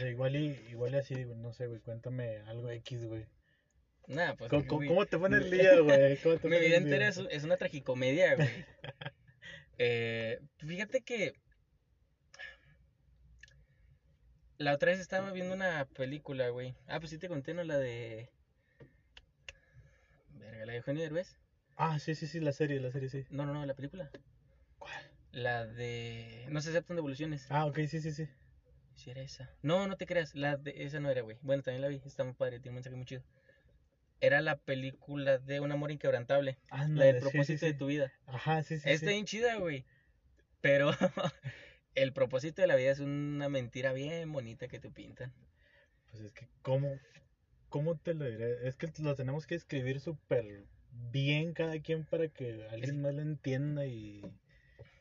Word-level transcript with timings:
sea, 0.00 0.08
igual 0.10 0.36
y, 0.36 0.46
igual 0.70 0.94
y 0.94 0.96
así, 0.96 1.14
no 1.24 1.52
sé, 1.52 1.66
güey, 1.66 1.80
cuéntame 1.80 2.38
algo 2.46 2.70
X, 2.70 3.06
güey. 3.06 3.26
Nah, 4.06 4.34
pues. 4.34 4.50
¿Cómo, 4.50 4.66
cómo- 4.66 4.76
güey, 4.78 4.88
cómo 4.88 5.06
te 5.06 5.18
pone 5.18 5.36
el 5.36 5.50
día, 5.50 5.78
güey? 5.80 6.16
¿Cómo 6.18 6.36
te 6.40 6.48
Mi 6.48 6.58
vida 6.58 6.76
entera 6.76 7.08
es, 7.08 7.18
es 7.30 7.44
una 7.44 7.56
tragicomedia, 7.56 8.34
güey. 8.34 8.48
Eh, 9.82 10.38
fíjate 10.58 11.00
que. 11.00 11.32
La 14.58 14.74
otra 14.74 14.90
vez 14.90 15.00
estaba 15.00 15.32
viendo 15.32 15.54
una 15.54 15.86
película, 15.86 16.50
güey. 16.50 16.74
Ah, 16.86 17.00
pues 17.00 17.08
sí 17.08 17.16
te 17.18 17.28
conté, 17.28 17.54
¿no? 17.54 17.64
La 17.64 17.78
de. 17.78 18.28
Verga, 20.34 20.66
la 20.66 20.72
de 20.72 20.76
Eugenio 20.78 21.02
Derbez. 21.02 21.34
Ah, 21.76 21.98
sí, 21.98 22.14
sí, 22.14 22.26
sí, 22.26 22.40
la 22.40 22.52
serie, 22.52 22.78
la 22.78 22.90
serie, 22.92 23.08
sí. 23.08 23.24
No, 23.30 23.46
no, 23.46 23.54
no, 23.54 23.64
la 23.64 23.72
película. 23.72 24.10
¿Cuál? 24.78 25.10
La 25.32 25.64
de. 25.64 26.44
No 26.50 26.60
se 26.60 26.68
aceptan 26.68 26.96
devoluciones. 26.96 27.46
Ah, 27.48 27.64
ok, 27.64 27.78
sí, 27.88 28.02
sí, 28.02 28.12
sí. 28.12 28.28
Si 29.00 29.10
era 29.10 29.22
esa. 29.22 29.50
No, 29.62 29.86
no 29.86 29.96
te 29.96 30.04
creas. 30.04 30.34
La 30.34 30.58
de... 30.58 30.74
Esa 30.84 31.00
no 31.00 31.08
era, 31.08 31.22
güey. 31.22 31.38
Bueno, 31.40 31.62
también 31.62 31.80
la 31.80 31.88
vi. 31.88 32.02
Está 32.04 32.22
muy 32.22 32.34
padre. 32.34 32.60
Tiene 32.60 32.72
un 32.72 32.74
mensaje 32.74 32.96
muy 32.96 33.06
chido. 33.06 33.22
Era 34.20 34.42
la 34.42 34.58
película 34.58 35.38
de 35.38 35.60
Un 35.60 35.72
amor 35.72 35.90
inquebrantable. 35.90 36.58
La 36.70 36.80
Ándale, 36.82 37.06
del 37.06 37.14
sí, 37.14 37.20
sí, 37.20 37.30
propósito 37.30 37.64
de 37.64 37.72
tu 37.72 37.86
vida. 37.86 38.12
Ajá, 38.26 38.62
sí, 38.62 38.78
sí, 38.78 38.90
Está 38.90 39.06
bien 39.06 39.24
chida, 39.24 39.56
güey. 39.56 39.86
Pero 40.60 40.90
el 41.94 42.12
propósito 42.12 42.60
de 42.60 42.68
la 42.68 42.76
vida 42.76 42.90
es 42.90 43.00
una 43.00 43.48
mentira 43.48 43.94
bien 43.94 44.30
bonita 44.30 44.68
que 44.68 44.78
te 44.78 44.90
pintan. 44.90 45.32
Pues 46.10 46.22
es 46.22 46.32
que, 46.32 46.46
¿cómo, 46.60 46.98
cómo 47.70 47.96
te 47.96 48.12
lo 48.12 48.26
diré? 48.26 48.68
Es 48.68 48.76
que 48.76 48.92
lo 48.98 49.14
tenemos 49.14 49.46
que 49.46 49.54
escribir 49.54 50.00
súper 50.00 50.66
bien 51.10 51.54
cada 51.54 51.80
quien 51.80 52.04
para 52.04 52.28
que 52.28 52.68
alguien 52.70 53.00
más 53.00 53.14
lo 53.14 53.22
entienda 53.22 53.86
y 53.86 54.20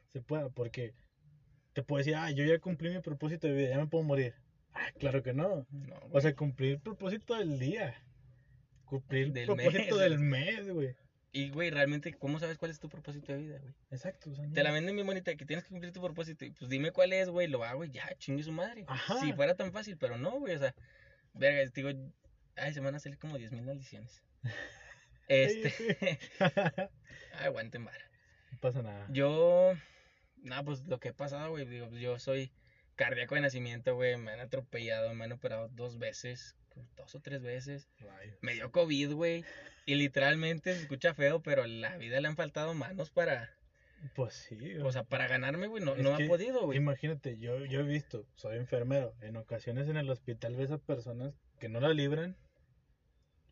se 0.08 0.22
pueda, 0.22 0.48
porque 0.48 0.94
te 1.74 1.84
puedo 1.84 2.00
decir, 2.00 2.16
ah, 2.16 2.32
yo 2.32 2.44
ya 2.44 2.60
cumplí 2.60 2.90
mi 2.90 3.00
propósito 3.00 3.48
de 3.48 3.54
vida, 3.54 3.70
ya 3.70 3.78
me 3.78 3.88
puedo 3.88 4.04
morir. 4.04 4.34
Ah, 4.74 4.92
claro 4.98 5.24
que 5.24 5.34
no. 5.34 5.66
No, 5.72 6.00
O 6.12 6.22
sea, 6.22 6.36
cumplir 6.36 6.74
el 6.74 6.80
propósito 6.80 7.36
del 7.36 7.60
día. 7.60 7.96
Cumplir 8.86 9.26
el 9.28 9.34
Del 9.34 9.46
propósito 9.46 9.96
mes, 9.96 10.00
del 10.00 10.20
mes, 10.20 10.70
güey. 10.70 10.96
Y, 11.32 11.50
güey, 11.52 11.70
realmente, 11.70 12.14
¿cómo 12.14 12.40
sabes 12.40 12.58
cuál 12.58 12.72
es 12.72 12.80
tu 12.80 12.90
propósito 12.90 13.32
de 13.32 13.38
vida, 13.40 13.60
güey? 13.60 13.74
Exacto. 13.92 14.32
o 14.32 14.36
sea, 14.36 14.48
Te 14.52 14.64
la 14.64 14.72
venden 14.72 14.96
bien 14.96 15.06
bonita, 15.06 15.36
que 15.36 15.46
tienes 15.46 15.64
que 15.64 15.70
cumplir 15.70 15.94
tu 15.94 16.02
propósito. 16.02 16.44
Y 16.44 16.52
pues 16.52 16.70
dime 16.70 16.92
cuál 16.92 17.14
es, 17.14 17.30
güey, 17.30 17.48
lo 17.48 17.64
hago 17.64 17.86
y 17.86 17.92
ya, 17.92 18.10
chingue 18.18 18.42
su 18.44 18.52
madre. 18.52 18.86
Ajá. 18.88 19.20
Si 19.20 19.34
fuera 19.34 19.56
tan 19.56 19.72
fácil, 19.72 19.98
pero 19.98 20.18
no, 20.18 20.40
güey, 20.40 20.56
o 20.56 20.60
sea, 20.60 20.74
verga, 21.34 21.70
te 21.72 21.84
digo, 21.84 22.12
ay, 22.56 22.74
se 22.74 22.80
van 22.80 22.96
a 22.96 23.00
salir 23.00 23.20
como 23.20 23.38
10.000 23.38 23.62
maldiciones. 23.64 24.24
Este, 25.28 25.72
ay, 26.40 27.46
aguanten 27.46 27.86
vara. 27.86 28.04
no 28.52 28.58
pasa 28.60 28.82
nada. 28.82 29.06
Yo, 29.12 29.74
no, 30.44 30.64
pues 30.66 30.86
lo 30.88 31.00
que 31.00 31.10
ha 31.10 31.14
pasado, 31.14 31.52
güey, 31.52 31.66
digo, 31.66 31.90
yo 31.92 32.20
soy 32.20 32.52
cardíaco 32.96 33.36
de 33.36 33.42
nacimiento, 33.42 33.96
güey, 33.96 34.18
me 34.18 34.32
han 34.32 34.40
atropellado, 34.40 35.14
me 35.14 35.26
han 35.26 35.32
operado 35.32 35.70
dos 35.70 35.98
veces, 35.98 36.56
dos 36.96 37.16
o 37.16 37.20
tres 37.22 37.42
veces. 37.42 37.90
Rayos. 38.00 38.38
Me 38.42 38.54
dio 38.54 38.72
COVID, 38.72 39.14
güey, 39.14 39.46
y 39.86 39.96
literalmente 39.96 40.74
se 40.74 40.82
escucha 40.82 41.14
feo, 41.14 41.42
pero 41.42 41.66
la 41.66 41.98
vida 41.98 42.20
le 42.20 42.28
han 42.28 42.36
faltado 42.36 42.74
manos 42.74 43.10
para, 43.10 43.50
Pues 44.16 44.34
sí. 44.34 44.76
o 44.78 44.92
sea, 44.92 45.04
para 45.04 45.28
ganarme, 45.28 45.68
güey, 45.68 45.84
no, 45.84 45.96
no 45.96 46.14
ha 46.14 46.18
podido, 46.28 46.66
güey. 46.66 46.78
Imagínate, 46.78 47.38
yo, 47.38 47.66
yo 47.66 47.82
he 47.82 47.84
visto, 47.84 48.26
soy 48.36 48.58
enfermero, 48.58 49.14
en 49.22 49.38
ocasiones 49.38 49.88
en 49.88 49.98
el 49.98 50.10
hospital 50.10 50.56
ves 50.56 50.72
a 50.72 50.78
personas 50.78 51.34
que 51.60 51.70
no 51.70 51.80
la 51.80 51.90
libran 51.94 52.38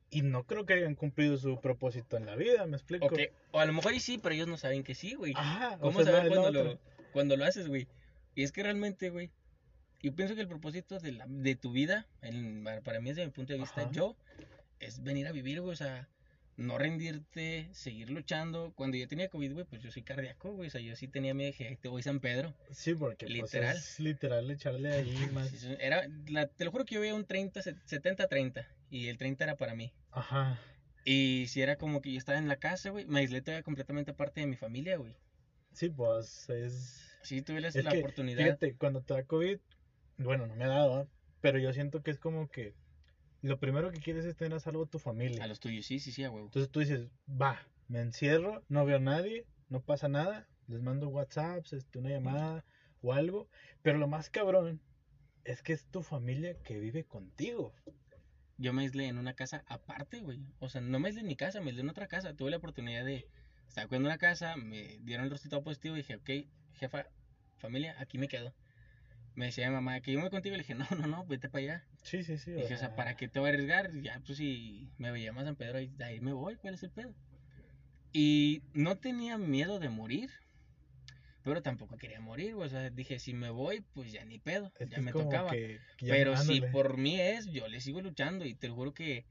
y 0.10 0.22
no 0.22 0.46
creo 0.46 0.66
que 0.66 0.74
hayan 0.74 0.96
cumplido 0.96 1.38
su 1.38 1.60
propósito 1.60 2.16
en 2.18 2.26
la 2.26 2.36
vida, 2.36 2.66
¿me 2.66 2.78
explico? 2.78 3.06
O, 3.08 3.10
que- 3.10 3.32
o 3.52 3.60
a 3.60 3.66
lo 3.66 3.74
mejor 3.74 3.94
y 3.94 4.00
sí, 4.00 4.18
pero 4.18 4.34
ellos 4.36 4.48
no 4.48 4.58
saben 4.58 4.84
que 4.84 4.96
sí, 4.96 5.14
güey. 5.16 5.34
Ajá, 5.36 5.76
o 5.76 5.80
¿Cómo 5.80 6.04
sea, 6.04 6.14
saber 6.14 6.30
cuando 6.30 6.52
lo, 6.52 6.80
cuando 7.12 7.36
lo 7.38 7.46
haces, 7.46 7.68
güey? 7.68 7.88
Y 8.36 8.44
es 8.44 8.52
que 8.52 8.64
realmente, 8.64 9.10
güey, 9.10 9.32
yo 10.02 10.14
pienso 10.16 10.36
que 10.36 10.42
el 10.42 10.48
propósito 10.48 11.00
de, 11.00 11.12
la, 11.12 11.26
de 11.28 11.56
tu 11.56 11.72
vida, 11.72 12.06
en- 12.22 12.64
para 12.84 13.02
mí 13.02 13.10
desde 13.10 13.26
mi 13.26 13.32
punto 13.32 13.54
de 13.54 13.60
vista, 13.60 13.82
Ajá. 13.82 13.92
yo, 13.92 14.16
es 14.80 15.04
venir 15.04 15.28
a 15.28 15.32
vivir, 15.32 15.60
güey, 15.62 15.74
o 15.74 15.76
sea, 15.76 16.08
no 16.56 16.78
rendirte, 16.78 17.68
seguir 17.74 18.10
luchando. 18.10 18.72
Cuando 18.76 18.98
yo 18.98 19.08
tenía 19.08 19.28
COVID, 19.30 19.54
güey, 19.54 19.66
pues 19.66 19.82
yo 19.82 19.92
soy 19.92 20.04
cardíaco, 20.04 20.54
güey, 20.54 20.68
o 20.68 20.72
sea, 20.72 20.82
yo 20.82 20.96
sí 20.96 21.08
tenía 21.08 21.34
mi 21.34 21.46
eje, 21.46 21.78
te 21.82 21.90
voy 21.90 22.02
San 22.02 22.20
Pedro. 22.20 22.54
Sí, 22.72 22.96
porque 22.96 23.26
pues, 23.26 23.38
Literal. 23.54 23.76
es 23.78 24.00
literal 24.00 24.50
echarle 24.50 24.92
ahí 24.94 25.16
más. 25.34 25.52
Era, 25.80 26.08
la- 26.28 26.48
te 26.48 26.64
lo 26.66 26.72
juro 26.72 26.86
que 26.86 26.96
yo 26.96 27.02
veía 27.02 27.14
un 27.16 27.26
30, 27.26 27.62
70-30, 27.62 28.66
y 28.90 29.08
el 29.08 29.18
30 29.18 29.44
era 29.44 29.56
para 29.56 29.76
mí. 29.76 29.94
Ajá. 30.12 30.60
Y 31.06 31.46
si 31.48 31.62
era 31.62 31.78
como 31.78 32.02
que 32.02 32.12
yo 32.12 32.18
estaba 32.18 32.38
en 32.38 32.48
la 32.48 32.58
casa, 32.58 32.90
güey, 32.90 33.06
me 33.06 33.20
aislé 33.20 33.42
todavía 33.42 33.64
completamente 33.64 34.12
aparte 34.12 34.42
de 34.42 34.48
mi 34.48 34.56
familia, 34.56 34.98
güey. 34.98 35.16
Sí, 35.74 35.90
pues 35.90 36.50
es... 36.50 37.16
Sí, 37.24 37.42
tuve 37.42 37.62
la, 37.62 37.70
Es 37.70 37.84
la 37.84 37.92
que, 37.92 38.00
oportunidad. 38.00 38.44
fíjate, 38.44 38.76
cuando 38.76 39.02
te 39.02 39.14
da 39.14 39.24
COVID, 39.24 39.60
bueno, 40.18 40.48
no 40.48 40.56
me 40.56 40.66
ha 40.66 40.70
dado, 40.70 41.10
pero 41.42 41.60
yo 41.60 41.72
siento 41.74 42.02
que 42.02 42.12
es 42.12 42.20
como 42.20 42.50
que 42.50 42.74
lo 43.42 43.60
primero 43.60 43.92
que 43.92 44.00
quieres 44.00 44.26
es 44.26 44.36
tener 44.36 44.54
a 44.54 44.60
salvo 44.60 44.86
tu 44.86 45.00
familia. 45.00 45.44
A 45.44 45.48
los 45.48 45.60
tuyos, 45.60 45.86
sí, 45.86 46.00
sí, 46.00 46.12
sí, 46.12 46.24
a 46.24 46.32
huevo. 46.32 46.48
Entonces 46.48 46.72
tú 46.72 46.80
dices, 46.80 47.08
va, 47.30 47.60
me 47.88 48.00
encierro, 48.00 48.64
no 48.68 48.86
veo 48.86 48.98
a 48.98 49.02
nadie, 49.02 49.46
no 49.70 49.82
pasa 49.82 50.08
nada, 50.08 50.48
les 50.68 50.82
mando 50.82 51.10
WhatsApps, 51.10 51.74
este, 51.74 52.00
una 52.00 52.10
llamada 52.10 52.66
o 53.02 53.14
algo, 53.14 53.48
pero 53.82 53.98
lo 53.98 54.08
más 54.08 54.30
cabrón 54.30 54.82
es 55.44 55.62
que 55.62 55.74
es 55.74 55.86
tu 55.86 56.02
familia 56.02 56.56
que 56.64 56.80
vive 56.80 57.06
contigo. 57.06 57.74
Yo 58.58 58.74
me 58.74 58.84
aislé 58.84 59.08
en 59.08 59.18
una 59.18 59.34
casa 59.34 59.64
aparte, 59.68 60.20
güey. 60.20 60.40
O 60.60 60.70
sea, 60.70 60.82
no 60.82 61.00
me 61.00 61.08
aislé 61.08 61.22
en 61.22 61.28
mi 61.28 61.36
casa, 61.36 61.62
me 61.62 61.68
aislé 61.68 61.82
en 61.82 61.90
otra 61.90 62.08
casa. 62.08 62.34
Tuve 62.34 62.52
la 62.52 62.58
oportunidad 62.58 63.06
de 63.06 63.28
estar 63.68 63.88
cuidando 63.88 64.10
una 64.10 64.18
casa, 64.18 64.56
me 64.56 64.98
dieron 65.02 65.26
el 65.26 65.32
resultado 65.32 65.64
positivo 65.64 65.96
y 65.96 66.00
dije, 66.00 66.16
ok, 66.16 66.30
jefa, 66.74 67.06
familia, 67.58 67.96
aquí 68.00 68.18
me 68.18 68.28
quedo. 68.28 68.54
Me 69.36 69.46
decía 69.46 69.68
mi 69.68 69.76
mamá 69.76 70.00
que 70.02 70.12
yo 70.12 70.20
me 70.20 70.32
contigo 70.32 70.56
y 70.56 70.58
le 70.58 70.64
dije, 70.64 70.74
no, 70.74 70.88
no, 70.98 71.08
no, 71.08 71.26
vete 71.26 71.50
para 71.50 71.64
allá. 71.64 71.86
Sí, 72.02 72.24
sí, 72.24 72.38
sí. 72.38 72.54
dije, 72.54 72.74
o 72.74 72.78
sea, 72.78 72.96
¿para 72.96 73.16
qué 73.16 73.28
te 73.28 73.40
voy 73.40 73.50
a 73.50 73.54
arriesgar? 73.54 73.92
Ya, 74.02 74.20
pues 74.26 74.40
si 74.40 74.90
me 74.98 75.12
veía 75.12 75.32
más 75.32 75.46
San 75.46 75.56
Pedro, 75.56 75.78
ahí, 75.78 75.94
ahí 76.00 76.20
me 76.20 76.34
voy, 76.34 76.56
¿cuál 76.56 76.74
es 76.74 76.84
el 76.84 76.90
pedo? 76.90 77.14
Y 78.14 78.64
no 78.74 78.98
tenía 78.98 79.38
miedo 79.38 79.78
de 79.80 79.90
morir, 79.90 80.32
pero 81.48 81.62
tampoco 81.62 81.98
quería 81.98 82.20
morir, 82.20 82.56
güey. 82.56 82.68
O 82.68 82.70
sea, 82.70 82.90
dije, 82.90 83.20
si 83.20 83.34
me 83.34 83.50
voy, 83.50 83.82
pues 83.94 84.12
ya 84.12 84.24
ni 84.26 84.38
pedo, 84.40 84.72
Es 84.80 84.90
ya 84.90 85.02
me 85.02 85.12
tocaba. 85.12 85.50
que- 85.52 85.80
que 85.98 86.06
ya- 86.08 86.14
Pero 86.14 86.36
si 86.38 86.60
por 86.72 86.98
mí 86.98 87.20
es, 87.20 87.48
yo 87.48 87.68
le 87.68 87.80
sigo 87.82 88.02
luchando 88.02 88.46
y 88.46 88.54
te 88.54 88.68
lo 88.68 88.76
juro 88.76 88.94
que 88.94 89.26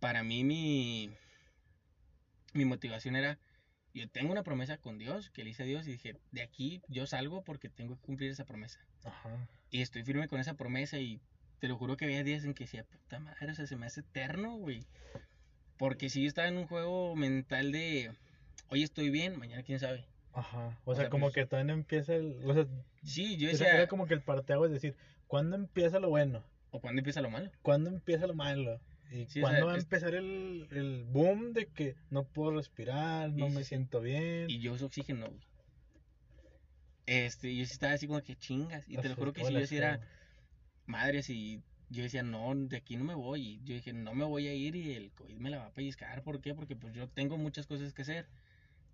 para 0.00 0.22
mí 0.22 0.44
mi, 0.44 1.10
mi 2.52 2.64
motivación 2.64 3.16
era, 3.16 3.38
yo 3.94 4.08
tengo 4.08 4.32
una 4.32 4.42
promesa 4.42 4.76
con 4.78 4.98
Dios, 4.98 5.30
que 5.30 5.44
le 5.44 5.50
hice 5.50 5.62
a 5.62 5.66
Dios 5.66 5.86
y 5.86 5.92
dije, 5.92 6.16
de 6.32 6.42
aquí 6.42 6.82
yo 6.88 7.06
salgo 7.06 7.42
porque 7.44 7.68
tengo 7.68 7.96
que 7.96 8.02
cumplir 8.02 8.30
esa 8.30 8.44
promesa. 8.44 8.78
Ajá. 9.04 9.48
Y 9.70 9.82
estoy 9.82 10.02
firme 10.04 10.28
con 10.28 10.40
esa 10.40 10.54
promesa 10.54 10.98
y 10.98 11.20
te 11.60 11.68
lo 11.68 11.76
juro 11.76 11.96
que 11.96 12.04
había 12.04 12.22
días 12.22 12.44
en 12.44 12.54
que 12.54 12.64
decía, 12.64 12.84
puta 12.84 13.18
madre, 13.18 13.50
o 13.50 13.54
sea, 13.54 13.66
se 13.66 13.76
me 13.76 13.86
hace 13.86 14.00
eterno, 14.00 14.56
güey. 14.56 14.84
Porque 15.78 16.08
si 16.08 16.22
yo 16.22 16.28
estaba 16.28 16.48
en 16.48 16.56
un 16.56 16.66
juego 16.66 17.14
mental 17.16 17.72
de, 17.72 18.10
hoy 18.68 18.82
estoy 18.82 19.10
bien, 19.10 19.38
mañana 19.38 19.62
quién 19.62 19.78
sabe. 19.78 20.06
Ajá. 20.36 20.78
O, 20.84 20.92
O 20.92 20.94
sea, 20.94 21.04
sea, 21.04 21.10
como 21.10 21.26
pues- 21.26 21.34
que 21.34 21.46
todavía 21.46 21.72
no 21.72 21.78
empieza 21.80 22.14
el... 22.14 22.38
O 22.44 22.52
sea, 22.54 22.66
Sí, 23.02 23.36
yo 23.38 23.48
decía, 23.48 23.72
era 23.74 23.86
como 23.86 24.06
que 24.06 24.14
el 24.14 24.20
parteaguas 24.22 24.68
es 24.70 24.74
decir, 24.74 24.94
¿cuándo 25.26 25.56
empieza 25.56 25.98
lo 25.98 26.08
bueno? 26.10 26.44
o 26.72 26.80
cuando 26.80 27.00
empieza 27.00 27.22
lo 27.22 27.30
malo. 27.30 27.50
¿Cuándo 27.62 27.88
empieza 27.88 28.26
lo 28.26 28.34
malo? 28.34 28.80
¿Y 29.10 29.24
Sí, 29.26 29.38
o 29.38 29.42
cuándo 29.42 29.58
sea, 29.60 29.64
va 29.66 29.72
a 29.74 29.78
empezar 29.78 30.14
el, 30.14 30.66
el 30.72 31.04
boom 31.04 31.52
de 31.54 31.68
que 31.68 31.94
no 32.10 32.24
puedo 32.24 32.50
respirar, 32.50 33.30
no 33.30 33.48
Sí, 33.48 33.54
me 33.54 33.62
sí, 33.62 33.68
siento 33.68 34.00
bien? 34.02 34.50
Y 34.50 34.58
yo 34.58 34.74
uso 34.74 34.86
oxígeno, 34.86 35.28
güey. 35.28 35.40
Este, 37.06 37.54
yo 37.56 37.64
sí 37.64 37.72
estaba 37.72 37.92
así 37.94 38.06
como 38.06 38.20
que 38.22 38.36
chingas. 38.36 38.84
Y 38.88 38.96
te 38.98 39.08
lo 39.08 39.14
juro 39.14 39.32
que 39.32 39.44
si 39.44 39.52
yo 39.54 39.66
sí 39.66 39.76
era, 39.76 40.00
madre, 40.86 41.22
si 41.22 41.62
yo 41.88 42.02
decía, 42.02 42.22
no, 42.22 42.52
de 42.54 42.76
aquí 42.76 42.96
no 42.96 43.04
me 43.04 43.14
voy. 43.14 43.42
Y 43.42 43.60
yo 43.64 43.74
dije, 43.74 43.92
no 43.92 44.12
me 44.14 44.24
voy 44.24 44.48
a 44.48 44.54
ir 44.54 44.74
y 44.76 44.92
el 44.94 45.12
COVID 45.12 45.36
me 45.36 45.50
la 45.50 45.58
va 45.58 45.66
a 45.66 45.72
pellizcar. 45.72 46.22
¿Por 46.22 46.40
qué? 46.40 46.54
Porque 46.54 46.74
pues 46.76 46.92
yo 46.92 47.08
tengo 47.08 47.38
muchas 47.38 47.66
cosas 47.66 47.94
que 47.94 48.02
hacer. 48.02 48.26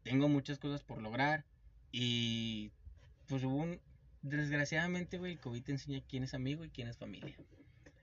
Tengo 0.02 0.28
muchas 0.28 0.58
cosas 0.58 0.82
por 0.82 1.00
lograr. 1.00 1.44
Y 1.90 2.70
pues 3.28 3.44
hubo 3.44 3.56
un, 3.56 3.80
desgraciadamente, 4.22 5.19
güey, 5.19 5.32
el 5.32 5.40
COVID 5.40 5.62
te 5.62 5.72
enseña 5.72 6.02
quién 6.08 6.25
es 6.25 6.34
amigo 6.34 6.64
y 6.64 6.70
quién 6.70 6.88
es 6.88 6.96
familia. 6.96 7.37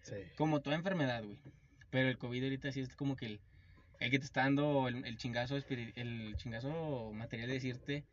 Sí. 0.04 0.16
Como 0.38 0.62
toda 0.62 0.76
enfermedad, 0.76 1.24
güey. 1.24 1.40
Pero 1.90 2.10
el 2.10 2.18
COVID 2.18 2.44
ahorita 2.44 2.72
sí 2.72 2.82
es 2.82 2.96
como 2.96 3.16
que 3.16 3.26
el, 3.26 3.40
el 4.00 4.12
que 4.12 4.20
te 4.20 4.26
está 4.26 4.42
dando 4.42 4.88
el, 4.88 5.06
el 5.06 5.18
chingazo 5.18 5.58
el 5.58 6.36
chingazo 6.38 7.12
material 7.14 7.48
de 7.48 7.54
decirte 7.56 8.06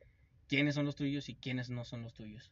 quiénes 0.49 0.75
son 0.75 0.87
los 0.87 0.97
tuyos 0.97 1.29
y 1.29 1.35
quiénes 1.35 1.71
no 1.71 1.85
son 1.85 2.03
los 2.03 2.15
tuyos. 2.15 2.51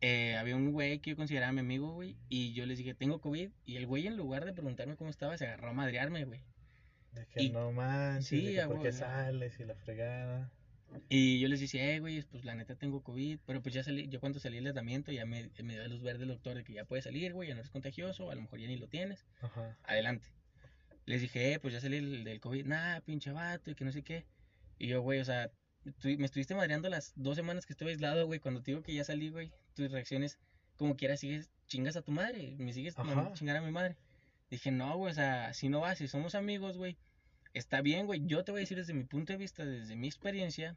Eh, 0.00 0.36
había 0.36 0.56
un 0.56 0.72
güey 0.72 0.98
que 0.98 1.10
yo 1.10 1.16
consideraba 1.16 1.52
mi 1.52 1.60
amigo, 1.60 1.92
güey, 1.92 2.16
y 2.28 2.52
yo 2.52 2.66
les 2.66 2.76
dije, 2.78 2.94
tengo 2.94 3.20
COVID, 3.20 3.50
y 3.64 3.76
el 3.76 3.86
güey 3.86 4.06
en 4.06 4.16
lugar 4.16 4.44
de 4.44 4.52
preguntarme 4.52 4.96
cómo 4.96 5.08
estaba, 5.08 5.38
se 5.38 5.46
agarró 5.46 5.70
a 5.70 5.72
madrearme, 5.72 6.24
güey. 6.24 6.42
De 7.14 7.26
que 7.26 7.42
Y- 7.44 7.50
no 7.50 7.72
manches, 7.72 8.26
sí, 8.26 8.44
de 8.46 8.52
que 8.54 8.60
a 8.60 8.66
por 8.66 8.76
qué 8.78 8.82
huevo. 8.88 8.98
sales 8.98 9.58
y 9.60 9.64
la 9.64 9.74
fregada. 9.74 10.50
Y 11.08 11.40
yo 11.40 11.48
les 11.48 11.58
decía, 11.60 11.90
eh, 11.92 11.98
güey, 12.00 12.22
pues 12.22 12.44
la 12.44 12.54
neta 12.54 12.76
tengo 12.76 13.02
COVID, 13.02 13.40
pero 13.46 13.60
pues 13.62 13.74
ya 13.74 13.82
salí, 13.82 14.08
yo 14.08 14.20
cuando 14.20 14.38
salí 14.38 14.56
del 14.56 14.64
tratamiento 14.64 15.10
ya 15.10 15.26
me, 15.26 15.50
me 15.62 15.72
dio 15.74 15.88
luz 15.88 16.02
verde 16.02 16.22
el 16.22 16.28
doctor 16.28 16.54
de 16.56 16.62
que 16.62 16.72
ya 16.72 16.84
puedes 16.84 17.04
salir, 17.04 17.32
güey, 17.32 17.48
ya 17.48 17.54
no 17.54 17.60
eres 17.60 17.70
contagioso, 17.70 18.30
a 18.30 18.34
lo 18.34 18.42
mejor 18.42 18.60
ya 18.60 18.68
ni 18.68 18.76
lo 18.76 18.86
tienes. 18.88 19.24
Ajá. 19.40 19.76
adelante. 19.84 20.28
Les 21.06 21.20
dije, 21.20 21.52
eh, 21.54 21.58
pues 21.60 21.74
ya 21.74 21.80
salí 21.80 21.96
del, 21.96 22.24
del 22.24 22.40
COVID, 22.40 22.64
nah, 22.66 23.00
pinche 23.00 23.30
vato, 23.32 23.70
y 23.70 23.74
que 23.74 23.84
no 23.84 23.92
sé 23.92 24.02
qué. 24.02 24.24
Y 24.78 24.86
yo, 24.88 25.02
güey, 25.02 25.20
o 25.20 25.24
sea, 25.24 25.50
tú- 25.98 26.08
me 26.16 26.24
estuviste 26.26 26.54
madreando 26.54 26.88
las 26.88 27.12
dos 27.16 27.36
semanas 27.36 27.66
que 27.66 27.72
estuve 27.72 27.90
aislado, 27.90 28.26
güey, 28.26 28.38
cuando 28.40 28.62
te 28.62 28.70
digo 28.70 28.82
que 28.82 28.94
ya 28.94 29.04
salí, 29.04 29.28
güey, 29.30 29.52
tus 29.74 29.90
reacciones, 29.90 30.38
como 30.76 30.96
quiera, 30.96 31.16
sigues 31.16 31.50
chingas 31.66 31.96
a 31.96 32.02
tu 32.02 32.12
madre, 32.12 32.54
me 32.58 32.72
sigues 32.72 32.94
chingar 33.34 33.56
a 33.56 33.60
mi 33.62 33.70
madre. 33.72 33.96
Dije, 34.54 34.70
no, 34.70 34.96
güey, 34.96 35.10
o 35.10 35.14
sea, 35.14 35.52
si 35.52 35.68
no 35.68 35.80
vas, 35.80 35.98
si 35.98 36.06
somos 36.06 36.36
amigos, 36.36 36.76
güey, 36.76 36.96
está 37.54 37.80
bien, 37.80 38.06
güey. 38.06 38.22
Yo 38.24 38.44
te 38.44 38.52
voy 38.52 38.60
a 38.60 38.62
decir 38.62 38.76
desde 38.78 38.94
mi 38.94 39.02
punto 39.02 39.32
de 39.32 39.36
vista, 39.36 39.64
desde 39.64 39.96
mi 39.96 40.06
experiencia, 40.06 40.76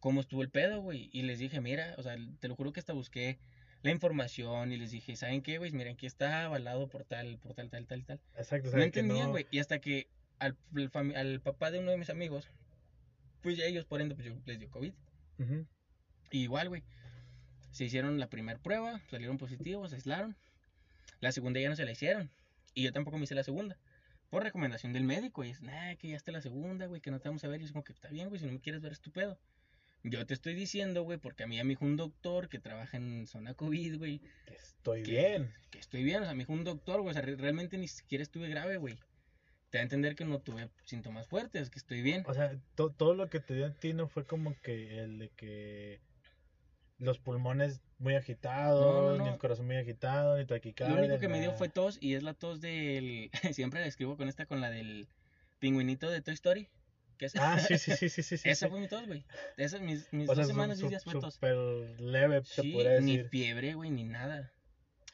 cómo 0.00 0.20
estuvo 0.20 0.42
el 0.42 0.50
pedo, 0.50 0.80
güey. 0.80 1.08
Y 1.12 1.22
les 1.22 1.38
dije, 1.38 1.60
mira, 1.60 1.94
o 1.98 2.02
sea, 2.02 2.16
te 2.40 2.48
lo 2.48 2.56
juro 2.56 2.72
que 2.72 2.80
hasta 2.80 2.92
busqué 2.92 3.38
la 3.82 3.92
información 3.92 4.72
y 4.72 4.76
les 4.76 4.90
dije, 4.90 5.14
¿saben 5.14 5.40
qué, 5.40 5.58
güey? 5.58 5.70
Miren, 5.70 5.92
aquí 5.94 6.06
está 6.06 6.46
avalado 6.46 6.88
por 6.88 7.04
tal, 7.04 7.38
por 7.38 7.54
tal, 7.54 7.70
tal, 7.70 7.86
tal, 7.86 8.04
tal. 8.04 8.20
Exacto, 8.36 8.70
No 8.76 8.82
entendían, 8.82 9.26
no- 9.26 9.30
güey. 9.30 9.46
Y 9.52 9.60
hasta 9.60 9.78
que 9.80 10.08
al, 10.40 10.56
al 10.74 11.14
al 11.16 11.40
papá 11.40 11.70
de 11.70 11.78
uno 11.78 11.92
de 11.92 11.96
mis 11.96 12.10
amigos, 12.10 12.50
pues 13.40 13.56
ya 13.56 13.66
ellos, 13.66 13.84
por 13.84 14.00
ende, 14.00 14.16
pues 14.16 14.26
yo 14.26 14.34
les 14.46 14.58
dio 14.58 14.68
COVID. 14.68 14.92
Ujú. 15.38 15.64
Y 16.32 16.38
igual, 16.42 16.68
güey. 16.68 16.82
Se 17.70 17.84
hicieron 17.84 18.18
la 18.18 18.28
primera 18.28 18.58
prueba, 18.58 19.00
salieron 19.10 19.38
positivos, 19.38 19.90
se 19.90 19.96
aislaron. 19.96 20.36
La 21.20 21.30
segunda 21.30 21.60
ya 21.60 21.68
no 21.68 21.76
se 21.76 21.84
la 21.84 21.92
hicieron. 21.92 22.30
Y 22.74 22.82
yo 22.84 22.92
tampoco 22.92 23.16
me 23.18 23.24
hice 23.24 23.34
la 23.34 23.42
segunda. 23.44 23.76
Por 24.30 24.42
recomendación 24.44 24.92
del 24.92 25.04
médico. 25.04 25.44
Y 25.44 25.50
es, 25.50 25.60
nah, 25.62 25.94
que 25.96 26.08
ya 26.08 26.16
está 26.16 26.30
la 26.32 26.40
segunda, 26.40 26.86
güey, 26.86 27.00
que 27.00 27.10
no 27.10 27.20
te 27.20 27.28
vamos 27.28 27.42
a 27.44 27.48
ver. 27.48 27.60
Y 27.60 27.64
es 27.64 27.72
como 27.72 27.84
que 27.84 27.92
está 27.92 28.08
bien, 28.08 28.28
güey, 28.28 28.40
si 28.40 28.46
no 28.46 28.52
me 28.52 28.60
quieres 28.60 28.80
ver, 28.80 28.92
estupendo. 28.92 29.38
Yo 30.02 30.24
te 30.24 30.32
estoy 30.32 30.54
diciendo, 30.54 31.02
güey, 31.02 31.18
porque 31.18 31.42
a 31.42 31.46
mí 31.46 31.56
ya 31.56 31.64
me 31.64 31.70
dijo 31.70 31.84
un 31.84 31.96
doctor 31.96 32.48
que 32.48 32.58
trabaja 32.58 32.96
en 32.96 33.26
zona 33.26 33.52
COVID, 33.54 33.98
güey, 33.98 34.20
Que 34.46 34.54
Estoy 34.54 35.02
que- 35.02 35.10
bien. 35.10 35.52
que 35.70 35.78
estoy 35.78 36.04
bien. 36.04 36.22
O 36.22 36.24
sea, 36.24 36.32
me 36.34 36.38
dijo 36.44 36.52
un 36.54 36.64
doctor, 36.64 37.00
güey, 37.02 37.10
o 37.10 37.12
sea, 37.12 37.22
re- 37.22 37.36
realmente 37.36 37.76
ni 37.76 37.86
siquiera 37.88 38.22
estuve 38.22 38.48
grave, 38.48 38.78
güey. 38.78 38.96
Te 39.68 39.76
da 39.78 39.80
a 39.80 39.82
entender 39.82 40.14
que 40.14 40.24
no 40.24 40.40
tuve 40.40 40.70
síntomas 40.84 41.26
fuertes, 41.28 41.68
que 41.70 41.78
estoy 41.78 42.00
bien. 42.02 42.22
O 42.26 42.32
sea, 42.34 42.58
to- 42.76 42.90
todo 42.90 43.14
lo 43.14 43.28
que 43.28 43.40
te 43.40 43.54
dio 43.54 43.66
a 43.66 43.74
ti 43.74 43.92
no 43.92 44.08
fue 44.08 44.24
como 44.26 44.54
que 44.62 45.00
el 45.00 45.18
de 45.18 45.28
que 45.30 46.00
los 46.98 47.18
pulmones 47.18 47.80
muy 48.00 48.14
agitados, 48.16 48.80
No, 48.80 49.16
no, 49.18 49.24
ni 49.24 49.30
el 49.30 49.38
corazón 49.38 49.66
muy 49.66 49.76
agitado, 49.76 50.36
ni 50.38 50.46
taquicardia. 50.46 50.96
Lo 50.96 51.02
único 51.02 51.18
que 51.20 51.28
me 51.28 51.38
dio 51.40 51.52
fue 51.52 51.68
tos 51.68 51.98
y 52.00 52.14
es 52.14 52.22
la 52.22 52.34
tos 52.34 52.60
del... 52.60 53.30
Siempre 53.52 53.80
la 53.80 53.86
escribo 53.86 54.16
con 54.16 54.28
esta, 54.28 54.46
con 54.46 54.60
la 54.60 54.70
del 54.70 55.06
pingüinito 55.58 56.10
de 56.10 56.22
Toy 56.22 56.34
Story. 56.34 56.68
Que 57.18 57.26
es... 57.26 57.36
Ah, 57.36 57.58
sí, 57.58 57.76
sí, 57.78 57.92
sí, 57.94 58.08
sí, 58.08 58.22
sí. 58.22 58.34
Esa 58.48 58.66
sí. 58.66 58.70
fue 58.70 58.80
mi 58.80 58.88
tos, 58.88 59.06
güey. 59.06 59.24
Esas 59.58 59.80
mis, 59.82 60.10
mis 60.12 60.28
O 60.30 60.34
dos 60.34 60.46
semanas, 60.46 60.78
diez 60.78 60.90
días 60.90 61.04
fue 61.04 61.12
tos. 61.12 61.34
súper 61.34 61.54
leve, 62.00 62.42
se 62.44 62.62
Sí, 62.62 62.72
podría 62.72 63.00
ni 63.00 63.18
decir. 63.18 63.28
fiebre, 63.30 63.74
güey, 63.74 63.90
ni 63.90 64.04
nada. 64.04 64.50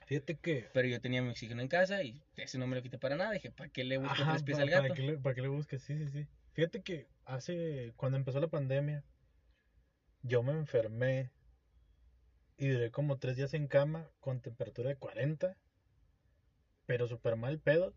Fíjate 0.07 0.37
que... 0.37 0.69
Pero 0.73 0.87
yo 0.87 1.01
tenía 1.01 1.21
mi 1.21 1.31
oxígeno 1.31 1.61
en 1.63 1.69
casa 1.69 2.05
y 2.05 2.23
ese 2.37 2.59
no 2.59 2.69
me 2.69 2.77
lo 2.77 2.83
quité 2.83 2.97
para 2.99 3.17
nada. 3.17 3.33
Dije, 3.33 3.51
¿para 3.51 3.69
qué 3.71 3.83
le 3.83 3.99
busco 3.99 4.13
Ajá, 4.13 4.31
tres 4.31 4.45
pies 4.45 4.59
al 4.61 4.71
¿para 4.71 4.83
gato? 4.83 4.95
qué 4.95 5.03
le, 5.03 5.19
para 5.19 5.35
qué 5.35 5.43
le 5.43 5.49
busques? 5.49 5.83
Sí, 5.83 5.99
sí, 5.99 6.07
sí. 6.09 6.27
Fíjate 6.53 6.83
que 6.83 7.09
hace... 7.25 7.93
Cuando 7.97 8.17
empezó 8.17 8.39
la 8.39 8.47
pandemia, 8.47 9.03
yo 10.23 10.45
me 10.45 10.53
enfermé 10.53 11.33
y 12.59 12.69
duré 12.69 12.91
como 12.91 13.19
tres 13.19 13.37
días 13.37 13.55
en 13.55 13.67
cama 13.69 14.11
con 14.21 14.41
temperatura 14.41 14.89
de 14.89 14.97
40, 14.97 15.57
pero 16.87 17.07
súper 17.07 17.37
mal 17.37 17.59
pedo. 17.61 17.95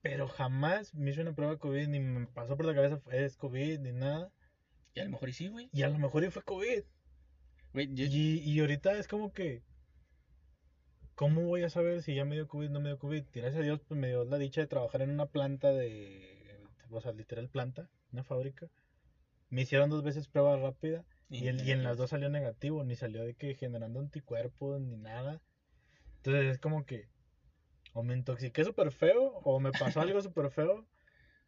Pero 0.00 0.26
jamás 0.26 0.94
me 0.94 1.10
hice 1.10 1.20
una 1.20 1.34
prueba 1.34 1.52
de 1.52 1.58
COVID, 1.60 1.86
ni 1.88 2.00
me 2.00 2.26
pasó 2.26 2.56
por 2.56 2.66
la 2.66 2.74
cabeza 2.74 3.00
es 3.12 3.36
COVID, 3.36 3.78
ni 3.80 3.92
nada. 3.92 4.32
Y 4.94 5.00
a 5.00 5.04
lo 5.04 5.10
mejor 5.10 5.28
y 5.28 5.32
sí, 5.32 5.48
güey. 5.48 5.70
Y 5.72 5.82
a 5.82 5.88
lo 5.88 5.98
mejor 5.98 6.24
y 6.24 6.30
fue 6.30 6.42
COVID. 6.42 6.82
Güey, 7.72 7.94
yo- 7.94 8.06
Y, 8.06 8.40
y 8.40 8.60
ahorita 8.60 8.98
es 8.98 9.06
como 9.06 9.32
que, 9.32 9.62
¿cómo 11.14 11.42
voy 11.42 11.62
a 11.62 11.70
saber 11.70 12.02
si 12.02 12.14
ya 12.16 12.24
me 12.24 12.34
dio 12.34 12.48
COVID 12.48 12.68
o 12.68 12.72
no 12.72 12.80
me 12.80 12.88
dio 12.88 12.98
COVID? 12.98 13.24
Gracias 13.32 13.60
a 13.60 13.64
Dios, 13.64 13.80
pues 13.86 13.98
me 13.98 14.08
dio 14.08 14.24
la 14.24 14.38
dicha 14.38 14.60
de 14.60 14.66
trabajar 14.66 15.02
en 15.02 15.10
una 15.10 15.26
planta 15.26 15.72
de, 15.72 16.58
o 16.90 17.00
sea, 17.00 17.12
literal 17.12 17.48
planta, 17.48 17.88
una 18.12 18.24
fábrica. 18.24 18.68
Me 19.50 19.62
hicieron 19.62 19.88
dos 19.88 20.02
veces 20.02 20.26
prueba 20.28 20.56
rápida 20.56 21.04
y, 21.38 21.48
el- 21.48 21.66
y 21.66 21.70
en 21.72 21.82
las 21.84 21.96
dos 21.98 22.10
salió 22.10 22.28
negativo, 22.28 22.84
ni 22.84 22.94
salió 22.96 23.24
de 23.24 23.34
que 23.34 23.54
generando 23.54 24.00
anticuerpos 24.00 24.80
ni 24.80 24.96
nada. 24.96 25.40
Entonces 26.16 26.44
es 26.52 26.58
como 26.58 26.84
que, 26.86 27.08
o 27.94 28.02
me 28.02 28.14
intoxiqué 28.14 28.64
súper 28.64 28.92
feo, 28.92 29.22
o 29.44 29.60
me 29.60 29.72
pasó 29.72 30.00
algo 30.00 30.20
súper 30.22 30.50
feo, 30.50 30.86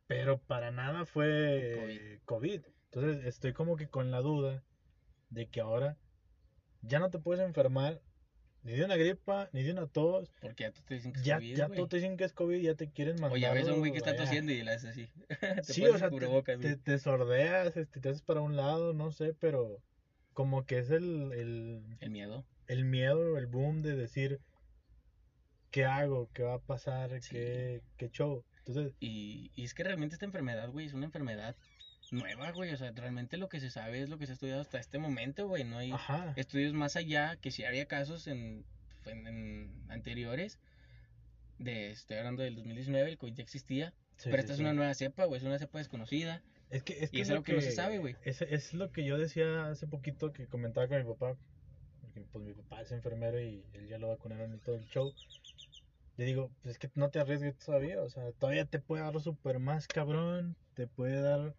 pero 0.07 0.39
para 0.39 0.71
nada 0.71 1.05
fue 1.05 2.21
COVID. 2.25 2.61
Entonces 2.93 3.25
estoy 3.27 3.53
como 3.53 3.77
que 3.77 3.89
con 3.89 4.11
la 4.11 4.21
duda 4.21 4.63
de 5.31 5.49
que 5.49 5.61
ahora 5.61 5.97
ya 6.83 6.99
no 6.99 7.11
te 7.11 7.19
puedes 7.19 7.45
enfermar 7.45 8.01
ni 8.63 8.73
de 8.73 8.85
una 8.85 8.97
gripa, 8.97 9.49
ni 9.53 9.63
de 9.63 9.73
una 9.73 9.87
tos. 9.87 10.33
Porque 10.41 10.63
ya 10.65 10.73
tú 10.73 10.81
te 10.83 10.95
dicen 10.95 11.13
que 11.13 11.19
es 11.21 11.25
Ya, 11.25 11.37
COVID, 11.37 11.57
ya 11.57 11.67
güey. 11.67 11.77
todos 11.77 11.89
te 11.91 11.97
dicen 11.97 12.17
que 12.17 12.25
es 12.25 12.33
COVID, 12.33 12.61
ya 12.61 12.75
te 12.75 12.91
quieren 12.91 13.17
mandar. 13.17 13.33
O 13.33 13.37
ya 13.37 13.53
ves 13.53 13.69
a 13.69 13.73
un 13.75 13.81
güey 13.81 13.93
que 13.93 13.99
está 13.99 14.17
tosiendo 14.17 14.53
y 14.53 14.63
le 14.63 14.71
haces 14.73 14.91
así. 14.91 15.09
te 15.67 15.73
Sí, 15.73 15.85
o 15.87 15.99
sea, 15.99 16.11
te, 16.11 16.77
te, 16.77 16.99
sordeas, 16.99 17.77
este, 17.77 18.01
te 18.01 18.09
haces 18.09 18.23
para 18.23 18.41
un 18.41 18.57
lado, 18.57 18.93
no 18.93 19.11
sé, 19.13 19.35
pero 19.35 19.83
como 20.33 20.67
que 20.67 20.79
es 20.79 20.91
el, 20.91 21.33
el, 21.33 21.83
El 22.01 22.11
miedo. 22.11 22.45
el 22.67 22.85
miedo, 22.85 23.39
el 23.39 23.47
boom 23.47 23.83
de 23.83 23.97
decir, 23.97 24.41
¿qué 25.71 25.85
hago? 25.85 26.31
¿Qué 26.33 26.43
va 26.43 26.55
a 26.55 26.59
pasar? 26.61 27.21
Sí. 27.23 27.31
¿Qué, 27.31 27.83
qué 27.97 28.11
show? 28.11 28.45
Entonces, 28.59 28.95
Y, 29.01 29.51
y 29.55 29.65
es 29.65 29.75
que 29.75 29.85
realmente 29.85 30.15
esta 30.15 30.25
enfermedad, 30.25 30.71
güey, 30.71 30.87
es 30.87 30.95
una 30.95 31.07
enfermedad 31.07 31.57
nueva, 32.11 32.51
güey. 32.53 32.73
O 32.73 32.77
sea, 32.77 32.93
realmente 32.93 33.37
lo 33.37 33.49
que 33.49 33.61
se 33.61 33.71
sabe 33.71 34.01
es 34.01 34.09
lo 34.09 34.19
que 34.19 34.27
se 34.27 34.33
ha 34.33 34.35
estudiado 34.35 34.61
hasta 34.61 34.79
este 34.79 34.99
momento, 34.99 35.47
güey. 35.49 35.65
No 35.65 35.79
hay 35.79 35.93
ajá. 35.93 36.33
estudios 36.37 36.73
más 36.73 36.97
allá 36.97 37.37
que 37.37 37.51
si 37.51 37.65
había 37.65 37.87
casos 37.87 38.27
en, 38.27 38.65
en, 39.07 39.27
en 39.27 39.85
anteriores. 39.89 40.59
De, 41.59 41.91
estoy 41.91 42.17
hablando 42.17 42.43
del 42.43 42.57
2019, 42.57 43.11
el 43.11 43.19
COVID 43.19 43.35
ya 43.35 43.43
existía. 43.43 43.93
Sí, 44.17 44.31
pero 44.31 44.37
sí, 44.37 44.41
esta 44.41 44.53
es 44.55 44.61
una 44.61 44.73
nueva 44.73 44.95
cepa, 44.95 45.25
güey. 45.25 45.39
Es 45.39 45.45
una 45.45 45.59
cepa 45.59 45.79
desconocida. 45.79 46.43
Es 46.71 46.83
que, 46.83 47.05
es 47.05 47.11
Y 47.13 47.17
que 47.17 47.23
es 47.23 47.29
lo 47.29 47.35
algo 47.37 47.45
que 47.45 47.53
no 47.53 47.61
se 47.61 47.73
sabe, 47.73 47.99
güey. 47.99 48.17
Es, 48.25 48.43
es 48.43 48.75
lo 48.75 48.91
que 48.91 49.05
yo 49.05 49.19
decía 49.19 49.67
hace 49.69 49.87
poquito 49.87 50.33
que 50.33 50.47
comentaba 50.47 50.89
con 50.89 50.99
mi 50.99 51.05
papá. 51.05 51.37
Porque 52.01 52.23
pues 52.33 52.45
mi 52.45 52.53
papá 52.55 52.83
es 52.83 52.93
enfermero 52.93 53.41
y 53.41 53.65
él 53.73 53.89
ya 53.89 53.99
lo 53.99 54.09
vacunaron 54.09 54.55
y 54.55 54.59
todo 54.59 54.77
el 54.77 54.85
show. 54.85 55.13
Le 56.17 56.25
digo, 56.25 56.51
pues 56.63 56.73
es 56.73 56.79
que 56.79 56.91
no 56.95 57.11
te 57.11 57.19
arriesgues 57.21 57.59
todavía. 57.59 58.01
O 58.03 58.09
sea, 58.09 58.33
todavía 58.33 58.65
te 58.65 58.79
puede 58.81 59.03
dar 59.03 59.21
súper 59.21 59.59
más 59.59 59.87
cabrón. 59.89 60.57
Te 60.75 60.87
puede 60.87 61.21
dar 61.21 61.55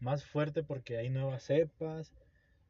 más 0.00 0.24
fuerte 0.24 0.62
porque 0.62 0.96
hay 0.98 1.10
nuevas 1.10 1.44
cepas. 1.44 2.12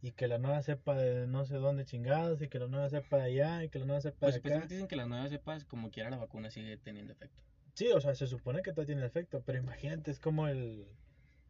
Y 0.00 0.12
que 0.12 0.28
la 0.28 0.38
nueva 0.38 0.62
cepa 0.62 0.96
de 0.96 1.26
no 1.26 1.44
sé 1.44 1.56
dónde 1.56 1.84
chingados. 1.84 2.42
Y 2.42 2.48
que 2.48 2.58
la 2.58 2.66
nueva 2.68 2.88
cepa 2.90 3.16
de 3.18 3.22
allá. 3.24 3.64
Y 3.64 3.68
que 3.68 3.78
la 3.78 3.86
nueva 3.86 4.00
cepa 4.00 4.16
Pues 4.20 4.34
de 4.34 4.38
acá. 4.40 4.48
supuestamente 4.48 4.74
dicen 4.74 4.88
que 4.88 4.96
las 4.96 5.08
nuevas 5.08 5.30
cepas, 5.30 5.64
como 5.64 5.90
quiera, 5.90 6.10
la 6.10 6.16
vacuna 6.18 6.50
sigue 6.50 6.76
teniendo 6.76 7.12
efecto. 7.12 7.47
Sí, 7.78 7.92
o 7.92 8.00
sea, 8.00 8.12
se 8.16 8.26
supone 8.26 8.60
que 8.62 8.72
todo 8.72 8.84
tiene 8.86 9.06
efecto, 9.06 9.40
pero 9.46 9.56
imagínate, 9.58 10.10
es 10.10 10.18
como 10.18 10.48
el 10.48 10.84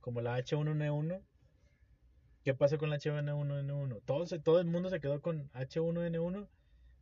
como 0.02 0.20
la 0.20 0.36
H1N1. 0.36 1.22
¿Qué 2.44 2.52
pasa 2.52 2.76
con 2.76 2.90
la 2.90 2.96
H1N1? 2.98 4.02
Todo, 4.04 4.26
se- 4.26 4.38
todo 4.38 4.60
el 4.60 4.66
mundo 4.66 4.90
se 4.90 5.00
quedó 5.00 5.22
con 5.22 5.48
H1N1, 5.54 6.46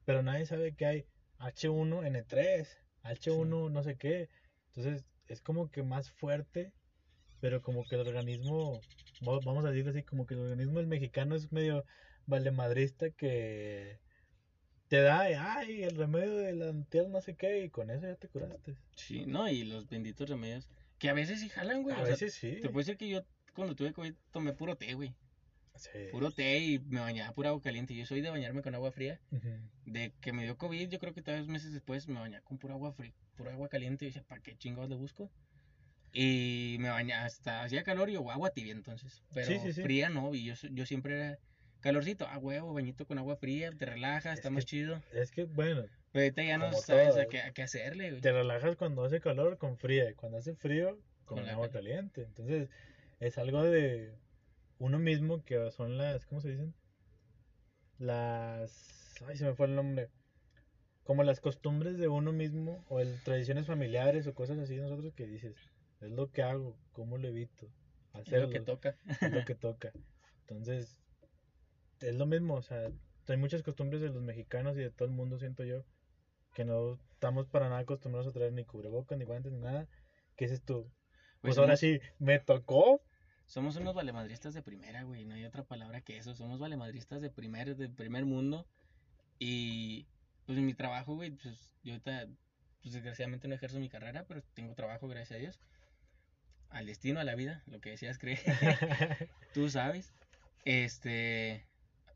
pero 0.04 0.22
nadie 0.22 0.46
sabe 0.46 0.76
que 0.76 0.86
hay 0.86 1.06
H1N3, 1.40 2.78
H1 3.02 3.68
no 3.68 3.82
sé 3.82 3.96
qué. 3.96 4.28
Entonces, 4.68 5.04
es 5.26 5.40
como 5.40 5.72
que 5.72 5.82
más 5.82 6.12
fuerte, 6.12 6.72
pero 7.40 7.62
como 7.62 7.84
que 7.84 7.96
el 7.96 8.02
organismo, 8.02 8.80
va- 9.28 9.40
vamos 9.44 9.64
a 9.64 9.70
decirlo 9.70 9.90
así, 9.90 10.04
como 10.04 10.26
que 10.26 10.34
el 10.34 10.40
organismo 10.42 10.78
del 10.78 10.86
mexicano 10.86 11.34
es 11.34 11.50
medio 11.50 11.84
valemadrista 12.26 13.10
que 13.10 13.98
te 14.88 15.00
da, 15.00 15.20
ay, 15.20 15.82
el 15.82 15.96
remedio 15.96 16.36
de 16.36 16.52
la 16.54 16.72
tierra 16.84 17.08
no 17.08 17.20
sé 17.20 17.34
qué, 17.34 17.64
y 17.64 17.70
con 17.70 17.90
eso 17.90 18.06
ya 18.06 18.16
te 18.16 18.28
curaste. 18.28 18.76
Sí, 18.94 19.24
no, 19.26 19.48
y 19.48 19.64
los 19.64 19.88
benditos 19.88 20.28
remedios. 20.28 20.68
Que 20.98 21.08
a 21.08 21.12
veces 21.14 21.40
sí 21.40 21.48
jalan, 21.48 21.82
güey. 21.82 21.96
A 21.96 22.00
o 22.02 22.04
sea, 22.04 22.12
veces 22.12 22.34
sí. 22.34 22.52
te 22.60 22.68
puedo 22.68 22.78
decir 22.78 22.96
que 22.96 23.08
yo 23.08 23.24
cuando 23.54 23.74
tuve 23.74 23.92
COVID 23.92 24.14
tomé 24.30 24.52
puro 24.52 24.76
té, 24.76 24.94
güey. 24.94 25.14
Sí. 25.74 25.90
Puro 26.10 26.30
té 26.30 26.58
y 26.58 26.78
me 26.78 27.00
bañaba 27.00 27.34
pura 27.34 27.50
agua 27.50 27.60
caliente. 27.60 27.94
Yo 27.94 28.06
soy 28.06 28.22
de 28.22 28.30
bañarme 28.30 28.62
con 28.62 28.74
agua 28.74 28.92
fría. 28.92 29.20
Ujú. 29.30 29.48
De 29.84 30.12
que 30.20 30.32
me 30.32 30.44
dio 30.44 30.56
COVID, 30.56 30.88
yo 30.88 30.98
creo 30.98 31.12
que 31.12 31.20
tres 31.20 31.48
meses 31.48 31.72
después 31.72 32.08
me 32.08 32.18
bañaba 32.18 32.42
con 32.44 32.56
pura 32.56 32.74
agua 32.74 32.92
fría, 32.92 33.12
pura 33.36 33.52
agua 33.52 33.68
caliente. 33.68 34.06
Y 34.06 34.08
decía, 34.08 34.22
¿para 34.22 34.40
qué 34.40 34.56
chingados 34.56 34.88
le 34.88 34.96
busco? 34.96 35.30
Y 36.12 36.76
me 36.80 36.88
bañaba 36.88 37.26
hasta 37.26 37.62
hacía 37.62 37.82
calor 37.82 38.08
y 38.08 38.14
yo, 38.14 38.30
agua 38.30 38.50
tibia 38.50 38.72
entonces. 38.72 39.22
Pero 39.34 39.48
Sí, 39.48 39.58
sí, 39.58 39.74
sí. 39.74 39.82
fría 39.82 40.08
no, 40.08 40.34
y 40.34 40.44
yo, 40.44 40.54
yo 40.70 40.86
siempre 40.86 41.14
era 41.14 41.38
calorcito, 41.86 42.26
ah, 42.28 42.38
huevo, 42.38 42.72
bañito 42.74 43.06
con 43.06 43.18
agua 43.18 43.36
fría, 43.36 43.70
te 43.72 43.86
relajas, 43.86 44.34
Es 44.34 44.38
está 44.38 44.48
que- 44.50 44.54
más 44.54 44.64
chido. 44.66 45.02
Es 45.12 45.30
que, 45.30 45.44
bueno, 45.44 45.84
Pero 46.12 46.22
ahorita 46.24 46.42
ya 46.44 46.58
no 46.58 46.72
sabes 46.72 47.10
todo, 47.10 47.20
a 47.22 47.26
qué, 47.26 47.40
a 47.42 47.52
qué 47.52 47.62
hacerle, 47.62 48.10
güey. 48.10 48.20
te 48.20 48.32
relajas 48.32 48.76
cuando 48.76 49.04
hace 49.04 49.20
calor 49.20 49.56
con 49.58 49.76
fría 49.78 50.10
y 50.10 50.14
cuando 50.14 50.38
hace 50.38 50.54
frío 50.54 50.98
con, 51.24 51.38
agua 51.48 51.66
cal- 51.68 51.82
caliente. 51.84 52.22
Entonces, 52.22 52.68
es 53.20 53.38
algo 53.38 53.62
de 53.62 54.14
uno 54.78 54.98
mismo 54.98 55.42
que 55.44 55.70
son 55.70 55.96
las, 55.98 56.26
¿cómo 56.26 56.40
se 56.40 56.50
dicen? 56.50 56.74
Las, 57.98 59.14
ay, 59.26 59.36
se 59.36 59.44
me 59.44 59.54
fue 59.54 59.66
el 59.66 59.74
nombre. 59.74 60.10
Como 61.04 61.22
las 61.22 61.40
costumbres 61.40 61.98
de 61.98 62.08
uno 62.08 62.32
mismo 62.32 62.84
o 62.88 63.00
el, 63.00 63.20
tradiciones 63.22 63.66
familiares 63.66 64.26
o 64.26 64.34
cosas 64.34 64.58
así 64.58 64.76
nosotros 64.76 65.14
que 65.14 65.26
dices, 65.26 65.54
es 66.00 66.10
lo 66.10 66.30
que 66.30 66.42
hago, 66.42 66.76
cómo 66.92 67.16
lo 67.16 67.28
evito, 67.28 67.66
Es 68.14 68.20
hacerlo. 68.22 68.46
lo 68.46 68.52
que 68.52 68.60
toca. 68.60 68.96
es 69.20 69.32
lo 69.32 69.44
que 69.44 69.54
toca. 69.66 69.92
Entonces, 70.40 70.98
es 72.00 72.14
lo 72.14 72.26
mismo, 72.26 72.54
o 72.54 72.62
sea, 72.62 72.90
hay 73.28 73.36
muchas 73.36 73.62
costumbres 73.62 74.00
de 74.00 74.08
los 74.08 74.22
mexicanos 74.22 74.76
y 74.76 74.80
de 74.80 74.90
todo 74.90 75.08
el 75.08 75.14
mundo, 75.14 75.38
siento 75.38 75.64
yo, 75.64 75.84
que 76.54 76.64
no 76.64 76.98
estamos 77.12 77.46
para 77.48 77.68
nada 77.68 77.80
acostumbrados 77.80 78.28
a 78.28 78.32
traer 78.32 78.52
ni 78.52 78.64
cubrebocas, 78.64 79.18
ni 79.18 79.24
guantes, 79.24 79.52
ni 79.52 79.58
nada. 79.60 79.86
¿Qué 80.36 80.44
es 80.46 80.52
esto? 80.52 80.82
Pues 81.40 81.54
Pues 81.54 81.58
ahora 81.58 81.76
somos- 81.76 81.80
sí, 81.80 82.00
me 82.18 82.38
tocó. 82.38 83.02
Somos 83.46 83.76
unos 83.76 83.94
valemadristas 83.94 84.54
de 84.54 84.62
primera, 84.62 85.02
güey. 85.04 85.24
No 85.24 85.34
hay 85.34 85.44
otra 85.44 85.62
palabra 85.64 86.00
que 86.00 86.16
eso. 86.18 86.34
Somos 86.34 86.58
valemadristas 86.58 87.20
de 87.22 87.30
primer, 87.30 87.76
de 87.76 87.88
primer 87.88 88.24
mundo. 88.24 88.66
Y 89.38 90.06
pues 90.46 90.58
mi 90.58 90.74
trabajo, 90.74 91.14
güey, 91.14 91.30
pues 91.30 91.72
yo 91.84 91.92
ahorita, 91.92 92.26
pues 92.82 92.94
desgraciadamente 92.94 93.46
no 93.48 93.54
ejerzo 93.54 93.78
mi 93.78 93.88
carrera, 93.88 94.24
pero 94.26 94.42
tengo 94.54 94.74
trabajo, 94.74 95.06
gracias 95.08 95.36
a 95.36 95.40
Dios. 95.40 95.60
Al 96.70 96.86
destino, 96.86 97.20
a 97.20 97.24
la 97.24 97.34
vida, 97.36 97.62
lo 97.66 97.80
que 97.80 97.90
decías 97.90 98.18
creer. 98.18 98.40
Tú 99.54 99.68
sabes. 99.70 100.12
Este, 100.64 101.64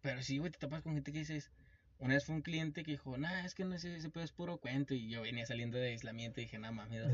pero 0.03 0.23
sí, 0.23 0.39
güey, 0.39 0.51
te 0.51 0.59
topas 0.59 0.83
con 0.83 0.95
gente 0.95 1.13
que 1.13 1.19
dices, 1.21 1.51
una 1.99 2.15
vez 2.15 2.25
fue 2.25 2.35
un 2.35 2.43
cliente 2.43 2.83
que 2.83 2.93
dijo, 2.93 3.17
nah, 3.19 3.45
es 3.45 3.55
que 3.55 3.65
no 3.65 3.79
sé, 3.79 3.95
ese 3.97 4.11
pedo 4.11 4.25
es 4.25 4.33
puro 4.33 4.59
cuento. 4.59 4.95
Y 4.95 5.09
yo 5.11 5.23
venía 5.23 5.45
saliendo 5.47 5.79
de 5.79 5.89
aislamiento 5.89 6.41
y 6.41 6.45
dije, 6.45 6.59
nada 6.59 6.73
mames. 6.73 7.05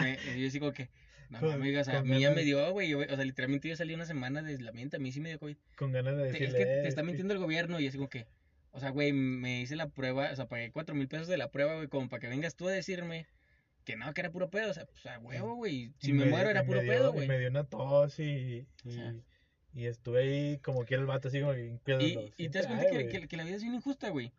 me- 0.00 0.18
y 0.36 0.42
yo 0.42 0.50
digo 0.50 0.72
que, 0.72 0.88
no 1.30 1.40
mames, 1.40 1.78
o 1.78 1.84
sea, 1.84 1.98
a 2.00 2.02
mí 2.02 2.20
ya 2.20 2.32
me 2.32 2.42
dio, 2.42 2.70
güey. 2.72 2.92
O 2.94 3.04
sea, 3.04 3.24
literalmente 3.24 3.68
yo 3.68 3.76
salí 3.76 3.94
una 3.94 4.06
semana 4.06 4.42
de 4.42 4.50
aislamiento, 4.52 4.96
a 4.96 5.00
mí 5.00 5.12
sí 5.12 5.20
me 5.20 5.28
dio 5.30 5.38
COVID. 5.38 5.56
Con 5.76 5.92
ganas 5.92 6.16
de 6.16 6.22
Te- 6.24 6.28
decirle. 6.32 6.46
es 6.48 6.54
que 6.54 6.64
te 6.64 6.84
"Eh, 6.84 6.88
está 6.88 7.02
sí". 7.02 7.06
mintiendo 7.06 7.32
el 7.34 7.40
gobierno 7.40 7.78
y 7.80 7.86
así 7.86 7.96
como 7.96 8.10
que, 8.10 8.26
o 8.72 8.80
sea, 8.80 8.90
güey, 8.90 9.12
me 9.12 9.60
hice 9.60 9.76
la 9.76 9.88
prueba, 9.88 10.30
o 10.32 10.36
sea, 10.36 10.46
pagué 10.48 10.72
cuatro 10.72 10.94
mil 10.96 11.06
pesos 11.08 11.28
de 11.28 11.36
la 11.36 11.50
prueba, 11.52 11.76
güey, 11.76 11.86
como 11.88 12.08
para 12.08 12.20
que 12.20 12.26
vengas 12.28 12.56
tú 12.56 12.68
a 12.68 12.72
decirme 12.72 13.26
que 13.84 13.96
no, 13.96 14.12
que 14.14 14.20
era 14.22 14.30
puro 14.32 14.50
pedo, 14.50 14.70
o 14.70 14.74
sea, 14.74 14.86
pues 14.86 15.04
a 15.06 15.18
huevo, 15.20 15.54
güey, 15.54 15.92
si 15.98 16.12
me, 16.12 16.24
muero 16.24 16.50
era 16.50 16.64
puro 16.64 16.80
dio- 16.80 16.90
pedo, 16.92 17.12
güey. 17.12 17.28
Me 17.28 17.38
dio 17.38 17.50
una 17.50 17.64
tos 17.64 18.18
y, 18.18 18.22
y, 18.24 18.66
O 18.84 18.90
sea. 18.90 19.14
Y 19.74 19.86
estuve 19.86 20.20
ahí 20.20 20.58
como 20.58 20.84
quiera 20.84 21.00
el 21.00 21.06
vato, 21.06 21.28
así 21.28 21.40
como 21.40 21.52
que 21.52 21.78
Y, 22.00 22.32
y 22.44 22.48
te 22.48 22.58
das 22.58 22.66
cuenta 22.66 22.88
que, 22.90 23.08
que- 23.08 23.28
que 23.28 23.36
la 23.36 23.44
vida 23.44 23.56
es 23.56 23.62
bien 23.62 23.74
injusta, 23.74 24.08
güey. 24.10 24.32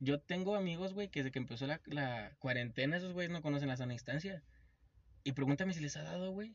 Yo 0.00 0.20
tengo 0.20 0.56
amigos, 0.56 0.92
güey, 0.94 1.08
que 1.08 1.20
desde 1.20 1.30
que 1.30 1.38
empezó 1.38 1.66
la, 1.66 1.80
la 1.86 2.32
cuarentena, 2.40 2.96
esos 2.96 3.12
güeyes 3.12 3.30
no 3.30 3.40
conocen 3.40 3.68
la 3.68 3.76
sana 3.76 3.92
distancia. 3.92 4.42
Y 5.24 5.32
pregúntame 5.32 5.72
si 5.74 5.80
les 5.80 5.96
ha 5.96 6.02
dado, 6.02 6.32
güey. 6.32 6.54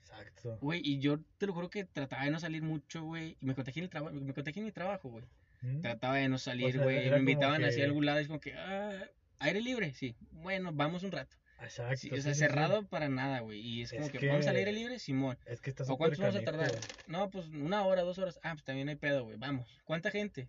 Exacto. 0.00 0.58
Güey, 0.60 0.80
y 0.84 0.98
yo 0.98 1.20
te 1.38 1.46
lo 1.46 1.52
juro 1.52 1.70
que 1.70 1.84
trataba 1.84 2.24
de 2.24 2.30
no 2.30 2.40
salir 2.40 2.62
mucho, 2.62 3.02
güey. 3.04 3.36
Y 3.40 3.46
me 3.46 3.54
contagié 3.54 3.80
en 3.80 3.84
el 3.84 3.90
trabajo, 3.90 4.14
me 4.14 4.34
contagié 4.34 4.60
en 4.60 4.66
mi 4.66 4.72
trabajo, 4.72 5.08
güey. 5.08 5.24
¿Mm? 5.62 5.80
Trataba 5.80 6.16
de 6.16 6.28
no 6.28 6.38
salir, 6.38 6.78
güey. 6.80 7.06
era 7.06 7.16
me 7.16 7.20
invitaban 7.20 7.62
que- 7.62 7.82
algún 7.84 8.04
lado 8.06 8.18
y 8.18 8.22
es 8.22 8.26
como 8.28 8.40
que, 8.40 8.54
ah, 8.54 9.04
aire 9.38 9.60
libre, 9.62 9.94
sí. 9.94 10.14
Bueno, 10.32 10.70
vamos 10.72 11.02
un 11.04 11.12
rato. 11.12 11.36
Exacto. 11.60 11.96
Sí, 11.96 12.08
o 12.10 12.14
sea, 12.16 12.22
sí, 12.22 12.34
sí. 12.34 12.38
cerrado 12.40 12.86
para 12.86 13.08
nada, 13.08 13.40
güey. 13.40 13.60
Y 13.60 13.82
es 13.82 13.92
como 13.92 14.04
Es 14.06 14.12
que, 14.12 14.26
vamos 14.28 14.46
al 14.46 14.52
que- 14.54 14.58
aire 14.58 14.72
libre, 14.72 14.98
Simón. 14.98 15.38
Es 15.46 15.60
que 15.60 15.70
está 15.70 15.84
¿O 15.84 15.96
cuántos 15.96 16.18
vamos 16.18 16.36
a 16.36 16.42
tardar? 16.42 16.72
No, 17.06 17.30
pues 17.30 17.46
una 17.48 17.84
hora, 17.84 18.02
dos 18.02 18.18
horas. 18.18 18.38
Ah, 18.42 18.52
pues 18.52 18.64
también 18.64 18.88
hay 18.88 18.96
pedo, 18.96 19.24
güey. 19.24 19.36
Vamos. 19.38 19.68
¿Cuánta 19.84 20.10
gente? 20.10 20.48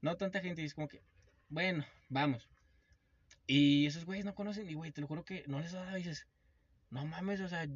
No 0.00 0.16
tanta 0.16 0.40
gente. 0.40 0.62
Y 0.62 0.66
es 0.66 0.74
como 0.74 0.88
que, 0.88 1.02
bueno, 1.48 1.84
vamos. 2.08 2.48
Y 3.46 3.86
esos 3.86 4.04
güeyes 4.06 4.24
no 4.24 4.34
conocen. 4.34 4.68
Y, 4.70 4.74
güey, 4.74 4.90
te 4.92 5.00
lo 5.00 5.06
juro 5.06 5.24
que 5.24 5.44
no 5.46 5.60
les 5.60 5.74
ha 5.74 5.84
dado. 5.84 5.96
Y 5.98 6.02
dices, 6.02 6.26
no 6.90 7.04
mames, 7.04 7.40
o 7.40 7.48
sea, 7.48 7.66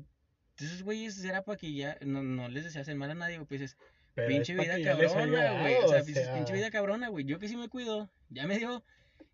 esos 0.56 0.82
güeyes 0.82 1.22
era 1.24 1.42
para 1.44 1.58
que 1.58 1.72
ya 1.74 1.98
no, 2.00 2.22
no 2.22 2.48
les 2.48 2.64
deseasen 2.64 2.96
mal 2.96 3.10
a 3.10 3.14
nadie, 3.14 3.36
güey. 3.36 3.46
Pues 3.48 3.60
dices, 3.60 3.76
Pero 4.14 4.28
pinche 4.28 4.54
vida 4.54 4.76
que 4.76 4.84
cabrona, 4.84 5.60
güey. 5.60 5.74
O 5.76 5.88
sea, 5.88 6.00
o 6.00 6.04
pinche, 6.04 6.24
sea, 6.24 6.34
pinche 6.34 6.52
vida 6.54 6.70
cabrona, 6.70 7.08
güey. 7.08 7.24
Yo 7.26 7.38
que 7.38 7.48
sí 7.48 7.56
me 7.56 7.68
cuido, 7.68 8.10
ya 8.30 8.46
me 8.46 8.58
dio. 8.58 8.82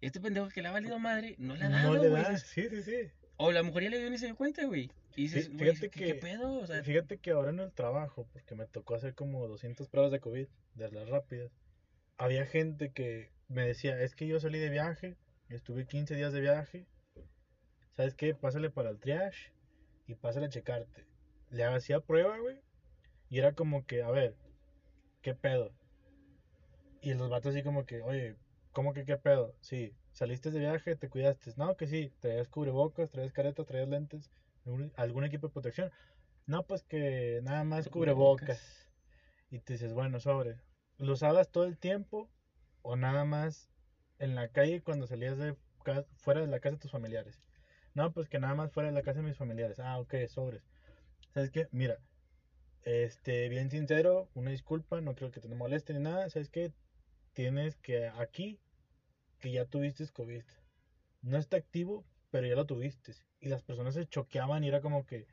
Este 0.01 0.21
pendejo 0.21 0.49
que 0.49 0.61
le 0.61 0.69
ha 0.69 0.73
valido 0.73 0.99
madre, 0.99 1.35
no 1.39 1.55
le 1.57 1.65
ha 1.65 1.69
No 1.69 1.77
dado, 1.77 2.03
le 2.03 2.09
güey. 2.11 2.23
da. 2.23 2.31
Dices, 2.31 2.49
Sí, 2.51 2.69
sí, 2.69 2.83
sí. 2.83 3.11
O 3.37 3.51
la 3.53 3.63
mujer 3.63 3.85
ya 3.85 3.91
le 3.91 3.99
dio 3.99 4.11
ni 4.11 4.19
se 4.19 4.27
dio 4.27 4.37
cuenta, 4.37 4.65
güey. 4.65 4.91
Y 5.17 5.23
dices, 5.23 5.49
güey, 5.49 5.59
fíjate 5.71 5.91
¿qué, 5.91 5.99
qué 6.01 6.07
que- 6.07 6.15
pedo? 6.21 6.55
O 6.59 6.67
sea, 6.67 6.83
Fíjate 6.83 7.19
que 7.19 7.31
ahora 7.33 7.51
en 7.51 7.61
el 7.61 7.73
trabajo, 7.73 8.27
porque 8.33 8.55
me 8.55 8.67
tocó 8.67 8.95
hacer 8.95 9.15
como 9.15 9.47
200 9.49 9.89
pruebas 9.89 10.13
de 10.13 10.21
COVID, 10.21 10.47
de 10.75 10.91
las 10.91 11.09
rápidas, 11.09 11.51
había 12.17 12.47
gente 12.47 12.93
que 12.93 13.31
me 13.49 13.67
decía, 13.67 14.01
es 14.01 14.15
que 14.15 14.27
yo 14.27 14.39
salí 14.41 14.59
de 14.59 14.71
viaje, 14.71 15.17
estuve 15.49 15.87
15 15.87 16.15
días 16.15 16.33
de 16.33 16.41
viaje, 16.41 16.87
¿sabes 17.97 18.15
qué? 18.15 18.35
Pásale 18.35 18.71
para 18.71 18.91
el 18.91 18.99
triage 18.99 19.53
y 20.07 20.15
pásale 20.15 20.47
a 20.47 20.51
checarte. 20.51 21.05
Le 21.51 21.65
hacía 21.65 22.01
prueba, 22.01 22.39
güey, 22.39 22.61
y 23.31 23.39
era 23.39 23.53
como 23.53 23.85
que, 23.87 24.03
a 24.03 24.11
ver, 24.11 24.37
¿qué 25.23 25.35
pedo? 25.35 25.73
Y 27.03 27.15
los 27.15 27.29
vatos 27.31 27.55
así 27.55 27.63
como 27.63 27.85
que, 27.85 28.01
oye, 28.03 28.37
¿cómo 28.73 28.95
que 28.95 29.05
qué 29.05 29.17
pedo? 29.17 29.55
Sí, 29.61 29.93
saliste 30.15 30.51
de 30.51 30.61
viaje, 30.61 30.97
te 30.97 31.11
cuidaste. 31.11 31.53
No, 31.57 31.77
que 31.77 31.87
sí, 31.87 32.13
traías 32.21 32.49
cubrebocas, 32.49 33.11
traías 33.11 33.33
careta, 33.35 33.65
traías 33.65 33.89
lentes, 33.89 34.31
algún, 34.65 34.93
algún 34.97 35.25
equipo 35.25 35.49
de 35.49 35.53
protección. 35.55 35.93
No, 36.47 36.67
pues 36.67 36.85
que 36.85 37.41
nada 37.45 37.65
más 37.65 37.89
Cubrebocas. 37.91 38.49
cubrebocas. 38.49 38.91
Y 39.51 39.61
te 39.61 39.75
dices, 39.75 39.95
bueno, 39.95 40.21
sobre, 40.21 40.61
¿lo 40.99 41.13
usabas 41.15 41.51
todo 41.51 41.65
el 41.67 41.79
tiempo 41.79 42.31
o 42.83 42.97
nada 42.97 43.25
más 43.25 43.71
en 44.19 44.35
la 44.35 44.49
calle 44.49 44.83
cuando 44.83 45.07
salías 45.07 45.39
de 45.39 45.57
fuera 46.17 46.41
de 46.41 46.47
la 46.49 46.61
casa 46.61 46.77
de 46.77 46.81
tus 46.81 46.91
familiares? 46.93 47.43
No, 47.95 48.13
pues 48.13 48.29
que 48.29 48.39
nada 48.39 48.55
más 48.55 48.73
fuera 48.73 48.89
de 48.89 48.95
la 48.95 49.03
casa 49.03 49.21
de 49.21 49.27
mis 49.29 49.37
familiares. 49.39 49.79
Ah, 49.79 49.99
ok, 50.01 50.15
sobres. 50.29 50.63
¿Sabes 51.35 51.51
qué? 51.51 51.69
Mira, 51.73 51.99
este, 52.85 53.49
bien 53.49 53.71
sincero, 53.71 54.31
una 54.35 54.51
disculpa, 54.51 55.01
no 55.01 55.15
creo 55.15 55.31
que 55.31 55.41
te 55.41 55.49
moleste 55.49 55.95
ni 55.95 56.01
nada. 56.01 56.31
¿Sabes 56.31 56.51
qué? 56.51 56.73
Tienes 57.33 57.77
que 57.77 58.07
aquí, 58.09 58.61
que 59.45 59.53
ya 59.53 59.67
tuviste 59.67 60.09
COVID. 60.09 60.43
No 61.21 61.37
está 61.37 61.59
activo, 61.59 62.07
pero 62.31 62.47
ya 62.47 62.55
lo 62.55 62.65
tuviste. 62.65 63.13
Y 63.41 63.51
las 63.51 63.63
personas 63.63 63.93
se 63.93 64.07
choqueaban 64.07 64.65
y 64.65 64.69
era 64.69 64.81
como 64.81 65.05
que, 65.05 65.27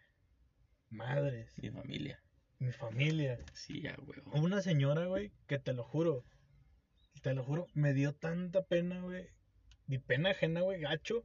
madres, 0.89 1.57
mi 1.61 1.69
familia. 1.69 2.21
mi 2.59 2.73
familia. 2.73 3.39
Sí, 3.53 3.81
ya, 3.81 3.95
güey. 3.95 4.19
Una 4.33 4.61
señora, 4.61 5.05
güey, 5.05 5.31
que 5.47 5.59
te 5.59 5.71
lo 5.71 5.85
juro, 5.85 6.25
te 7.21 7.33
lo 7.33 7.41
juro, 7.45 7.67
me 7.73 7.93
dio 7.93 8.13
tanta 8.13 8.65
pena, 8.65 8.99
güey. 8.99 9.29
Mi 9.87 9.97
pena 9.97 10.31
ajena, 10.31 10.59
güey, 10.59 10.81
gacho, 10.81 11.23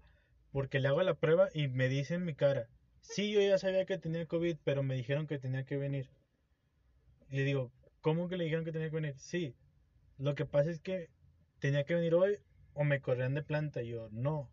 porque 0.53 0.79
le 0.79 0.87
hago 0.87 1.03
la 1.03 1.15
prueba 1.15 1.49
y 1.53 1.67
me 1.67 1.89
dice 1.89 2.15
en 2.15 2.25
mi 2.25 2.37
cara, 2.37 2.69
sí, 3.01 3.33
yo 3.33 3.41
ya 3.41 3.59
sabía 3.59 3.85
que 3.85 3.99
tenía 3.99 4.27
COVID, 4.27 4.59
pero 4.63 4.85
me 4.85 4.95
dijeron 4.95 5.27
que 5.27 5.41
tenía 5.41 5.65
que 5.65 5.77
venir. 5.77 6.09
Y 7.31 7.39
le 7.39 7.43
digo, 7.43 7.73
¿cómo 8.01 8.29
que 8.29 8.37
le 8.37 8.45
dijeron 8.45 8.65
que 8.65 8.71
tenía 8.71 8.91
que 8.91 8.97
venir? 8.97 9.19
Sí, 9.19 9.57
lo 10.19 10.37
que 10.37 10.47
pasa 10.47 10.71
es 10.71 10.79
que 10.79 11.11
tenía 11.59 11.83
que 11.83 11.97
venir 11.97 12.15
hoy 12.15 12.39
o 12.77 12.85
me 12.85 13.01
corrían 13.01 13.35
de 13.35 13.43
planta. 13.43 13.83
Y 13.83 13.89
yo, 13.89 14.09
no. 14.13 14.49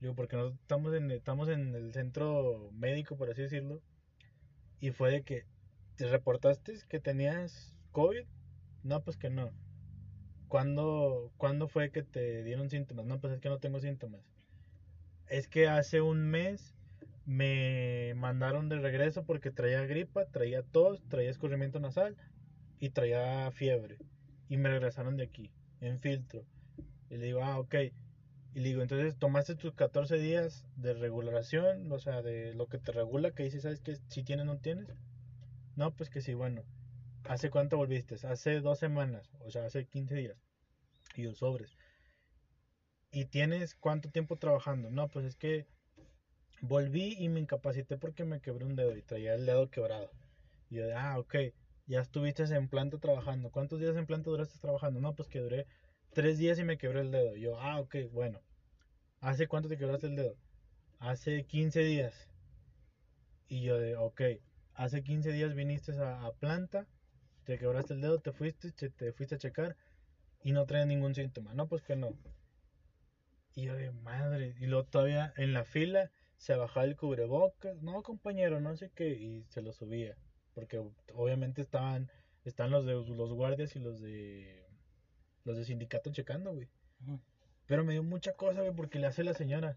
Digo, 0.00 0.14
porque 0.14 0.36
no 0.36 0.48
estamos 0.48 0.92
en, 0.94 1.10
estamos 1.10 1.48
en 1.48 1.74
el 1.74 1.92
centro 1.92 2.70
médico, 2.72 3.16
por 3.16 3.30
así 3.30 3.42
decirlo. 3.42 3.80
Y 4.80 4.90
fue 4.90 5.10
de 5.10 5.22
que, 5.22 5.44
¿te 5.96 6.08
reportaste 6.08 6.74
que 6.88 7.00
tenías 7.00 7.74
COVID? 7.92 8.24
No, 8.82 9.02
pues 9.02 9.16
que 9.16 9.30
no. 9.30 9.50
¿Cuándo, 10.48 11.32
¿Cuándo 11.38 11.68
fue 11.68 11.90
que 11.90 12.02
te 12.02 12.42
dieron 12.42 12.68
síntomas? 12.68 13.06
No, 13.06 13.20
pues 13.20 13.32
es 13.32 13.40
que 13.40 13.48
no 13.48 13.58
tengo 13.58 13.80
síntomas. 13.80 14.20
Es 15.28 15.48
que 15.48 15.68
hace 15.68 16.00
un 16.00 16.28
mes 16.28 16.74
me 17.24 18.12
mandaron 18.16 18.68
de 18.68 18.78
regreso 18.78 19.24
porque 19.24 19.50
traía 19.50 19.86
gripa, 19.86 20.26
traía 20.26 20.62
tos, 20.62 21.02
traía 21.08 21.30
escurrimiento 21.30 21.80
nasal 21.80 22.16
y 22.78 22.90
traía 22.90 23.50
fiebre. 23.52 23.96
Y 24.48 24.58
me 24.58 24.68
regresaron 24.68 25.16
de 25.16 25.24
aquí, 25.24 25.50
en 25.80 25.98
filtro. 26.00 26.44
Y 27.14 27.16
le 27.16 27.26
digo, 27.26 27.44
ah, 27.44 27.60
ok. 27.60 27.74
Y 28.54 28.60
le 28.60 28.68
digo, 28.70 28.82
entonces 28.82 29.16
tomaste 29.16 29.54
tus 29.54 29.72
14 29.72 30.18
días 30.18 30.66
de 30.74 30.94
regulación, 30.94 31.90
o 31.92 31.98
sea, 32.00 32.22
de 32.22 32.54
lo 32.54 32.66
que 32.66 32.78
te 32.78 32.90
regula, 32.90 33.30
que 33.30 33.44
dices, 33.44 33.62
¿sabes 33.62 33.80
qué? 33.80 33.96
Si 34.08 34.24
tienes, 34.24 34.46
no 34.46 34.58
tienes. 34.58 34.88
No, 35.76 35.94
pues 35.94 36.10
que 36.10 36.20
sí, 36.20 36.34
bueno. 36.34 36.64
¿Hace 37.22 37.50
cuánto 37.50 37.76
volviste? 37.76 38.16
Hace 38.26 38.60
dos 38.60 38.80
semanas, 38.80 39.30
o 39.46 39.50
sea, 39.52 39.64
hace 39.64 39.86
15 39.86 40.14
días. 40.16 40.36
Y 41.14 41.22
yo, 41.22 41.34
sobres. 41.34 41.76
¿Y 43.12 43.26
tienes 43.26 43.76
cuánto 43.76 44.10
tiempo 44.10 44.36
trabajando? 44.36 44.90
No, 44.90 45.06
pues 45.06 45.24
es 45.24 45.36
que 45.36 45.68
volví 46.62 47.14
y 47.16 47.28
me 47.28 47.38
incapacité 47.38 47.96
porque 47.96 48.24
me 48.24 48.40
quebré 48.40 48.64
un 48.64 48.74
dedo 48.74 48.96
y 48.96 49.02
traía 49.02 49.34
el 49.34 49.46
dedo 49.46 49.70
quebrado. 49.70 50.10
Y 50.68 50.76
yo, 50.76 50.98
ah, 50.98 51.16
ok, 51.20 51.36
ya 51.86 52.00
estuviste 52.00 52.42
en 52.42 52.68
planta 52.68 52.98
trabajando. 52.98 53.52
¿Cuántos 53.52 53.78
días 53.78 53.96
en 53.96 54.06
planta 54.06 54.30
duraste 54.30 54.58
trabajando? 54.58 55.00
No, 55.00 55.14
pues 55.14 55.28
que 55.28 55.38
duré 55.38 55.68
tres 56.14 56.38
días 56.38 56.58
y 56.58 56.64
me 56.64 56.78
quebré 56.78 57.00
el 57.00 57.10
dedo. 57.10 57.36
Yo, 57.36 57.60
ah, 57.60 57.80
ok, 57.80 57.96
bueno. 58.12 58.40
¿Hace 59.20 59.48
cuánto 59.48 59.68
te 59.68 59.76
quebraste 59.76 60.06
el 60.06 60.16
dedo? 60.16 60.36
Hace 60.98 61.44
15 61.44 61.80
días. 61.80 62.28
Y 63.48 63.62
yo 63.62 63.78
de, 63.78 63.96
ok, 63.96 64.22
hace 64.74 65.02
15 65.02 65.32
días 65.32 65.54
viniste 65.54 65.92
a, 66.00 66.30
planta, 66.38 66.86
te 67.44 67.58
quebraste 67.58 67.94
el 67.94 68.00
dedo, 68.00 68.18
te 68.20 68.32
fuiste, 68.32 68.70
te 68.72 69.12
fuiste 69.12 69.34
a 69.34 69.38
checar 69.38 69.76
y 70.42 70.52
no 70.52 70.64
traía 70.66 70.86
ningún 70.86 71.14
síntoma. 71.14 71.52
No, 71.54 71.68
pues 71.68 71.82
que 71.82 71.96
no. 71.96 72.16
Y 73.54 73.64
yo 73.64 73.74
de 73.76 73.92
madre, 73.92 74.54
y 74.58 74.66
luego 74.66 74.86
todavía 74.86 75.32
en 75.36 75.52
la 75.52 75.64
fila 75.64 76.10
se 76.38 76.56
bajaba 76.56 76.86
el 76.86 76.96
cubrebocas, 76.96 77.82
no 77.82 78.02
compañero, 78.02 78.60
no 78.60 78.76
sé 78.76 78.90
qué, 78.94 79.10
y 79.10 79.44
se 79.48 79.62
lo 79.62 79.72
subía. 79.72 80.16
Porque 80.54 80.82
obviamente 81.14 81.62
estaban, 81.62 82.10
están 82.44 82.70
los 82.70 82.84
de 82.84 82.94
los 82.94 83.32
guardias 83.32 83.76
y 83.76 83.78
los 83.78 84.00
de 84.00 84.63
los 85.44 85.56
de 85.56 85.64
sindicato 85.64 86.10
checando, 86.10 86.54
güey. 86.54 86.68
Pero 87.66 87.84
me 87.84 87.92
dio 87.92 88.02
mucha 88.02 88.32
cosa, 88.32 88.60
güey, 88.60 88.74
porque 88.74 88.98
le 88.98 89.06
hace 89.06 89.24
la 89.24 89.34
señora, 89.34 89.76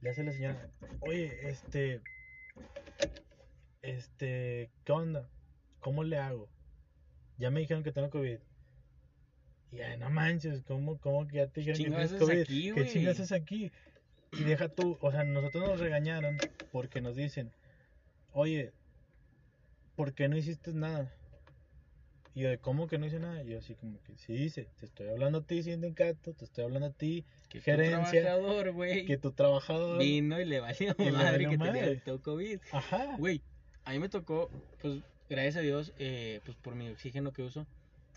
le 0.00 0.10
hace 0.10 0.22
la 0.22 0.32
señora, 0.32 0.70
oye, 1.00 1.48
este, 1.48 2.00
este, 3.82 4.70
¿qué 4.84 4.92
onda? 4.92 5.28
¿Cómo 5.80 6.04
le 6.04 6.18
hago? 6.18 6.48
Ya 7.38 7.50
me 7.50 7.60
dijeron 7.60 7.82
que 7.82 7.92
tengo 7.92 8.10
COVID. 8.10 8.38
Y 9.72 9.80
ay, 9.80 9.98
no 9.98 10.10
manches, 10.10 10.62
¿cómo, 10.62 10.98
cómo 10.98 11.26
que 11.26 11.36
ya 11.36 11.46
te 11.46 11.60
dijeron 11.60 11.78
que 11.78 11.88
tienes 11.88 12.12
COVID? 12.12 12.40
aquí, 12.42 12.72
¿Qué 12.72 12.86
chingas 12.86 13.18
haces 13.18 13.32
aquí? 13.32 13.72
Y 14.32 14.44
deja 14.44 14.68
tú, 14.68 14.98
o 15.00 15.10
sea, 15.10 15.24
nosotros 15.24 15.68
nos 15.68 15.80
regañaron 15.80 16.38
porque 16.70 17.00
nos 17.00 17.16
dicen, 17.16 17.52
oye, 18.32 18.72
¿por 19.96 20.14
qué 20.14 20.28
no 20.28 20.36
hiciste 20.36 20.72
nada? 20.72 21.10
Y 22.34 22.40
yo, 22.40 22.48
de 22.48 22.58
cómo 22.58 22.86
que 22.86 22.96
no 22.98 23.06
hice 23.06 23.18
nada. 23.18 23.42
Y 23.42 23.48
yo 23.50 23.58
así 23.58 23.74
como 23.74 24.02
que 24.04 24.16
sí 24.16 24.32
dice, 24.32 24.66
te 24.80 24.86
estoy 24.86 25.08
hablando 25.08 25.38
a 25.38 25.42
ti, 25.42 25.62
sindicato, 25.62 26.32
te 26.32 26.44
estoy 26.44 26.64
hablando 26.64 26.86
a 26.88 26.92
ti, 26.92 27.24
Que 27.50 27.58
tu 27.58 27.64
gerencia, 27.64 28.22
trabajador, 28.22 28.72
güey, 28.72 29.04
que 29.04 29.18
tu 29.18 29.32
trabajador. 29.32 29.98
vino 29.98 30.40
y 30.40 30.44
le 30.46 30.60
valió 30.60 30.94
Y 30.98 31.04
le 31.04 31.12
madre 31.12 31.30
valió 31.32 31.50
que 31.50 31.58
madre. 31.58 31.72
tenía 31.96 32.02
el 32.14 32.20
COVID. 32.20 32.58
Ajá. 32.72 33.16
Güey, 33.18 33.42
a 33.84 33.90
mí 33.92 33.98
me 33.98 34.08
tocó, 34.08 34.50
pues, 34.80 35.00
gracias 35.28 35.56
a 35.56 35.60
Dios, 35.60 35.92
eh, 35.98 36.40
pues 36.44 36.56
por 36.56 36.74
mi 36.74 36.88
oxígeno 36.88 37.32
que 37.32 37.42
uso, 37.42 37.66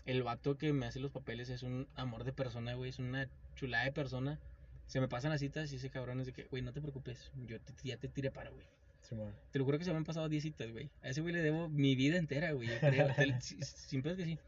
el 0.06 0.22
vato 0.22 0.56
que 0.56 0.72
me 0.72 0.86
hace 0.86 1.00
los 1.00 1.10
papeles 1.10 1.50
es 1.50 1.62
un 1.62 1.86
amor 1.94 2.24
de 2.24 2.32
persona, 2.32 2.74
güey, 2.74 2.90
es 2.90 2.98
una 2.98 3.28
chulada 3.56 3.84
de 3.84 3.92
persona. 3.92 4.38
Se 4.86 5.00
me 5.00 5.08
pasan 5.08 5.32
las 5.32 5.40
citas 5.40 5.72
y 5.72 5.76
ese 5.76 5.90
cabrón 5.90 6.20
es 6.20 6.26
de 6.26 6.32
que, 6.32 6.44
güey, 6.44 6.62
no 6.62 6.72
te 6.72 6.80
preocupes, 6.80 7.32
yo 7.46 7.60
te- 7.60 7.72
ya 7.82 7.96
te 7.96 8.06
tiré 8.08 8.30
para, 8.30 8.50
güey. 8.50 8.64
Simón. 9.08 9.32
Te 9.52 9.58
lo 9.58 9.64
juro 9.64 9.78
que 9.78 9.84
se 9.84 9.90
me 9.92 9.96
han 9.96 10.04
pasado 10.04 10.28
10 10.28 10.42
citas, 10.42 10.70
güey. 10.72 10.90
A 11.02 11.08
ese 11.10 11.20
güey 11.20 11.32
le 11.32 11.42
debo 11.42 11.68
mi 11.68 11.94
vida 11.94 12.16
entera, 12.16 12.52
güey. 12.52 12.68
Sin 13.40 14.02
pedos 14.02 14.16
que 14.18 14.24
sí. 14.24 14.38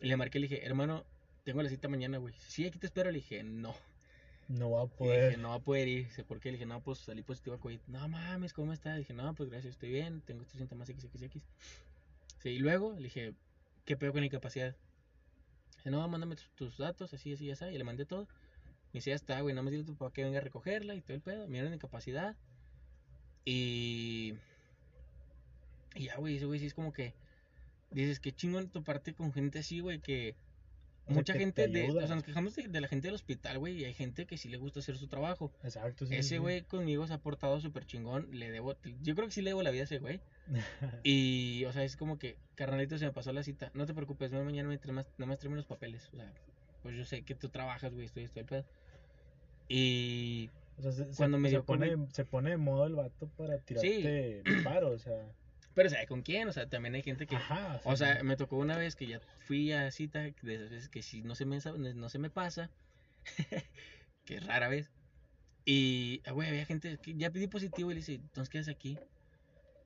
Y 0.00 0.08
le 0.08 0.16
marqué, 0.16 0.38
le 0.40 0.48
dije, 0.48 0.64
hermano, 0.66 1.04
tengo 1.44 1.62
la 1.62 1.68
cita 1.68 1.88
mañana, 1.88 2.18
güey. 2.18 2.34
Sí, 2.38 2.66
aquí 2.66 2.78
te 2.78 2.86
espero. 2.86 3.10
Le 3.10 3.18
dije, 3.18 3.42
no. 3.42 3.74
No 4.48 4.70
va 4.70 4.80
a 4.82 4.84
Le 4.84 4.90
poder. 4.90 5.28
dije, 5.30 5.42
no 5.42 5.50
va 5.50 5.54
a 5.56 5.60
poder 5.60 5.88
ir. 5.88 6.08
¿por 6.26 6.40
qué? 6.40 6.48
Le 6.50 6.58
dije, 6.58 6.66
no, 6.66 6.80
pues 6.80 6.98
salí 6.98 7.22
positivo 7.22 7.56
a 7.56 7.60
COVID. 7.60 7.80
No 7.86 8.08
mames, 8.08 8.52
¿cómo 8.52 8.72
estás? 8.72 8.94
Le 8.94 9.00
dije, 9.00 9.12
no, 9.14 9.34
pues 9.34 9.48
gracias, 9.50 9.74
estoy 9.74 9.90
bien. 9.90 10.20
Tengo 10.22 10.42
estos 10.42 10.58
síntomas 10.58 10.88
XXX. 10.88 11.42
Sí, 12.42 12.48
y 12.50 12.58
luego 12.58 12.94
le 12.96 13.04
dije, 13.04 13.34
¿qué 13.84 13.96
pedo 13.96 14.12
con 14.12 14.20
la 14.20 14.26
incapacidad? 14.26 14.74
Dice, 15.76 15.90
no, 15.90 16.06
mándame 16.08 16.36
tus, 16.36 16.48
tus 16.54 16.78
datos, 16.78 17.12
así, 17.14 17.32
así, 17.32 17.50
así. 17.50 17.64
Y 17.66 17.78
le 17.78 17.84
mandé 17.84 18.04
todo. 18.04 18.22
Me 18.92 18.98
dice, 18.98 19.10
ya 19.10 19.16
está, 19.16 19.40
güey, 19.40 19.54
nada 19.54 19.62
más 19.62 19.70
dile 19.70 19.84
a 19.84 19.86
tu 19.86 19.94
papá 19.96 20.12
que 20.12 20.24
venga 20.24 20.38
a 20.38 20.42
recogerla 20.42 20.94
y 20.94 21.00
todo 21.00 21.14
el 21.14 21.22
pedo. 21.22 21.46
Mira 21.48 21.64
la 21.64 21.74
incapacidad. 21.74 22.36
Y. 23.44 24.34
Y 25.94 26.04
ya, 26.04 26.16
güey, 26.16 26.36
ese 26.36 26.46
güey 26.46 26.60
sí 26.60 26.66
es 26.66 26.74
como 26.74 26.92
que. 26.92 27.14
Dices, 27.90 28.20
qué 28.20 28.32
chingón 28.32 28.68
toparte 28.68 29.14
con 29.14 29.32
gente 29.32 29.58
así, 29.58 29.80
güey, 29.80 30.00
que. 30.00 30.34
O 31.08 31.14
Mucha 31.14 31.32
que 31.32 31.40
te 31.40 31.44
gente 31.44 31.68
de. 31.68 31.90
O 31.90 32.06
sea, 32.06 32.14
nos 32.14 32.24
quejamos 32.24 32.54
de, 32.54 32.68
de 32.68 32.80
la 32.80 32.88
gente 32.88 33.08
del 33.08 33.14
hospital, 33.14 33.58
güey, 33.58 33.80
y 33.80 33.84
hay 33.84 33.92
gente 33.92 34.24
que 34.24 34.38
sí 34.38 34.48
le 34.48 34.56
gusta 34.56 34.80
hacer 34.80 34.96
su 34.96 35.08
trabajo. 35.08 35.52
Exacto, 35.64 36.06
sí. 36.06 36.14
ese 36.14 36.28
sí. 36.30 36.36
güey 36.38 36.62
conmigo 36.62 37.06
se 37.06 37.12
ha 37.12 37.18
portado 37.18 37.60
súper 37.60 37.84
chingón. 37.84 38.28
Le 38.32 38.50
debo. 38.50 38.76
Yo 39.02 39.14
creo 39.14 39.26
que 39.26 39.34
sí 39.34 39.42
le 39.42 39.50
debo 39.50 39.62
la 39.62 39.70
vida 39.70 39.82
a 39.82 39.84
ese 39.84 39.98
güey. 39.98 40.20
Y, 41.04 41.64
o 41.66 41.72
sea, 41.72 41.84
es 41.84 41.96
como 41.96 42.18
que, 42.18 42.36
carnalito, 42.54 42.98
se 42.98 43.06
me 43.06 43.12
pasó 43.12 43.32
la 43.32 43.42
cita. 43.42 43.70
No 43.74 43.86
te 43.86 43.94
preocupes, 43.94 44.30
no, 44.30 44.42
mañana 44.44 44.68
me 44.68 44.78
trae 44.78 44.92
más, 44.92 45.06
nada 45.18 45.26
más 45.26 45.38
tráeme 45.38 45.56
los 45.56 45.66
papeles. 45.66 46.08
O 46.12 46.16
sea, 46.16 46.32
pues 46.82 46.96
yo 46.96 47.04
sé 47.04 47.22
que 47.22 47.34
tú 47.34 47.48
trabajas, 47.48 47.92
güey, 47.92 48.06
estoy, 48.06 48.24
estoy 48.24 48.40
el 48.40 48.46
pedo. 48.46 48.64
Y. 49.68 50.50
O 50.84 50.90
sea, 50.90 51.04
se, 51.06 51.12
se- 51.12 51.16
Cuando 51.16 51.38
me 51.38 51.48
se 51.48 51.56
dio 51.56 51.64
pone, 51.64 51.96
se 52.12 52.24
pone 52.24 52.50
de 52.50 52.56
modo 52.56 52.86
el 52.86 52.94
vato 52.94 53.28
para 53.36 53.58
tirarte 53.58 54.42
paro, 54.64 54.90
o 54.90 54.98
sea. 54.98 55.32
Pero, 55.74 55.88
¿sabe 55.88 56.06
con 56.06 56.22
quién? 56.22 56.48
O 56.48 56.52
sea, 56.52 56.68
también 56.68 56.94
hay 56.94 57.02
gente 57.02 57.26
que. 57.26 57.36
Ajá. 57.36 57.80
O 57.84 57.96
sea, 57.96 58.22
me 58.22 58.36
tocó 58.36 58.56
una 58.58 58.76
vez 58.76 58.94
que 58.96 59.06
ya 59.06 59.20
fui 59.46 59.72
a 59.72 59.90
cita, 59.90 60.20
de 60.20 60.54
esas 60.54 60.70
veces 60.70 60.88
que 60.88 61.02
si 61.02 61.22
no 61.22 61.34
se 61.34 61.46
me, 61.46 61.58
no 61.94 62.08
se 62.08 62.18
me 62.18 62.28
pasa, 62.30 62.70
que 64.24 64.40
rara 64.40 64.68
vez. 64.68 64.90
Y, 65.64 66.20
ah, 66.26 66.32
güey, 66.32 66.48
había 66.48 66.66
gente 66.66 66.98
que 66.98 67.14
ya 67.14 67.30
pedí 67.30 67.46
positivo 67.46 67.90
y 67.90 67.94
le 67.94 68.00
dice, 68.00 68.14
entonces 68.14 68.48
¿qué 68.50 68.58
haces 68.58 68.74
aquí? 68.74 68.98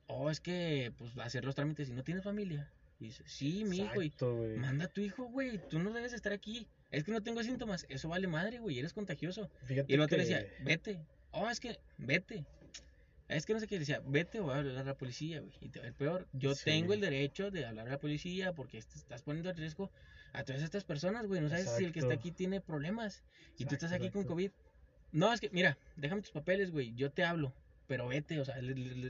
Oh, 0.06 0.30
es 0.30 0.40
que, 0.40 0.92
pues, 0.96 1.16
hacer 1.18 1.44
los 1.44 1.54
trámites 1.54 1.88
y 1.88 1.92
no 1.92 2.02
tienes 2.02 2.24
familia. 2.24 2.70
Y 2.98 3.06
dice, 3.06 3.22
sí, 3.26 3.64
mi 3.64 3.78
hijo, 3.78 4.00
y 4.00 4.06
Exacto, 4.06 4.36
güey. 4.36 4.56
manda 4.56 4.86
a 4.86 4.88
tu 4.88 5.02
hijo, 5.02 5.24
güey, 5.24 5.60
tú 5.68 5.78
no 5.78 5.92
debes 5.92 6.14
estar 6.14 6.32
aquí. 6.32 6.66
Es 6.90 7.04
que 7.04 7.12
no 7.12 7.22
tengo 7.22 7.42
síntomas, 7.42 7.84
eso 7.88 8.08
vale 8.08 8.26
madre, 8.28 8.58
güey, 8.58 8.78
eres 8.78 8.92
contagioso. 8.92 9.50
Fíjate 9.64 9.90
Y 9.90 9.94
el 9.94 10.00
vato 10.00 10.10
que... 10.10 10.16
le 10.18 10.22
decía, 10.22 10.46
vete. 10.64 10.98
Oh, 11.32 11.48
es 11.50 11.60
que, 11.60 11.78
vete. 11.98 12.44
Es 13.28 13.44
que 13.44 13.54
no 13.54 13.60
sé 13.60 13.66
qué, 13.66 13.74
le 13.74 13.80
decía, 13.80 14.00
vete 14.06 14.38
o 14.40 14.44
voy 14.44 14.54
a 14.54 14.58
hablar 14.58 14.76
a 14.78 14.84
la 14.84 14.94
policía, 14.94 15.40
güey. 15.40 15.52
Y 15.60 15.68
te 15.68 15.80
va 15.80 15.86
a 15.86 15.88
ir 15.88 15.94
peor. 15.94 16.28
Yo 16.32 16.54
Sí. 16.54 16.64
tengo 16.66 16.94
el 16.94 17.00
derecho 17.00 17.50
de 17.50 17.66
hablar 17.66 17.88
a 17.88 17.90
la 17.90 17.98
policía 17.98 18.52
porque 18.52 18.78
est- 18.78 18.94
estás 18.94 19.22
poniendo 19.22 19.50
en 19.50 19.56
riesgo 19.56 19.90
a 20.32 20.44
todas 20.44 20.62
estas 20.62 20.84
personas, 20.84 21.26
güey. 21.26 21.40
No 21.40 21.48
sabes 21.48 21.68
si 21.76 21.84
el 21.84 21.92
que 21.92 21.98
está 21.98 22.14
aquí 22.14 22.30
tiene 22.30 22.60
problemas. 22.60 23.24
Y 23.58 23.64
tú 23.64 23.74
estás 23.74 23.90
aquí 23.92 24.10
con. 24.10 24.24
COVID. 24.24 24.50
No, 25.12 25.32
es 25.32 25.40
que, 25.40 25.50
mira, 25.50 25.76
déjame 25.96 26.22
tus 26.22 26.30
papeles, 26.30 26.70
güey. 26.70 26.94
Yo 26.94 27.10
te 27.10 27.24
hablo. 27.24 27.52
Pero 27.88 28.06
vete, 28.08 28.38
o 28.40 28.44
sea, 28.44 28.56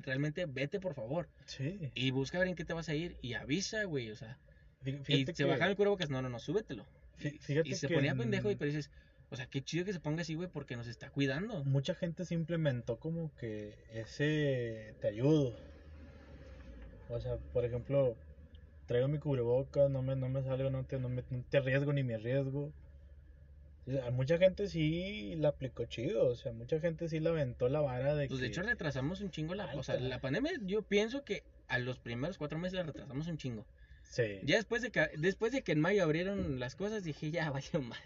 realmente 0.02 0.46
vete, 0.46 0.80
por 0.80 0.94
favor. 0.94 1.28
Sí. 1.46 1.90
Y 1.94 2.10
busca 2.10 2.38
ver 2.38 2.48
en 2.48 2.54
qué 2.54 2.64
te 2.64 2.72
vas 2.74 2.88
a 2.88 2.94
ir. 2.94 3.16
Y 3.22 3.34
avisa, 3.34 3.84
güey, 3.84 4.10
o 4.10 4.16
sea. 4.16 4.38
Y 4.84 5.24
se 5.26 5.32
que- 5.34 5.44
bajaba 5.44 5.70
el 5.70 5.76
cubrebocas. 5.76 6.08
No, 6.10 6.22
no, 6.22 6.28
no, 6.30 6.38
súbetelo. 6.38 6.86
Fíjate 7.16 7.68
Y 7.68 7.74
se 7.74 7.88
que 7.88 7.94
ponía 7.94 8.12
en- 8.12 8.18
pendejo 8.18 8.50
y 8.50 8.56
pero 8.56 8.70
dices, 8.70 8.90
o 9.30 9.36
sea, 9.36 9.46
qué 9.46 9.62
chido 9.62 9.84
que 9.84 9.92
se 9.92 10.00
ponga 10.00 10.22
así, 10.22 10.34
güey, 10.34 10.48
porque 10.48 10.76
nos 10.76 10.86
está 10.86 11.10
cuidando. 11.10 11.64
Mucha 11.64 11.94
gente 11.94 12.24
se 12.24 12.34
implementó 12.34 12.98
como 12.98 13.34
que 13.36 13.74
ese 13.92 14.94
te 15.00 15.08
ayudo. 15.08 15.56
O 17.08 17.20
sea, 17.20 17.36
por 17.52 17.64
ejemplo, 17.64 18.16
traigo 18.86 19.08
mi 19.08 19.18
cubrebocas, 19.18 19.90
no 19.90 20.02
me, 20.02 20.16
no 20.16 20.28
me 20.28 20.42
salgo, 20.42 20.70
no 20.70 20.84
te, 20.84 20.98
no, 20.98 21.08
me, 21.08 21.22
no 21.30 21.42
te 21.48 21.58
arriesgo 21.58 21.92
ni 21.92 22.02
me 22.02 22.14
arriesgo. 22.14 22.72
A 24.04 24.10
mucha 24.10 24.36
gente 24.38 24.66
sí 24.68 25.34
la 25.36 25.48
aplicó 25.50 25.84
chido, 25.84 26.26
o 26.26 26.34
sea, 26.34 26.52
mucha 26.52 26.80
gente 26.80 27.08
sí 27.08 27.20
la 27.20 27.30
aventó 27.30 27.68
la 27.68 27.80
vara 27.80 28.16
de 28.16 28.26
Pues 28.26 28.40
de 28.40 28.48
hecho 28.48 28.62
retrasamos 28.62 29.20
un 29.20 29.30
chingo 29.30 29.54
la, 29.54 29.66
o 29.76 29.82
sea, 29.84 29.94
Alta. 29.94 30.08
la 30.08 30.20
pandemia, 30.20 30.50
yo 30.62 30.82
pienso 30.82 31.22
que 31.24 31.44
a 31.68 31.78
los 31.78 32.00
primeros 32.00 32.36
cuatro 32.36 32.58
meses 32.58 32.74
la 32.76 32.82
retrasamos 32.82 33.28
un 33.28 33.38
chingo. 33.38 33.64
Sí. 34.08 34.40
Ya 34.44 34.56
después 34.56 34.82
de 34.82 34.90
que, 34.90 35.08
después 35.18 35.52
de 35.52 35.62
que 35.62 35.72
en 35.72 35.80
mayo 35.80 36.02
abrieron 36.02 36.58
las 36.60 36.74
cosas, 36.76 37.04
dije, 37.04 37.30
ya 37.30 37.50
valió 37.50 37.80
madre. 37.82 38.02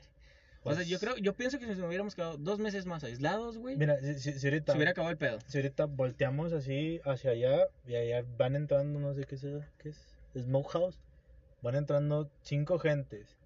O 0.62 0.74
sea, 0.74 0.82
yo 0.82 0.98
Pues, 0.98 1.12
creo, 1.12 1.16
yo 1.24 1.34
pienso 1.34 1.58
que 1.58 1.64
si 1.64 1.70
nos 1.72 1.88
hubiéramos 1.88 2.14
quedado 2.14 2.36
dos 2.36 2.58
meses 2.58 2.84
más 2.84 3.02
aislados, 3.02 3.56
güey, 3.56 3.76
Mira, 3.76 3.98
si, 4.00 4.18
si- 4.38 4.46
ahorita, 4.46 4.72
se 4.72 4.76
hubiera 4.78 4.90
acabado 4.90 5.10
el 5.12 5.16
pedo. 5.16 5.38
si 5.46 5.56
ahorita 5.58 5.86
volteamos 5.86 6.52
así 6.52 7.00
hacia 7.04 7.30
allá 7.30 7.66
y 7.86 7.94
allá 7.94 8.24
van 8.36 8.56
entrando, 8.56 8.98
no 9.00 9.14
sé 9.14 9.24
qué 9.24 9.36
es, 9.36 9.46
qué 9.78 9.88
es, 9.88 10.16
Smokehouse, 10.36 10.98
van 11.62 11.76
entrando 11.76 12.30
cinco 12.42 12.78
gentes. 12.78 13.36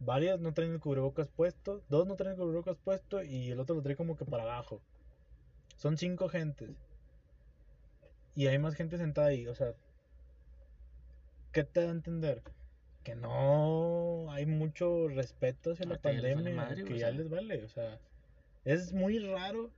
Varias 0.00 0.38
no 0.38 0.52
traen 0.52 0.72
el 0.74 0.80
cubrebocas 0.80 1.28
puesto, 1.28 1.82
dos 1.88 2.06
no 2.06 2.14
traen 2.16 2.32
el 2.32 2.38
cubrebocas 2.38 2.76
puesto 2.76 3.22
y 3.22 3.50
el 3.50 3.58
otro 3.60 3.76
lo 3.76 3.82
trae 3.82 3.96
como 3.96 4.16
que 4.16 4.26
para 4.26 4.42
abajo. 4.42 4.82
Son 5.76 5.96
cinco 5.96 6.28
gentes. 6.28 6.76
Y 8.34 8.48
hay 8.48 8.58
más 8.58 8.74
gente 8.74 8.98
sentada 8.98 9.28
ahí, 9.28 9.46
o 9.46 9.54
sea, 9.54 9.72
¿qué 11.54 11.64
te 11.64 11.80
da 11.82 11.88
a 11.88 11.92
entender? 11.92 12.42
Que 13.04 13.14
no 13.16 14.30
hay 14.32 14.46
mucho 14.46 15.08
respeto 15.08 15.72
hacia 15.72 15.86
la 15.86 15.94
Ahorita 15.94 16.12
ya 16.12 16.20
pandemia, 16.22 16.50
madre, 16.50 16.84
que 16.84 16.98
ya 16.98 17.10
sea. 17.10 17.12
les 17.12 17.28
vale, 17.30 17.64
o 17.64 17.68
sea, 17.68 18.00
es 18.64 18.92
muy 18.92 19.18
raro 19.20 19.72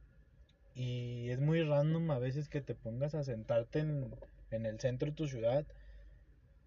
y 0.74 1.30
es 1.30 1.40
muy 1.40 1.62
random 1.62 2.10
a 2.12 2.18
veces 2.18 2.48
que 2.48 2.60
te 2.62 2.74
pongas 2.74 3.14
a 3.14 3.24
sentarte 3.24 3.80
en, 3.80 4.14
en 4.50 4.66
el 4.66 4.80
centro 4.80 5.08
de 5.10 5.16
tu 5.16 5.28
ciudad 5.28 5.66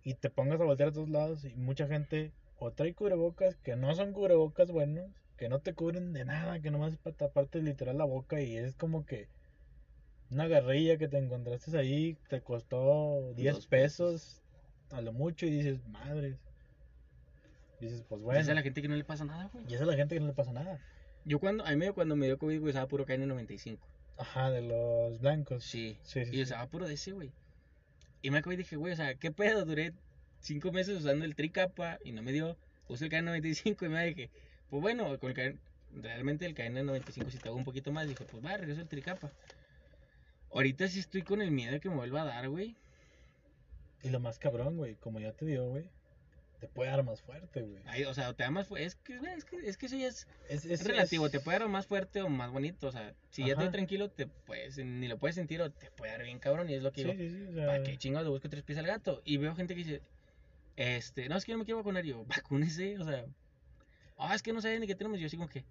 y 0.03 0.15
te 0.15 0.29
pongas 0.29 0.59
a 0.61 0.65
voltear 0.65 0.89
a 0.89 0.93
todos 0.93 1.09
lados 1.09 1.45
y 1.45 1.55
mucha 1.55 1.87
gente 1.87 2.33
o 2.57 2.71
trae 2.73 2.93
cubrebocas 2.93 3.55
que 3.57 3.75
no 3.77 3.93
son 3.95 4.13
cubrebocas 4.13 4.71
buenos, 4.71 5.09
que 5.37 5.49
no 5.49 5.59
te 5.61 5.73
cubren 5.73 6.13
de 6.13 6.25
nada, 6.25 6.61
que 6.61 6.71
nomás 6.71 6.93
es 6.93 6.99
para 6.99 7.15
taparte 7.15 7.61
literal 7.61 7.97
la 7.97 8.05
boca 8.05 8.41
y 8.41 8.57
es 8.57 8.75
como 8.75 9.05
que 9.05 9.29
una 10.31 10.47
garrilla 10.47 10.97
que 10.97 11.07
te 11.07 11.17
encontraste 11.17 11.77
ahí 11.77 12.17
te 12.29 12.41
costó 12.41 13.33
10 13.35 13.55
Dos 13.55 13.67
pesos 13.67 14.41
a 14.91 15.01
lo 15.01 15.13
mucho 15.13 15.45
y 15.45 15.51
dices, 15.51 15.79
madres. 15.87 16.37
Dices, 17.79 18.03
pues 18.07 18.21
Bueno. 18.21 18.39
Esa 18.39 18.51
es 18.51 18.55
la 18.55 18.61
gente 18.61 18.81
que 18.81 18.87
no 18.87 18.95
le 18.95 19.03
pasa 19.03 19.25
nada, 19.25 19.49
güey. 19.53 19.65
Y 19.69 19.73
esa 19.73 19.83
es 19.83 19.89
la 19.89 19.95
gente 19.95 20.15
que 20.15 20.21
no 20.21 20.27
le 20.27 20.33
pasa 20.33 20.51
nada. 20.51 20.79
Yo 21.25 21.39
cuando, 21.39 21.65
a 21.65 21.71
mí 21.75 21.87
cuando 21.89 22.15
me 22.15 22.25
dio 22.25 22.37
COVID, 22.37 22.59
güey, 22.59 22.71
usaba 22.71 22.87
puro 22.87 23.05
KN95. 23.05 23.77
Ajá, 24.17 24.49
de 24.49 24.61
los 24.61 25.19
blancos. 25.19 25.63
Sí. 25.63 25.97
Sí, 26.03 26.25
sí, 26.25 26.31
Y 26.31 26.35
sí. 26.35 26.41
usaba 26.41 26.67
puro 26.67 26.87
de 26.87 26.95
ese, 26.95 27.11
güey. 27.11 27.31
Y 28.21 28.31
me 28.31 28.39
acabé 28.39 28.55
y 28.55 28.57
dije, 28.57 28.75
güey, 28.75 28.93
o 28.93 28.95
sea, 28.95 29.15
¿qué 29.15 29.31
pedo? 29.31 29.63
Duré 29.63 29.93
cinco 30.41 30.71
meses 30.71 30.97
usando 30.97 31.23
el 31.23 31.35
tricapa 31.35 31.99
y 32.03 32.11
no 32.11 32.21
me 32.21 32.31
dio. 32.31 32.57
Usé 32.87 33.05
el 33.05 33.11
KN95 33.11 33.77
y 33.85 33.89
me 33.89 34.05
dije, 34.07 34.29
pues 34.69 34.81
bueno, 34.81 35.17
con 35.19 35.29
el 35.31 35.35
KN 35.35 35.59
realmente 35.95 36.45
el 36.45 36.55
KN95 36.55 37.29
si 37.29 37.37
te 37.37 37.49
hago 37.49 37.57
un 37.57 37.63
poquito 37.63 37.91
más, 37.91 38.07
dije, 38.07 38.25
pues 38.25 38.43
va, 38.43 38.57
regreso 38.57 38.81
el 38.81 38.87
tricapa. 38.87 39.31
Ahorita 40.51 40.87
sí 40.87 40.99
estoy 40.99 41.21
con 41.21 41.41
el 41.41 41.51
miedo 41.51 41.73
de 41.73 41.79
que 41.79 41.89
me 41.89 41.95
vuelva 41.95 42.23
a 42.23 42.25
dar, 42.25 42.49
güey. 42.49 42.75
Y 44.03 44.09
lo 44.09 44.19
más 44.19 44.39
cabrón, 44.39 44.77
güey, 44.77 44.95
como 44.95 45.19
ya 45.19 45.31
te 45.33 45.45
dio, 45.45 45.67
güey, 45.67 45.89
te 46.59 46.67
puede 46.67 46.89
dar 46.89 47.03
más 47.03 47.21
fuerte, 47.21 47.61
güey. 47.61 47.81
Ay, 47.85 48.03
O 48.05 48.13
sea, 48.13 48.33
te 48.33 48.43
da 48.43 48.51
más 48.51 48.67
fu- 48.67 48.77
es 48.77 48.95
que, 48.95 49.15
es 49.35 49.45
que, 49.45 49.57
es 49.67 49.77
que 49.77 49.85
eso 49.87 49.95
ya 49.97 50.07
es, 50.07 50.27
Es, 50.49 50.65
es 50.65 50.83
relativo, 50.85 51.25
es- 51.25 51.31
te 51.31 51.39
puede 51.39 51.59
dar 51.59 51.67
más 51.69 51.85
fuerte 51.87 52.21
o 52.21 52.29
más 52.29 52.51
bonito. 52.51 52.87
O 52.87 52.91
sea, 52.91 53.13
si 53.29 53.45
ya 53.45 53.55
doy 53.55 53.69
tranquilo, 53.69 54.09
te 54.09 54.27
puedes, 54.27 54.77
ni 54.77 55.07
lo 55.07 55.17
puedes 55.17 55.35
sentir 55.35 55.61
o 55.61 55.71
te 55.71 55.91
puede 55.91 56.11
dar 56.13 56.23
bien 56.23 56.39
cabrón. 56.39 56.69
Y 56.69 56.73
es 56.75 56.83
lo 56.83 56.91
que 56.91 57.01
Sí, 57.03 57.07
digo. 57.11 57.17
sí, 57.19 57.29
sí, 57.29 57.45
o 57.47 57.53
sea, 57.53 57.65
¿Para 57.67 57.83
qué 57.83 57.97
chingados 57.97 58.25
le 58.25 58.31
busco 58.31 58.49
tres 58.49 58.63
pies 58.63 58.77
al 58.79 58.87
gato? 58.87 59.21
Y 59.25 59.37
veo 59.37 59.55
gente 59.55 59.73
que 59.75 59.83
dice, 59.83 60.01
este, 60.75 61.27
no, 61.29 61.35
es 61.37 61.45
que 61.45 61.51
yo 61.51 61.55
no 61.57 61.59
me 61.59 61.65
quiero 61.65 61.77
vacunar. 61.79 62.05
Y 62.05 62.09
yo, 62.09 62.25
vacúnese, 62.43 62.97
o 62.99 63.05
sea, 63.05 63.25
ah, 64.17 64.33
es 64.35 64.41
que 64.41 64.53
no 64.53 64.61
saben 64.61 64.81
ni 64.81 64.87
qué 64.87 64.95
tenemos. 64.95 65.19
Yo 65.19 65.29
como 65.31 65.47
que, 65.49 65.63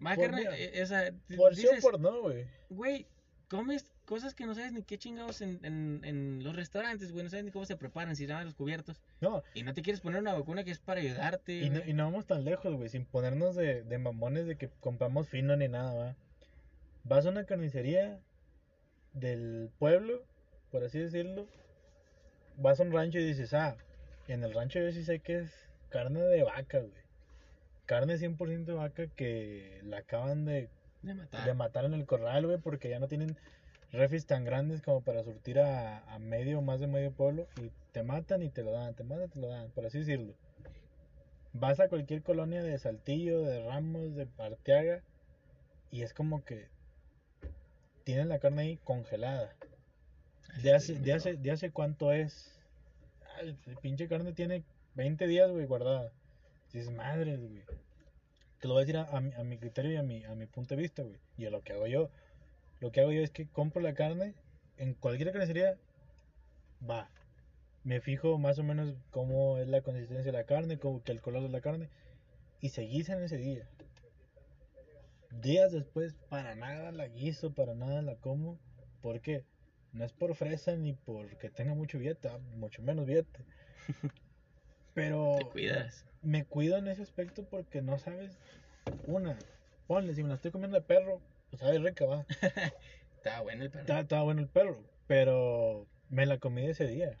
Por 0.00 0.16
carnal, 0.16 0.40
mira, 0.40 0.56
eh, 0.56 1.12
Por 1.36 1.54
sí 1.56 1.66
o 1.66 1.80
por 1.80 1.98
no, 1.98 2.20
güey. 2.22 2.46
güey, 2.68 3.06
comes 3.48 3.92
cosas 4.06 4.34
que 4.34 4.46
no 4.46 4.54
sabes 4.54 4.72
ni 4.72 4.82
qué 4.82 4.96
chingados 4.96 5.42
en, 5.42 5.60
en, 5.64 6.00
en 6.04 6.42
los 6.42 6.56
restaurantes, 6.56 7.12
güey, 7.12 7.24
no 7.24 7.30
sabes 7.30 7.44
ni 7.44 7.50
cómo 7.50 7.66
se 7.66 7.76
preparan, 7.76 8.16
si 8.16 8.24
dan 8.26 8.44
los 8.46 8.54
cubiertos. 8.54 9.02
No, 9.20 9.42
Y 9.52 9.62
no 9.64 9.74
te 9.74 9.82
quieres 9.82 10.00
poner 10.00 10.20
una 10.20 10.32
vacuna 10.32 10.64
que 10.64 10.70
es 10.70 10.78
para 10.78 11.00
ayudarte. 11.00 11.52
y 11.60 11.68
no, 11.68 11.78
güey. 11.80 11.90
y 11.90 11.92
no 11.92 12.04
vamos 12.04 12.26
tan 12.26 12.44
lejos, 12.44 12.74
güey, 12.74 12.88
sin 12.88 13.04
ponernos 13.04 13.54
de, 13.56 13.82
de 13.82 13.98
mamones 13.98 14.46
de 14.46 14.56
que 14.56 14.70
compramos 14.80 15.28
fino 15.28 15.54
ni 15.56 15.68
nada, 15.68 15.92
va. 15.94 16.16
Vas 17.04 17.26
a 17.26 17.30
una 17.30 17.44
carnicería 17.44 18.18
del 19.12 19.70
pueblo, 19.78 20.22
por 20.70 20.84
así 20.84 20.98
decirlo, 20.98 21.46
vas 22.56 22.80
a 22.80 22.82
un 22.84 22.92
rancho 22.92 23.18
y 23.18 23.24
dices, 23.24 23.52
ah, 23.54 23.76
En 24.28 24.42
el 24.42 24.52
rancho 24.54 24.80
yo 24.80 24.90
sí 24.92 25.04
sé 25.04 25.20
que 25.20 25.38
es 25.40 25.50
carne 25.90 26.20
de 26.20 26.42
vaca, 26.42 26.80
güey. 26.80 26.92
Carne 27.86 28.14
100% 28.18 28.64
de 28.64 28.72
vaca 28.72 29.06
que 29.06 29.80
la 29.84 29.98
acaban 29.98 30.44
de, 30.44 30.68
De 31.02 31.14
matar. 31.14 31.44
de 31.46 31.54
matar 31.54 31.84
en 31.84 31.94
el 31.94 32.04
corral, 32.06 32.46
güey, 32.46 32.58
porque 32.58 32.88
ya 32.88 32.98
no 32.98 33.06
tienen 33.06 33.36
refis 33.96 34.26
tan 34.26 34.44
grandes 34.44 34.82
como 34.82 35.00
para 35.02 35.24
surtir 35.24 35.58
a, 35.58 35.98
a 36.12 36.18
medio 36.18 36.58
o 36.58 36.62
más 36.62 36.80
de 36.80 36.86
medio 36.86 37.12
pueblo. 37.12 37.48
Y 37.60 37.70
te 37.92 38.02
matan 38.02 38.42
y 38.42 38.50
te 38.50 38.62
lo 38.62 38.72
dan, 38.72 38.94
te 38.94 39.04
matan 39.04 39.26
y 39.26 39.28
te 39.28 39.40
lo 39.40 39.48
dan, 39.48 39.70
por 39.70 39.86
así 39.86 39.98
decirlo. 39.98 40.34
Vas 41.52 41.80
a 41.80 41.88
cualquier 41.88 42.22
colonia 42.22 42.62
de 42.62 42.78
Saltillo, 42.78 43.40
de 43.42 43.64
Ramos, 43.64 44.14
de 44.14 44.28
Arteaga, 44.38 45.02
y 45.90 46.02
es 46.02 46.12
como 46.12 46.44
que 46.44 46.68
tienen 48.04 48.28
la 48.28 48.38
carne 48.38 48.62
ahí 48.62 48.76
congelada. 48.84 49.54
¿De 50.62 50.74
hace, 50.74 50.94
de 50.94 51.12
hace, 51.12 51.34
de 51.34 51.50
hace 51.50 51.70
cuánto 51.70 52.12
es? 52.12 52.52
Ay, 53.36 53.56
pinche 53.80 54.08
carne 54.08 54.32
tiene 54.32 54.62
20 54.94 55.26
días, 55.26 55.50
güey, 55.50 55.66
guardada. 55.66 56.12
Dices, 56.72 56.90
madres, 56.90 57.40
güey. 57.40 57.62
Te 58.60 58.68
lo 58.68 58.74
voy 58.74 58.82
a 58.82 58.86
decir 58.86 58.96
a, 58.98 59.04
a 59.04 59.20
mi, 59.20 59.32
a 59.34 59.42
mi 59.42 59.58
criterio 59.58 59.92
y 59.92 59.96
a 59.96 60.02
mi, 60.02 60.24
a 60.24 60.34
mi 60.34 60.46
punto 60.46 60.74
de 60.74 60.82
vista, 60.82 61.02
güey. 61.02 61.18
Y 61.36 61.46
a 61.46 61.50
lo 61.50 61.62
que 61.62 61.72
hago 61.72 61.86
yo. 61.86 62.10
Lo 62.80 62.92
que 62.92 63.00
hago 63.00 63.12
yo 63.12 63.22
es 63.22 63.30
que 63.30 63.46
compro 63.46 63.80
la 63.80 63.94
carne 63.94 64.34
en 64.76 64.94
cualquier 64.94 65.32
carnicería. 65.32 65.76
Va. 66.88 67.08
Me 67.84 68.00
fijo 68.00 68.38
más 68.38 68.58
o 68.58 68.64
menos 68.64 68.94
cómo 69.10 69.58
es 69.58 69.68
la 69.68 69.80
consistencia 69.80 70.32
de 70.32 70.38
la 70.38 70.44
carne, 70.44 70.78
cómo 70.78 71.02
que 71.02 71.12
el 71.12 71.20
color 71.20 71.42
de 71.42 71.48
la 71.48 71.60
carne. 71.60 71.88
Y 72.60 72.70
se 72.70 72.82
guisa 72.82 73.14
en 73.14 73.22
ese 73.22 73.36
día. 73.36 73.68
Días 75.30 75.72
después, 75.72 76.14
para 76.28 76.54
nada 76.54 76.92
la 76.92 77.08
guiso, 77.08 77.52
para 77.52 77.74
nada 77.74 78.02
la 78.02 78.16
como. 78.16 78.58
¿Por 79.02 79.20
qué? 79.20 79.44
No 79.92 80.04
es 80.04 80.12
por 80.12 80.34
fresa 80.34 80.74
ni 80.76 80.92
porque 80.94 81.48
tenga 81.50 81.74
mucho 81.74 81.98
billete, 81.98 82.28
mucho 82.56 82.82
menos 82.82 83.06
billete. 83.06 83.44
Pero 84.94 85.36
Te 85.38 85.44
cuidas. 85.46 86.04
me 86.22 86.44
cuido 86.44 86.76
en 86.78 86.88
ese 86.88 87.02
aspecto 87.02 87.44
porque 87.48 87.82
no 87.82 87.98
sabes. 87.98 88.38
Una, 89.06 89.38
ponle, 89.86 90.14
si 90.14 90.22
me 90.22 90.28
la 90.30 90.36
estoy 90.36 90.50
comiendo 90.50 90.76
de 90.78 90.82
perro, 90.86 91.20
pues 91.58 91.60
sabe 91.60 91.78
rica, 91.78 92.04
va. 92.06 92.26
Está 93.16 93.40
bueno 93.40 93.64
el 93.64 93.70
perro. 93.70 93.80
Estaba, 93.82 94.00
estaba 94.00 94.22
bueno 94.22 94.40
el 94.42 94.48
perro, 94.48 94.82
pero 95.06 95.86
me 96.08 96.26
la 96.26 96.38
comí 96.38 96.66
ese 96.66 96.86
día. 96.86 97.18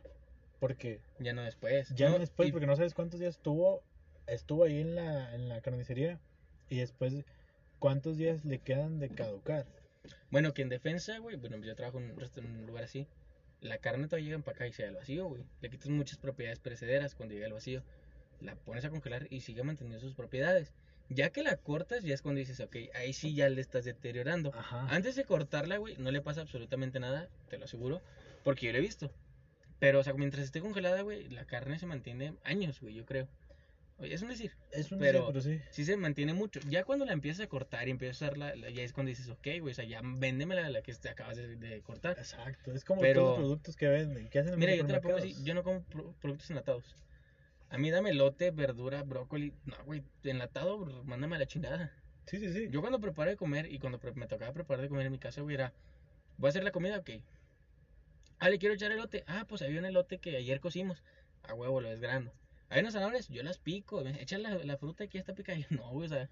Porque 0.60 1.00
Ya 1.18 1.32
no 1.32 1.42
después. 1.42 1.88
ya 1.94 2.08
No, 2.10 2.18
después, 2.18 2.48
y- 2.48 2.52
porque 2.52 2.66
no 2.66 2.76
sabes 2.76 2.94
cuántos 2.94 3.20
días 3.20 3.36
estuvo, 3.36 3.82
estuvo 4.26 4.64
ahí 4.64 4.80
en 4.80 4.94
la, 4.94 5.34
en 5.34 5.48
la 5.48 5.60
carnicería 5.60 6.18
y 6.68 6.78
después 6.78 7.24
cuántos 7.78 8.16
días 8.16 8.44
le 8.44 8.58
quedan 8.60 8.98
de 8.98 9.08
caducar. 9.10 9.66
Bueno, 10.30 10.54
que 10.54 10.62
en 10.62 10.68
defensa, 10.68 11.18
güey, 11.18 11.36
bueno, 11.36 11.56
yo 11.58 11.74
trabajo 11.74 11.98
en 11.98 12.10
un, 12.12 12.22
en 12.36 12.46
un 12.60 12.66
lugar 12.66 12.84
así. 12.84 13.06
La 13.60 13.78
carne 13.78 14.06
todavía 14.06 14.30
llega 14.30 14.42
para 14.44 14.54
acá 14.56 14.66
y 14.66 14.72
se 14.72 14.82
da 14.82 14.88
al 14.90 14.94
vacío, 14.96 15.26
güey. 15.28 15.44
Le 15.60 15.70
quitas 15.70 15.88
muchas 15.88 16.18
propiedades 16.18 16.58
perecederas 16.60 17.14
cuando 17.14 17.34
llega 17.34 17.46
al 17.46 17.52
vacío. 17.52 17.82
La 18.40 18.54
pones 18.54 18.84
a 18.84 18.90
congelar 18.90 19.26
y 19.30 19.40
sigue 19.40 19.62
manteniendo 19.62 19.98
sus 20.00 20.14
propiedades. 20.14 20.72
Ya 21.08 21.30
que 21.30 21.42
la 21.42 21.56
cortas, 21.56 22.02
ya 22.02 22.14
es 22.14 22.22
cuando 22.22 22.40
dices, 22.40 22.58
ok, 22.60 22.76
ahí 22.94 23.12
sí 23.12 23.34
ya 23.34 23.48
le 23.48 23.60
estás 23.60 23.84
deteriorando. 23.84 24.52
Ajá. 24.54 24.86
Antes 24.90 25.14
de 25.14 25.24
cortarla, 25.24 25.76
güey, 25.76 25.96
no 25.98 26.10
le 26.10 26.20
pasa 26.20 26.40
absolutamente 26.40 26.98
nada, 26.98 27.28
te 27.48 27.58
lo 27.58 27.64
aseguro, 27.66 28.02
porque 28.42 28.66
yo 28.66 28.72
lo 28.72 28.78
he 28.78 28.82
visto. 28.82 29.12
Pero, 29.78 30.00
o 30.00 30.02
sea, 30.02 30.14
mientras 30.14 30.44
esté 30.44 30.60
congelada, 30.60 31.02
güey, 31.02 31.28
la 31.28 31.44
carne 31.46 31.78
se 31.78 31.86
mantiene 31.86 32.34
años, 32.42 32.80
güey, 32.80 32.94
yo 32.94 33.04
creo. 33.04 33.28
Oye, 33.98 34.12
es 34.12 34.20
un 34.20 34.28
decir, 34.28 34.52
Es 34.72 34.92
un 34.92 34.98
pero- 34.98 35.26
pero, 35.28 35.40
sí. 35.40 35.58
sí 35.70 35.84
se 35.84 35.96
mantiene 35.96 36.34
mucho. 36.34 36.60
Ya 36.68 36.84
cuando 36.84 37.04
la 37.06 37.12
empiezas 37.12 37.44
a 37.46 37.48
cortar 37.48 37.88
y 37.88 37.92
empiezas 37.92 38.20
a 38.20 38.24
usarla, 38.26 38.54
la- 38.56 38.68
ya 38.70 38.82
es 38.82 38.92
cuando 38.92 39.08
dices, 39.10 39.28
ok, 39.28 39.46
güey, 39.60 39.70
o 39.70 39.74
sea, 39.74 39.84
ya 39.86 40.00
véndemela 40.04 40.68
la 40.68 40.82
que 40.82 40.92
te 40.94 41.08
acabas 41.08 41.36
de, 41.36 41.56
de 41.56 41.80
cortar. 41.82 42.18
Exacto. 42.18 42.72
Es 42.74 42.84
como 42.84 43.00
Pero- 43.00 43.20
todos 43.22 43.30
los 43.30 43.38
productos 43.46 43.76
que 43.76 43.88
venden. 43.88 44.28
¿Qué 44.28 44.40
hacen 44.40 44.52
en 44.54 44.58
Mira, 44.58 44.74
yo 44.74 44.84
te 44.86 44.92
la 44.92 45.00
pongo 45.00 45.16
así, 45.16 45.34
yo 45.44 45.54
no 45.54 45.62
como 45.62 45.82
pro- 45.84 46.12
productos 46.20 46.50
enlatados. 46.50 46.94
A 47.68 47.78
mí 47.78 47.90
dame 47.90 48.14
lote, 48.14 48.50
verdura, 48.50 49.02
brócoli. 49.02 49.52
No, 49.64 49.76
güey, 49.84 50.02
enlatado, 50.24 50.78
mándame 51.04 51.36
a 51.36 51.40
la 51.40 51.46
chingada. 51.46 51.92
Sí, 52.26 52.38
sí, 52.38 52.52
sí. 52.52 52.68
Yo 52.70 52.80
cuando 52.80 53.00
preparo 53.00 53.30
de 53.30 53.36
comer 53.36 53.70
y 53.72 53.78
cuando 53.78 54.00
me 54.14 54.26
tocaba 54.26 54.52
preparar 54.52 54.82
de 54.82 54.88
comer 54.88 55.06
en 55.06 55.12
mi 55.12 55.18
casa, 55.18 55.40
güey, 55.42 55.54
era, 55.54 55.72
voy 56.38 56.48
a 56.48 56.50
hacer 56.50 56.64
la 56.64 56.70
comida, 56.72 56.98
ok. 56.98 57.10
Ah, 58.38 58.50
le 58.50 58.58
quiero 58.58 58.74
echar 58.74 58.92
elote. 58.92 59.24
Ah, 59.26 59.46
pues 59.48 59.62
había 59.62 59.78
un 59.78 59.86
elote 59.86 60.18
que 60.18 60.36
ayer 60.36 60.60
cocimos. 60.60 61.02
A 61.44 61.54
huevo, 61.54 61.80
lo 61.80 61.88
desgrano. 61.88 62.32
Hay 62.68 62.80
unas 62.80 62.94
zanahorias, 62.94 63.28
yo 63.28 63.42
las 63.42 63.58
pico. 63.58 64.00
Echa 64.06 64.38
la, 64.38 64.54
la 64.64 64.76
fruta 64.76 65.06
que 65.06 65.14
ya 65.14 65.20
está 65.20 65.34
picada. 65.34 65.58
Yo, 65.58 65.66
no, 65.70 65.88
güey, 65.90 66.06
o 66.06 66.08
sea, 66.08 66.28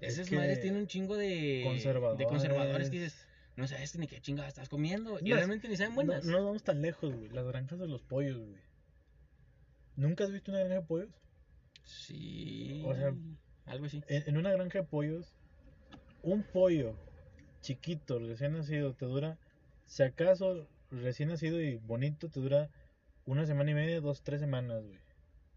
Es 0.00 0.14
esas 0.14 0.28
que 0.28 0.36
madres 0.36 0.60
tienen 0.60 0.80
un 0.82 0.86
chingo 0.86 1.16
de 1.16 1.62
Conservadores. 1.64 2.18
de 2.18 2.26
conservadores 2.26 2.90
que 2.90 3.00
dices, 3.00 3.26
no 3.56 3.66
sabes 3.66 3.96
ni 3.96 4.06
qué 4.06 4.20
chingada 4.20 4.48
estás 4.48 4.68
comiendo. 4.68 5.18
Y 5.22 5.32
realmente 5.32 5.68
ni 5.68 5.76
saben 5.76 5.94
buenas. 5.94 6.24
No, 6.24 6.32
no 6.38 6.44
vamos 6.44 6.62
tan 6.62 6.82
lejos, 6.82 7.14
güey. 7.14 7.30
Las 7.30 7.46
granjas 7.46 7.78
de 7.78 7.88
los 7.88 8.02
pollos, 8.02 8.38
güey. 8.38 8.60
¿Nunca 10.00 10.24
has 10.24 10.32
visto 10.32 10.50
una 10.50 10.60
granja 10.60 10.76
de 10.76 10.86
pollos? 10.86 11.10
Sí. 11.84 12.82
O 12.86 12.94
sea, 12.94 13.14
algo 13.66 13.84
así. 13.84 14.02
En, 14.08 14.30
en 14.30 14.36
una 14.38 14.50
granja 14.50 14.78
de 14.78 14.84
pollos, 14.84 15.34
un 16.22 16.42
pollo 16.42 16.96
chiquito, 17.60 18.18
recién 18.18 18.54
nacido, 18.54 18.94
te 18.94 19.04
dura, 19.04 19.36
si 19.84 20.02
acaso 20.02 20.66
recién 20.90 21.28
nacido 21.28 21.60
y 21.60 21.76
bonito, 21.76 22.30
te 22.30 22.40
dura 22.40 22.70
una 23.26 23.44
semana 23.44 23.72
y 23.72 23.74
media, 23.74 24.00
dos, 24.00 24.22
tres 24.22 24.40
semanas, 24.40 24.82
güey. 24.86 24.98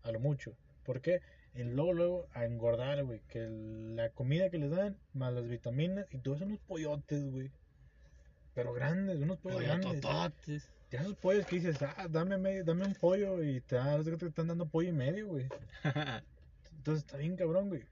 A 0.03 0.11
lo 0.11 0.19
mucho. 0.19 0.57
¿Por 0.83 0.99
qué? 0.99 1.21
Y 1.55 1.63
luego, 1.63 1.93
luego, 1.93 2.27
a 2.33 2.43
engordar, 2.43 3.01
güey. 3.05 3.21
Que 3.29 3.47
la 3.47 4.09
comida 4.09 4.49
que 4.49 4.57
les 4.57 4.71
dan, 4.71 4.97
más 5.13 5.33
las 5.33 5.47
vitaminas, 5.47 6.05
y 6.11 6.17
tú 6.17 6.33
ves 6.33 6.41
unos 6.41 6.59
pollotes, 6.59 7.31
güey. 7.31 7.49
Pero 8.53 8.73
grandes, 8.73 9.19
unos 9.19 9.37
pollos 9.39 9.57
Pollo 9.57 9.67
grandes. 9.67 10.01
tototes. 10.01 10.69
Ya 10.91 11.01
esos 11.01 11.15
pollos 11.15 11.45
que 11.45 11.55
dices, 11.55 11.81
ah, 11.81 12.07
dame, 12.09 12.37
medio, 12.37 12.63
dame 12.63 12.85
un 12.85 12.93
pollo 12.93 13.41
y 13.43 13.61
te, 13.61 13.77
que 14.03 14.17
te 14.17 14.27
están 14.27 14.47
dando 14.47 14.67
pollo 14.67 14.89
y 14.89 14.93
medio, 14.93 15.27
güey. 15.27 15.47
Entonces 16.77 17.03
está 17.03 17.17
bien 17.17 17.35
cabrón, 17.35 17.69
güey. 17.69 17.83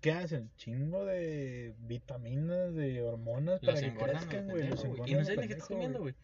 ¿Qué 0.00 0.12
hacen? 0.12 0.50
Chingo 0.56 1.04
de 1.04 1.74
vitaminas, 1.80 2.74
de 2.74 3.02
hormonas 3.02 3.60
para 3.60 3.72
Los 3.72 3.80
que 3.80 3.86
engordan 3.86 4.16
a 4.16 4.20
lo 4.20 4.26
crezcan, 4.26 4.48
güey. 4.48 4.68
Los 4.68 5.08
Y 5.08 5.14
no 5.14 5.24
sabes 5.24 5.38
ni 5.40 5.46
qué 5.46 5.52
estás 5.54 5.68
comiendo, 5.68 6.00
güey. 6.00 6.14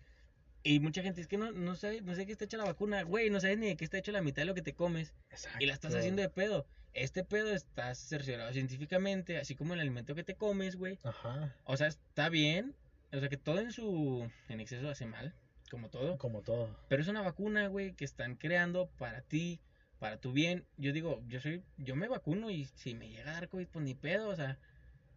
Y 0.63 0.81
mucha 0.81 1.01
gente 1.03 1.21
es 1.21 1.29
que 1.29 1.39
no, 1.39 1.53
no 1.53 1.77
sabe, 1.77 2.01
no 2.01 2.15
sé 2.17 2.27
qué 2.27 2.33
está 2.33 2.45
hecha 2.45 2.57
la 2.57 2.65
vacuna, 2.65 3.03
güey, 3.05 3.31
no 3.31 3.39
sabes 3.39 3.57
ni 3.57 3.69
de 3.69 3.77
qué 3.77 3.85
está 3.85 3.99
hecho 3.99 4.11
la 4.11 4.21
mitad 4.21 4.43
de 4.43 4.47
lo 4.47 4.55
que 4.55 4.63
te 4.63 4.75
comes 4.75 5.15
Exacto. 5.31 5.59
y 5.63 5.67
la 5.67 5.75
estás 5.75 5.95
haciendo 5.95 6.23
de 6.23 6.29
pedo. 6.29 6.67
Este 6.93 7.23
pedo 7.23 7.53
está 7.55 7.95
cerciorado 7.95 8.53
científicamente, 8.53 9.39
así 9.39 9.55
como 9.55 9.75
el 9.75 9.81
alimento 9.81 10.17
que 10.17 10.25
te 10.25 10.35
comes, 10.35 10.75
güey. 10.75 10.99
Ajá, 11.05 11.55
O 11.65 11.77
sea, 11.77 11.87
está 11.87 12.31
bien, 12.31 12.75
o 13.13 13.21
sea 13.21 13.29
que 13.29 13.37
todo 13.37 13.61
en 13.61 13.73
su 13.73 14.29
en 14.49 14.61
exceso 14.61 14.89
hace 14.89 15.07
mal, 15.07 15.35
como 15.71 15.89
todo. 15.89 16.19
como 16.19 16.43
todo. 16.43 16.69
Pero 16.89 17.03
es 17.03 17.09
una 17.09 17.23
vacuna, 17.23 17.69
güey, 17.69 17.95
que 17.95 18.05
están 18.05 18.37
creando 18.37 18.89
para 18.99 19.23
ti, 19.23 19.61
para 19.99 20.19
tu 20.19 20.33
bien. 20.33 20.65
Yo 20.77 20.93
digo, 20.93 21.23
yo 21.29 21.41
soy, 21.41 21.63
yo 21.79 21.97
me 21.97 22.09
vacuno 22.09 22.51
y 22.51 22.67
si 22.77 22.95
me 22.95 23.09
llega 23.09 23.31
a 23.31 23.35
dar 23.35 23.49
COVID, 23.49 23.67
pues 23.69 23.85
ni 23.85 23.95
pedo, 23.95 24.29
o 24.29 24.37
sea, 24.37 24.59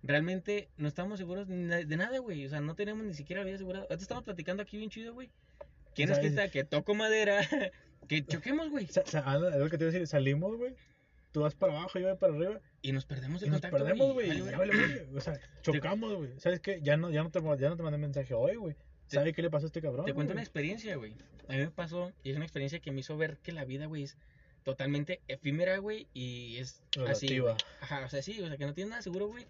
realmente 0.04 0.70
no 0.78 0.88
estamos 0.88 1.20
seguros 1.20 1.48
de 1.48 1.98
nada, 1.98 2.20
güey. 2.20 2.46
O 2.46 2.50
sea, 2.50 2.62
no 2.62 2.76
tenemos 2.76 3.06
ni 3.06 3.14
siquiera 3.14 3.42
la 3.42 3.46
vida 3.46 3.56
asegurada. 3.56 3.86
Ahorita 3.86 4.02
estamos 4.02 4.24
platicando 4.24 4.64
aquí 4.64 4.78
bien 4.78 4.90
chido, 4.90 5.14
güey. 5.14 5.30
¿Quién 5.96 6.12
es 6.12 6.20
que 6.20 6.28
está? 6.28 6.50
Que 6.50 6.64
toco 6.64 6.96
madera, 6.96 7.42
que 8.08 8.26
choquemos, 8.26 8.70
güey. 8.70 8.88
Lo 8.88 9.70
que 9.70 9.78
te 9.78 9.84
iba 9.84 9.90
a 9.90 9.94
decir, 9.94 10.08
salimos, 10.08 10.56
güey. 10.58 10.76
Tú 11.32 11.42
vas 11.42 11.56
para 11.56 11.74
abajo, 11.74 12.00
yo 12.00 12.08
voy 12.08 12.18
para 12.18 12.34
arriba. 12.34 12.62
Y 12.82 12.92
nos 12.92 13.06
perdemos 13.06 13.42
Y 13.42 13.46
el 13.46 13.52
nos 13.52 13.62
contacto, 13.62 13.86
perdemos, 13.86 14.14
güey. 14.14 14.38
Ya 14.38 14.58
vale, 14.58 14.74
güey. 14.76 15.18
O 15.18 15.22
sea, 15.22 15.40
chocamos, 15.62 16.16
güey. 16.16 16.40
¿Sabes 16.40 16.60
qué? 16.60 16.80
Ya 16.82 16.98
no, 16.98 17.10
ya 17.10 17.24
no 17.24 17.32
te, 17.32 17.40
ya 17.60 17.70
no 17.70 17.78
te 17.78 17.84
mandé 17.84 17.98
mensaje 17.98 18.34
hoy, 18.34 18.56
güey. 18.56 18.76
¿Sabes 19.08 19.34
qué 19.34 19.42
le 19.42 19.50
pasó 19.50 19.66
a 19.66 19.68
este 19.68 19.82
cabrón? 19.82 20.06
Te 20.06 20.14
cuento 20.14 20.34
una 20.34 20.42
experiencia, 20.42 20.96
güey. 20.96 21.14
A 21.48 21.54
mí 21.54 21.60
me 21.60 21.72
pasó, 21.72 22.12
y 22.24 22.30
es 22.30 22.36
una 22.36 22.46
experiencia 22.46 22.80
que 22.80 22.92
me 22.92 23.00
hizo 23.00 23.18
ver 23.18 23.38
que 23.38 23.52
la 23.52 23.66
vida, 23.66 23.88
güey, 23.88 24.04
es 24.04 24.18
totalmente 24.64 25.22
efímera, 25.28 25.80
güey, 25.80 26.08
y 26.14 26.58
es 26.58 26.84
así. 27.10 27.28
Relativa. 27.28 27.52
güey. 27.54 27.64
Ajá, 27.82 28.06
o 28.06 28.10
sea, 28.10 28.22
sí, 28.22 28.40
o 28.40 28.48
sea, 28.48 28.58
que 28.58 28.66
no 28.66 28.74
tiene 28.76 28.92
nada 28.92 29.02
seguro, 29.02 29.28
güey. 29.28 29.48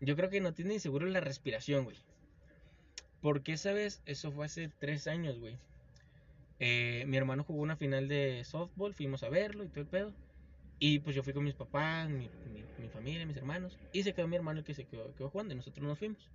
Yo 0.00 0.14
creo 0.14 0.28
que 0.28 0.40
no 0.40 0.52
tiene 0.52 0.74
ni 0.74 0.80
seguro 0.80 1.06
la 1.06 1.20
respiración, 1.20 1.84
güey. 1.84 1.96
Porque 3.22 3.54
esa 3.54 3.72
vez, 3.72 4.02
eso 4.04 4.30
fue 4.30 4.46
hace 4.46 4.70
tres 4.78 5.06
años, 5.06 5.38
güey. 5.38 5.56
Eh, 6.60 7.04
mi 7.06 7.16
hermano 7.16 7.44
jugó 7.44 7.62
una 7.62 7.76
final 7.76 8.08
de 8.08 8.42
softball, 8.44 8.94
fuimos 8.94 9.22
a 9.22 9.28
verlo 9.28 9.64
y 9.64 9.68
todo 9.68 9.80
el 9.80 9.86
pedo. 9.86 10.12
Y 10.78 11.00
pues 11.00 11.16
yo 11.16 11.22
fui 11.22 11.32
con 11.32 11.44
mis 11.44 11.54
papás, 11.54 12.08
mi, 12.08 12.30
mi, 12.52 12.64
mi 12.78 12.88
familia, 12.88 13.26
mis 13.26 13.36
hermanos. 13.36 13.76
Y 13.92 14.02
se 14.02 14.12
quedó 14.14 14.28
mi 14.28 14.36
hermano 14.36 14.60
el 14.60 14.64
que 14.64 14.74
se 14.74 14.84
quedó, 14.84 15.14
quedó 15.14 15.28
jugando 15.28 15.54
y 15.54 15.56
nosotros 15.56 15.86
nos 15.86 15.98
fuimos. 15.98 16.30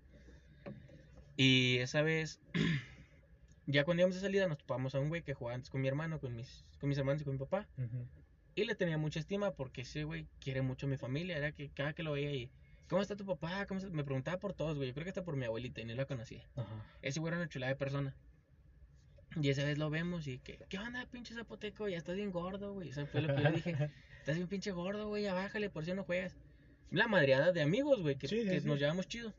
Y 1.37 1.77
esa 1.77 2.01
vez, 2.01 2.39
ya 3.65 3.85
cuando 3.85 4.01
íbamos 4.01 4.15
de 4.15 4.21
salida, 4.21 4.47
nos 4.47 4.57
topamos 4.57 4.95
a 4.95 4.99
un 4.99 5.09
güey 5.09 5.23
que 5.23 5.33
jugaba 5.33 5.55
antes 5.55 5.69
con 5.69 5.81
mi 5.81 5.87
hermano, 5.87 6.19
con 6.19 6.35
mis, 6.35 6.65
con 6.79 6.89
mis 6.89 6.97
hermanos 6.97 7.21
y 7.21 7.25
con 7.25 7.33
mi 7.33 7.39
papá. 7.39 7.67
Ujú. 7.77 8.05
Y 8.55 8.65
le 8.65 8.75
tenía 8.75 8.97
mucha 8.97 9.19
estima 9.19 9.51
porque 9.51 9.81
ese 9.81 10.03
güey 10.03 10.27
quiere 10.39 10.61
mucho 10.61 10.85
a 10.85 10.89
mi 10.89 10.97
familia. 10.97 11.37
Era 11.37 11.53
que 11.53 11.69
cada 11.69 11.93
que 11.93 12.03
lo 12.03 12.11
veía 12.11 12.31
y, 12.33 12.51
¿cómo 12.87 13.01
está 13.01 13.15
tu 13.15 13.25
papá? 13.25 13.65
¿Cómo 13.65 13.79
está?" 13.79 13.89
Me 13.91 14.03
preguntaba 14.03 14.37
por 14.39 14.53
todos, 14.53 14.75
güey. 14.75 14.89
Yo 14.89 14.93
creo 14.93 15.05
que 15.05 15.09
hasta 15.09 15.23
por 15.23 15.37
mi 15.37 15.45
abuelita 15.45 15.81
y 15.81 15.85
ni 15.85 15.95
la 15.95 16.05
conocía. 16.05 16.43
Ese 17.01 17.19
güey 17.19 17.29
era 17.29 17.37
una 17.37 17.49
chulada 17.49 17.71
de 17.71 17.77
persona. 17.77 18.13
Y 19.41 19.49
esa 19.49 19.63
vez 19.63 19.79
lo 19.79 19.89
vemos 19.89 20.27
y 20.27 20.37
que, 20.37 20.59
¿qué 20.69 20.77
onda, 20.77 21.07
pinche 21.07 21.33
zapoteco? 21.33 21.89
Ya 21.89 21.97
estás 21.97 22.15
bien 22.15 22.31
gordo, 22.31 22.73
güey. 22.73 22.89
Eso 22.89 23.07
fue 23.07 23.21
lo 23.21 23.33
que 23.33 23.41
yo 23.41 23.51
dije. 23.51 23.75
Estás 24.23 24.37
bien 24.37 24.47
pinche 24.47 24.71
gordo, 24.71 25.09
güey. 25.09 25.23
Ya 25.23 25.33
bájale, 25.33 25.69
por 25.69 25.83
si 25.83 25.91
no 25.91 26.05
juegas. 26.05 26.33
La 26.91 27.09
madreada 27.09 27.51
de 27.51 27.61
amigos, 27.61 28.01
güey, 28.01 28.15
que, 28.15 28.29
Sí, 28.29 28.43
sí, 28.43 28.47
que 28.49 28.61
sí. 28.61 28.65
nos 28.65 28.79
llevamos 28.79 29.05
chido. 29.09 29.33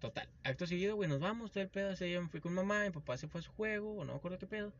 Total. 0.00 0.28
Acto 0.44 0.66
seguido, 0.66 0.96
güey, 0.96 1.08
nos 1.08 1.18
vamos, 1.18 1.50
todo 1.50 1.62
el 1.62 1.70
pedo. 1.70 1.92
Ese 1.92 2.04
día 2.04 2.20
me 2.20 2.28
fui 2.28 2.42
con 2.42 2.52
mamá, 2.52 2.84
mi 2.84 2.90
papá 2.90 3.16
se 3.16 3.26
fue 3.26 3.40
a 3.40 3.42
su 3.42 3.50
juego, 3.52 3.96
o 3.96 4.04
no 4.04 4.12
me 4.12 4.18
acuerdo 4.18 4.36
qué 4.36 4.46
pedo. 4.46 4.74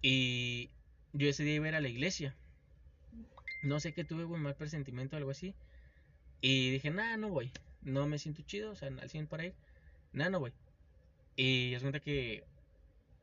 Y 0.00 0.70
yo 1.12 1.28
ese 1.28 1.42
día 1.42 1.56
iba 1.56 1.66
a 1.66 1.68
ir 1.70 1.74
a 1.74 1.80
la 1.80 1.88
iglesia. 1.88 2.36
No 3.64 3.80
sé 3.80 3.92
qué 3.92 4.04
tuve, 4.04 4.22
güey, 4.22 4.40
mal 4.40 4.54
presentimiento 4.54 5.16
o 5.16 5.18
algo 5.18 5.32
así. 5.32 5.52
Y 6.40 6.70
dije, 6.70 6.92
nah, 6.92 7.16
no 7.16 7.30
voy. 7.30 7.50
No 7.82 8.06
me 8.06 8.20
siento 8.20 8.42
chido, 8.42 8.70
o 8.70 8.76
sea, 8.76 8.90
al 8.90 9.10
100 9.10 9.26
para 9.26 9.46
ir. 9.46 9.54
Nah, 10.12 10.30
no 10.30 10.38
voy. 10.38 10.52
Y 11.34 11.72
yo 11.72 11.80
cuenta 11.80 11.98
que 11.98 12.44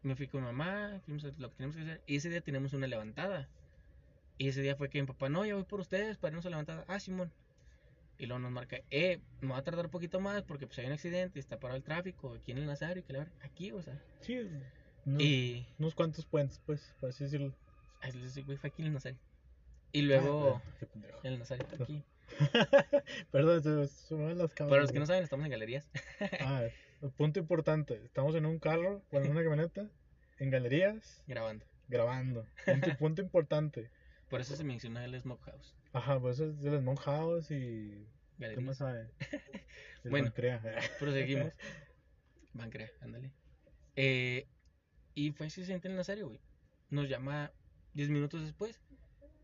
me 0.04 0.18
fui 0.18 0.28
con 0.28 0.44
mamá, 0.44 1.00
fuimos 1.06 1.24
a 1.24 1.28
lo 1.38 1.50
que 1.50 1.56
teníamos 1.56 1.78
que 1.78 1.82
hacer. 1.84 2.02
Y 2.08 2.18
ese 2.18 2.30
día 2.30 2.42
tenemos 2.42 2.74
una 2.74 2.88
levantada. 2.88 3.48
Y 4.42 4.48
ese 4.48 4.64
día 4.64 4.76
fue 4.76 4.90
que 4.90 5.00
mi 5.00 5.06
papá, 5.06 5.30
no, 5.30 5.46
ya 5.46 5.54
voy 5.54 5.66
por 5.66 5.82
ustedes 5.82 6.18
para 6.18 6.32
irnos 6.32 6.48
a 6.48 6.50
la 6.50 6.56
levantada. 6.56 6.84
Ah, 6.88 7.00
Simón. 7.00 7.32
Y 8.18 8.26
luego 8.26 8.40
nos 8.40 8.50
marca, 8.52 8.80
eh, 8.90 9.20
me 9.40 9.50
va 9.52 9.60
a 9.60 9.64
tardar 9.64 9.86
un 9.86 9.92
poquito 9.92 10.20
más 10.20 10.42
porque 10.42 10.66
pues 10.66 10.80
hay 10.80 10.88
un 10.88 10.94
accidente, 10.94 11.40
está 11.40 11.60
parado 11.60 11.78
el 11.78 11.84
tráfico 11.84 12.34
aquí 12.34 12.52
en 12.52 12.58
el 12.58 12.66
Nazario, 12.66 13.06
que 13.06 13.14
la 13.14 13.28
aquí, 13.42 13.72
o 13.72 13.84
sea. 13.84 14.02
Sí, 14.22 14.40
unos, 15.06 15.22
Y 15.22 15.68
unos 15.78 15.94
cuantos 15.94 16.26
puentes, 16.26 16.60
pues, 16.66 16.96
por 17.00 17.10
así 17.10 17.26
decirlo. 17.26 17.54
Ay, 18.02 18.20
ese 18.26 18.42
güey 18.42 18.58
fue 18.58 18.72
aquí 18.72 18.82
en 18.82 18.88
el 18.88 18.94
Nazario. 18.96 19.20
Y 19.92 20.02
luego, 20.02 20.60
Ah, 20.82 20.86
pendejo. 20.92 21.20
en 21.22 21.34
el 21.34 21.38
Nazario, 21.38 21.68
aquí. 21.80 22.04
Perdón, 23.32 23.62
se, 23.62 24.16
van 24.16 24.40
las 24.40 24.56
cámaras. 24.56 24.72
Para 24.72 24.82
los 24.82 24.92
que 24.92 24.98
no 24.98 25.06
saben, 25.06 25.22
estamos 25.24 25.46
en 25.46 25.52
galerías. 25.52 25.88
Ah, 26.40 26.64
punto 27.16 27.40
importante. 27.40 28.02
Estamos 28.06 28.34
en 28.34 28.48
un 28.48 28.58
carro, 28.58 29.04
bueno, 29.12 29.28
en 29.28 29.34
una 29.34 29.44
camioneta, 29.44 29.88
en 30.40 30.50
galerías, 30.50 31.24
grabando. 31.28 31.64
grabando. 31.88 32.48
Punto, 32.66 32.98
punto 32.98 33.22
importante. 33.22 33.92
Por 34.32 34.42
eso 34.42 34.56
se 34.56 34.64
menciona 34.64 35.06
el 35.06 35.20
Smokehouse. 35.20 35.76
Ajá, 35.94 36.20
pues 36.20 36.40
eso 36.40 36.50
es 36.50 36.62
de 36.62 36.72
los 36.72 36.82
Monk 36.82 37.00
House 37.02 37.52
y. 37.52 38.08
¿Qué 38.38 38.46
Galerías. 38.48 38.66
más 38.66 38.78
sabe? 38.78 39.12
El 40.04 40.10
Bueno. 40.10 40.26
Bancrea. 40.28 40.62
Proseguimos. 41.00 41.54
Bancrea, 42.54 42.90
ándale. 43.02 43.32
Eh, 43.96 44.48
y 45.14 45.32
fue 45.32 45.48
ese 45.48 45.62
accidente 45.62 45.88
en 45.88 45.92
el 45.92 45.98
Nazario, 45.98 46.28
güey. 46.28 46.40
Nos 46.90 47.08
llama 47.08 47.52
10 47.94 48.10
minutos 48.10 48.42
después 48.42 48.82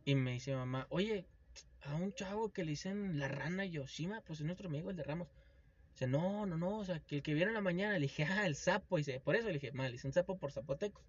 y 0.05 0.15
me 0.15 0.31
dice 0.31 0.55
mamá, 0.55 0.87
oye, 0.89 1.27
a 1.81 1.95
un 1.95 2.13
chavo 2.13 2.51
que 2.51 2.63
le 2.63 2.71
dicen 2.71 3.19
la 3.19 3.27
rana 3.27 3.65
y 3.65 3.71
yo, 3.71 3.87
sí, 3.87 4.07
ma, 4.07 4.21
pues 4.21 4.39
es 4.39 4.45
nuestro 4.45 4.67
amigo, 4.67 4.89
el 4.89 4.95
de 4.95 5.03
Ramos. 5.03 5.27
Dice, 5.91 6.07
no, 6.07 6.45
no, 6.45 6.57
no, 6.57 6.77
o 6.79 6.85
sea, 6.85 6.99
que 7.01 7.17
el 7.17 7.23
que 7.23 7.33
vieron 7.33 7.49
en 7.51 7.55
la 7.55 7.61
mañana, 7.61 7.93
le 7.93 8.01
dije, 8.01 8.23
ah, 8.25 8.45
el 8.47 8.55
sapo, 8.55 8.97
y 8.97 9.01
dice, 9.01 9.19
por 9.19 9.35
eso 9.35 9.47
le 9.47 9.53
dije, 9.55 9.71
mal, 9.73 9.87
le 9.87 9.93
dicen 9.93 10.11
sapo 10.13 10.37
por 10.37 10.51
zapoteco. 10.51 11.03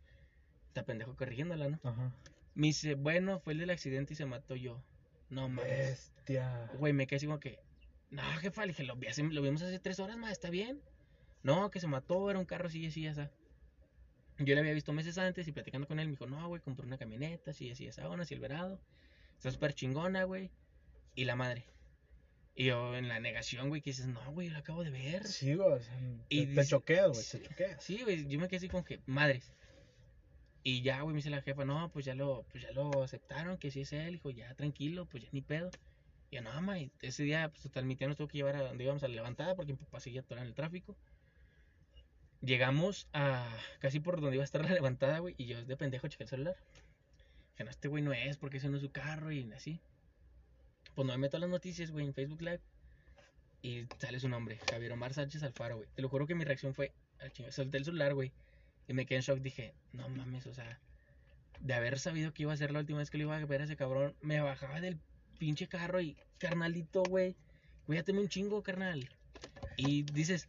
Está 0.69 0.85
pendejo 0.85 1.15
corrigiéndola, 1.17 1.69
¿no? 1.69 1.81
Ajá. 1.85 2.13
Me 2.55 2.69
dice, 2.69 2.95
bueno, 2.95 3.39
fue 3.41 3.53
el 3.53 3.61
del 3.61 3.71
accidente 3.71 4.13
y 4.15 4.17
se 4.17 4.27
mató 4.27 4.57
yo. 4.57 4.83
No 5.31 5.49
mames. 5.49 6.13
Bestia. 6.25 6.71
Güey, 6.79 6.93
me 6.93 7.07
quedé 7.07 7.17
así 7.19 7.27
como 7.27 7.39
que, 7.41 7.59
no, 8.11 8.23
jefa, 8.41 8.63
le 8.63 8.69
dije, 8.69 8.83
lo, 8.85 8.97
vi 8.97 9.07
hace- 9.09 9.23
lo 9.23 9.43
vimos 9.43 9.63
hace 9.63 9.79
tres 9.79 10.01
horas, 10.01 10.17
más, 10.17 10.33
está 10.33 10.51
bien. 10.51 10.81
No, 11.43 11.71
que 11.71 11.81
se 11.81 11.87
mató, 11.87 12.31
era 12.31 12.39
un 12.39 12.45
carro 12.47 12.67
así, 12.69 12.85
así, 12.87 13.07
así. 13.07 13.23
Yo 14.39 14.55
le 14.55 14.61
había 14.61 14.73
visto 14.73 14.93
meses 14.93 15.19
antes 15.19 15.47
y 15.49 15.53
platicando 15.53 15.87
con 15.87 15.99
él, 15.99 16.07
me 16.07 16.13
dijo, 16.13 16.27
no, 16.27 16.47
güey, 16.49 16.61
compré 16.63 16.87
una 16.87 16.99
camioneta, 16.99 17.51
así, 17.51 17.71
así, 17.71 17.87
esa, 17.87 18.09
una 18.09 18.25
Silverado. 18.25 18.81
Está 19.37 19.51
súper 19.51 19.73
chingona, 19.75 20.25
güey. 20.25 20.51
Y 21.15 21.25
la 21.25 21.37
madre. 21.37 21.65
Y 22.55 22.67
yo 22.67 22.97
en 22.97 23.09
la 23.09 23.21
negación, 23.21 23.69
güey, 23.69 23.81
que 23.83 23.91
dices, 23.91 24.07
no, 24.07 24.33
güey, 24.33 24.49
lo 24.49 24.59
acabo 24.59 24.83
de 24.83 24.91
ver. 24.91 25.27
Sí, 25.27 25.55
güey. 25.55 25.69
o 25.69 25.81
sea, 25.81 25.97
Y 26.29 26.47
te, 26.47 26.55
te 26.55 26.67
choqueas, 26.67 27.09
güey. 27.11 27.25
Te 27.25 27.43
choqueas. 27.49 27.83
Sí, 27.83 28.03
güey, 28.03 28.27
yo 28.27 28.39
me 28.41 28.49
quedé 28.49 28.57
así 28.59 28.69
como 28.69 28.85
que, 28.85 29.01
madres. 29.07 29.53
Y 30.63 30.83
ya, 30.83 31.01
güey, 31.03 31.15
me 31.15 31.19
dice 31.19 31.31
la 31.31 31.43
jefa, 31.43 31.65
no, 31.65 31.89
pues 31.91 32.05
ya 32.05 32.15
lo, 32.15 32.45
pues 32.51 32.63
ya 32.65 32.73
lo 32.73 33.03
aceptaron, 33.03 33.59
que 33.59 33.71
sí 33.71 33.83
es 33.83 33.93
él, 33.93 34.17
hijo, 34.17 34.31
ya 34.31 34.55
tranquilo, 34.55 35.07
pues 35.07 35.25
ya 35.25 35.29
ni 35.33 35.41
pedo. 35.41 35.71
Y 36.31 36.37
yo, 36.37 36.43
no, 36.43 36.77
y 36.77 36.91
ese 37.01 37.23
día, 37.23 37.49
pues 37.49 37.63
total, 37.63 37.85
mi 37.85 37.97
tía 37.97 38.09
nos 38.09 38.17
tuvo 38.17 38.29
que 38.29 38.39
llevar 38.39 38.57
a 38.57 38.63
donde 38.63 38.85
íbamos 38.85 39.03
a 39.03 39.09
la 39.09 39.15
levantada 39.15 39.55
porque 39.55 39.73
mi 39.73 39.79
papá 39.79 40.01
seguía 40.01 40.21
atorado 40.21 40.47
el 40.47 40.55
tráfico. 40.55 40.97
Llegamos 42.41 43.09
a 43.13 43.49
casi 43.81 43.99
por 44.01 44.21
donde 44.21 44.37
iba 44.37 44.43
a 44.43 44.45
estar 44.45 44.63
la 44.63 44.73
levantada, 44.73 45.19
güey, 45.21 45.35
y 45.39 45.47
yo 45.47 45.65
de 45.65 45.77
pendejo 45.77 46.09
chequé 46.09 46.25
el 46.25 46.29
celular. 46.29 46.57
Dije, 47.53 47.65
no, 47.65 47.71
este 47.71 47.89
güey 47.89 48.03
no 48.03 48.13
es, 48.13 48.37
porque 48.37 48.59
ese 48.59 48.69
no 48.69 48.77
es 48.77 48.83
su 48.83 48.91
carro, 48.91 49.33
y 49.33 49.51
así. 49.53 49.81
Pues 50.95 51.07
no 51.07 51.13
me 51.15 51.19
meto 51.19 51.37
a 51.37 51.41
las 51.41 51.51
noticias, 51.51 51.91
güey, 51.91 52.07
en 52.07 52.15
Facebook 52.15 52.43
Live. 52.43 52.61
Y 53.63 53.87
sale 53.99 54.21
su 54.21 54.29
nombre, 54.29 54.61
Javier 54.71 54.93
Omar 54.93 55.15
Sánchez 55.15 55.43
Alfaro, 55.43 55.79
güey. 55.79 55.89
Te 55.95 56.03
lo 56.03 56.09
juro 56.09 56.27
que 56.27 56.35
mi 56.35 56.45
reacción 56.45 56.75
fue, 56.75 56.93
al 57.21 57.33
el 57.75 57.85
celular, 57.85 58.15
güey. 58.15 58.33
Y 58.89 58.95
me 58.95 59.07
quedé 59.07 59.19
en 59.19 59.23
shock, 59.23 59.39
dije, 59.41 59.75
no 59.93 60.09
mames, 60.09 60.47
o 60.47 60.55
sea, 60.55 60.81
de 61.61 61.75
haber 61.75 61.99
sabido 61.99 62.33
que 62.33 62.43
iba 62.43 62.53
a 62.53 62.57
ser 62.57 62.73
la 62.73 62.81
última 62.81 62.99
vez 62.99 63.11
que 63.11 63.19
lo 63.19 63.25
iba 63.25 63.37
a 63.37 63.45
ver 63.45 63.61
a 63.61 63.65
ese 63.65 63.77
cabrón, 63.77 64.15
me 64.23 64.41
bajaba 64.41 64.81
del 64.81 64.99
pinche 65.39 65.69
carro 65.69 66.01
y, 66.01 66.17
carnalito, 66.39 67.03
güey, 67.03 67.37
cuídateme 67.87 68.21
un 68.21 68.29
chingo, 68.29 68.63
carnal. 68.63 69.09
Y 69.77 70.03
dices, 70.03 70.49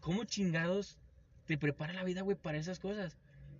¿cómo 0.00 0.24
chingados 0.24 0.98
te 1.46 1.56
prepara 1.56 1.92
la 1.92 2.04
vida, 2.04 2.22
güey, 2.22 2.36
para 2.36 2.58
esas 2.58 2.80
cosas? 2.80 3.16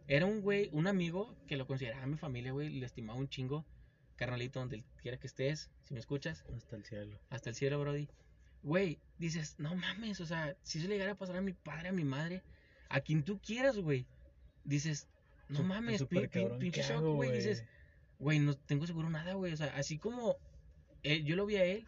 Era 0.08 0.26
un 0.26 0.40
güey, 0.40 0.68
un 0.72 0.86
amigo 0.86 1.34
que 1.46 1.56
lo 1.56 1.66
consideraba 1.66 2.06
mi 2.06 2.16
familia, 2.16 2.52
güey, 2.52 2.70
le 2.70 2.86
estimaba 2.86 3.18
un 3.18 3.28
chingo. 3.28 3.64
Carnalito, 4.16 4.58
donde 4.58 4.82
quiera 5.00 5.16
que 5.16 5.28
estés, 5.28 5.70
si 5.84 5.94
me 5.94 6.00
escuchas, 6.00 6.44
Hasta 6.56 6.74
el 6.74 6.84
cielo. 6.84 7.20
hasta 7.30 7.50
el 7.50 7.54
cielo, 7.54 7.78
Brody. 7.78 8.08
Güey, 8.64 8.98
dices, 9.18 9.54
no 9.58 9.76
mames, 9.76 10.20
o 10.20 10.26
sea, 10.26 10.56
si 10.64 10.78
eso 10.78 10.88
le 10.88 10.94
llegara 10.94 11.12
a 11.12 11.16
pasar 11.16 11.36
a 11.36 11.40
mi 11.40 11.52
padre, 11.52 11.90
a 11.90 11.92
mi 11.92 12.02
madre, 12.02 12.42
a 12.88 13.00
quien 13.00 13.22
tú 13.22 13.38
quieras, 13.40 13.78
güey. 13.78 14.06
Dices, 14.64 15.08
no 15.48 15.62
mames, 15.62 16.02
pin- 16.08 16.28
pin- 16.30 16.58
pinche 16.58 16.80
¿qué 16.82 16.86
shock, 16.88 17.02
güey. 17.04 17.32
Dices, 17.32 17.64
güey, 18.18 18.38
no 18.38 18.54
tengo 18.54 18.86
seguro 18.86 19.08
nada, 19.10 19.34
güey. 19.34 19.52
O 19.52 19.56
sea, 19.56 19.72
así 19.76 19.98
como 19.98 20.36
él- 21.02 21.24
yo 21.24 21.36
lo 21.36 21.46
vi 21.46 21.56
a 21.56 21.64
él, 21.64 21.86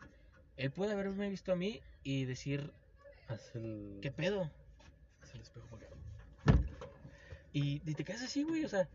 él 0.56 0.70
puede 0.70 0.92
haberme 0.92 1.28
visto 1.28 1.52
a 1.52 1.56
mí 1.56 1.80
y 2.02 2.24
decir, 2.24 2.70
el. 3.54 3.98
¿qué 4.02 4.10
pedo? 4.10 4.50
haz 5.22 5.34
el 5.34 5.40
espejo. 5.42 5.78
Y, 7.52 7.82
y 7.84 7.94
te 7.94 8.04
quedas 8.04 8.22
así, 8.22 8.42
güey. 8.44 8.64
O 8.64 8.68
sea, 8.68 8.88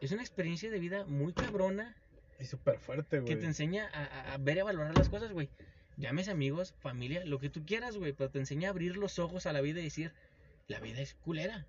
es 0.00 0.12
una 0.12 0.22
experiencia 0.22 0.70
de 0.70 0.78
vida 0.78 1.04
muy 1.06 1.32
cabrona 1.32 1.94
Y 2.38 2.44
súper 2.46 2.78
fuerte, 2.78 3.16
que 3.18 3.20
güey. 3.22 3.38
te 3.38 3.46
enseña 3.46 3.88
a, 3.92 4.04
a- 4.04 4.34
a 4.34 4.38
ver 4.38 4.56
y 4.56 4.60
a 4.60 4.64
valorar 4.64 4.96
las 4.96 5.08
cosas, 5.08 5.32
güey. 5.32 5.48
Llámese 5.96 6.30
amigos, 6.30 6.72
familia, 6.78 7.24
lo 7.26 7.38
que 7.38 7.50
tú 7.50 7.64
quieras, 7.66 7.96
güey, 7.98 8.12
pero 8.14 8.30
te 8.30 8.38
enseña 8.38 8.68
a 8.68 8.70
abrir 8.70 8.96
los 8.96 9.18
ojos 9.18 9.44
a 9.44 9.52
la 9.52 9.60
vida 9.60 9.80
y 9.80 9.84
decir, 9.84 10.14
la 10.70 10.78
vida 10.78 11.00
es 11.00 11.14
culera. 11.14 11.66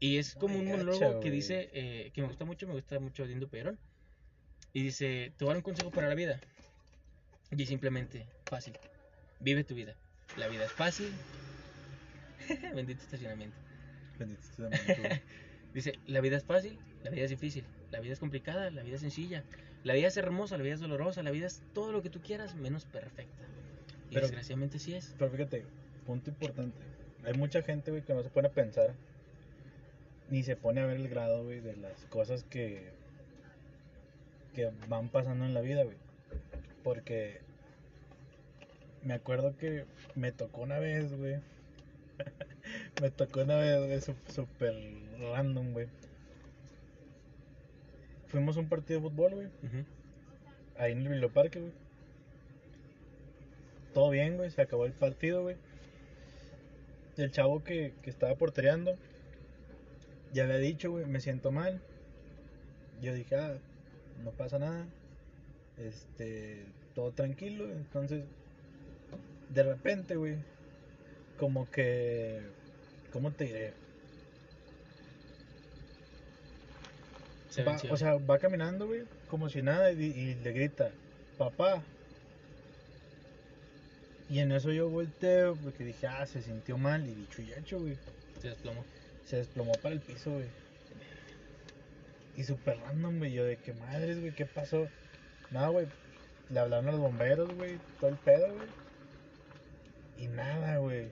Y 0.00 0.18
es 0.18 0.34
como 0.34 0.58
un 0.58 0.64
gacha, 0.64 0.78
monólogo 0.78 1.20
que 1.20 1.30
dice, 1.30 1.70
eh, 1.72 2.10
que 2.12 2.22
me 2.22 2.26
gusta 2.26 2.44
mucho, 2.44 2.66
me 2.66 2.74
gusta 2.74 2.98
mucho 2.98 3.24
de 3.24 3.32
Indu 3.32 3.48
Perón. 3.48 3.78
Y 4.72 4.82
dice, 4.82 5.32
te 5.38 5.44
voy 5.44 5.52
a 5.52 5.54
dar 5.54 5.56
un 5.58 5.62
consejo 5.62 5.92
para 5.92 6.08
la 6.08 6.16
vida. 6.16 6.40
Y 7.56 7.64
simplemente, 7.66 8.26
fácil. 8.46 8.76
Vive 9.38 9.62
tu 9.62 9.76
vida. 9.76 9.94
La 10.36 10.48
vida 10.48 10.64
es 10.64 10.72
fácil. 10.72 11.12
Bendito 12.74 13.00
estacionamiento. 13.00 13.56
Bendito 14.18 14.42
güey. 14.58 14.72
Dice, 15.72 15.98
la 16.06 16.20
vida 16.20 16.36
es 16.36 16.44
fácil, 16.44 16.78
la 17.02 17.10
vida 17.10 17.24
es 17.24 17.30
difícil, 17.30 17.64
la 17.90 17.98
vida 17.98 18.12
es 18.12 18.20
complicada, 18.20 18.70
la 18.70 18.84
vida 18.84 18.94
es 18.94 19.00
sencilla, 19.00 19.42
la 19.82 19.94
vida 19.94 20.06
es 20.06 20.16
hermosa, 20.16 20.56
la 20.56 20.62
vida 20.62 20.74
es 20.74 20.80
dolorosa, 20.80 21.24
la 21.24 21.32
vida 21.32 21.48
es 21.48 21.62
todo 21.72 21.90
lo 21.90 22.00
que 22.00 22.10
tú 22.10 22.20
quieras 22.20 22.54
menos 22.54 22.84
perfecta. 22.84 23.44
Y 24.08 24.14
Pero- 24.14 24.26
desgraciadamente 24.26 24.78
sí 24.78 24.94
es. 24.94 25.14
Pero 25.18 25.30
fíjate, 25.32 25.64
punto 26.06 26.30
importante. 26.30 26.93
Hay 27.24 27.34
mucha 27.34 27.62
gente, 27.62 27.90
güey, 27.90 28.02
que 28.02 28.14
no 28.14 28.22
se 28.22 28.30
pone 28.30 28.48
a 28.48 28.52
pensar. 28.52 28.94
Ni 30.30 30.42
se 30.42 30.56
pone 30.56 30.80
a 30.80 30.86
ver 30.86 30.96
el 30.96 31.08
grado, 31.08 31.44
güey, 31.44 31.60
de 31.60 31.76
las 31.76 32.04
cosas 32.06 32.44
que. 32.44 32.90
que 34.54 34.70
van 34.88 35.08
pasando 35.08 35.44
en 35.44 35.54
la 35.54 35.60
vida, 35.60 35.84
güey. 35.84 35.96
Porque. 36.82 37.40
Me 39.02 39.14
acuerdo 39.14 39.56
que 39.56 39.84
me 40.14 40.32
tocó 40.32 40.62
una 40.62 40.78
vez, 40.78 41.16
güey. 41.16 41.36
me 43.02 43.10
tocó 43.10 43.42
una 43.42 43.56
vez, 43.56 43.86
güey, 43.86 44.16
súper 44.28 44.74
random, 45.32 45.72
güey. 45.72 45.88
Fuimos 48.28 48.56
a 48.56 48.60
un 48.60 48.68
partido 48.68 49.00
de 49.00 49.08
fútbol, 49.08 49.34
güey. 49.34 49.48
Ahí 50.76 50.92
en 50.92 51.02
el 51.02 51.08
biblioparque, 51.08 51.60
güey. 51.60 51.72
Todo 53.92 54.10
bien, 54.10 54.36
güey. 54.36 54.50
Se 54.50 54.62
acabó 54.62 54.86
el 54.86 54.92
partido, 54.92 55.42
güey. 55.42 55.56
El 57.16 57.30
chavo 57.30 57.62
que, 57.62 57.92
que 58.02 58.10
estaba 58.10 58.34
portereando, 58.34 58.96
ya 60.32 60.46
le 60.46 60.56
he 60.56 60.60
dicho, 60.60 60.90
güey, 60.90 61.06
me 61.06 61.20
siento 61.20 61.50
mal. 61.50 61.80
Yo 63.00 63.14
dije, 63.14 63.36
ah, 63.36 63.54
no 64.24 64.30
pasa 64.32 64.58
nada. 64.58 64.86
Este, 65.76 66.64
todo 66.94 67.12
tranquilo. 67.12 67.64
Entonces, 67.70 68.22
de 69.48 69.62
repente, 69.62 70.16
güey, 70.16 70.36
como 71.38 71.70
que, 71.70 72.40
¿cómo 73.12 73.30
te 73.32 73.44
diré? 73.44 73.74
Se 77.48 77.62
Va- 77.62 77.76
o 77.90 77.96
sea, 77.96 78.14
va 78.18 78.38
caminando, 78.38 78.86
güey, 78.86 79.02
como 79.28 79.48
si 79.48 79.62
nada, 79.62 79.92
y, 79.92 80.02
y 80.04 80.34
le 80.34 80.52
grita, 80.52 80.90
papá. 81.38 81.84
Y 84.34 84.40
en 84.40 84.50
eso 84.50 84.72
yo 84.72 84.90
volteo, 84.90 85.54
porque 85.54 85.84
dije, 85.84 86.08
ah, 86.08 86.26
se 86.26 86.42
sintió 86.42 86.76
mal, 86.76 87.06
y 87.06 87.14
dicho 87.14 87.40
y 87.40 87.52
hecho, 87.52 87.78
güey. 87.78 87.96
se 88.42 88.48
desplomó. 88.48 88.84
Se 89.26 89.36
desplomó 89.36 89.70
para 89.74 89.94
el 89.94 90.00
piso, 90.00 90.32
güey. 90.32 90.46
Y 92.36 92.42
súper 92.42 92.80
random, 92.80 93.18
güey, 93.18 93.32
yo 93.32 93.44
de 93.44 93.58
qué 93.58 93.74
madres, 93.74 94.18
güey, 94.18 94.34
¿qué 94.34 94.44
pasó? 94.44 94.88
Nada, 95.52 95.68
güey, 95.68 95.86
le 96.50 96.58
hablaron 96.58 96.88
a 96.88 96.90
los 96.90 97.00
bomberos, 97.00 97.54
güey, 97.54 97.78
todo 98.00 98.10
el 98.10 98.16
pedo, 98.16 98.52
güey. 98.52 98.66
Y 100.18 100.26
nada, 100.26 100.78
güey. 100.78 101.04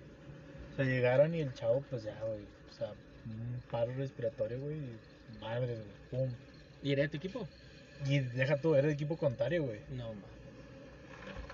O 0.72 0.76
sea, 0.76 0.84
llegaron 0.84 1.32
y 1.32 1.42
el 1.42 1.54
chavo, 1.54 1.84
pues 1.90 2.02
ya, 2.02 2.18
güey, 2.24 2.40
o 2.70 2.72
sea, 2.76 2.88
un 3.24 3.62
paro 3.70 3.94
respiratorio, 3.94 4.58
güey, 4.58 4.78
y 4.78 5.38
madres, 5.40 5.78
güey, 5.78 6.24
pum. 6.24 6.34
¿Y 6.82 6.90
era 6.90 7.02
de 7.02 7.08
tu 7.08 7.18
equipo? 7.18 7.46
Y 8.04 8.18
deja 8.18 8.56
tú, 8.56 8.74
eres 8.74 8.88
de 8.88 8.94
equipo 8.94 9.16
contrario, 9.16 9.62
güey. 9.62 9.78
No, 9.90 10.12
ma. 10.12 10.26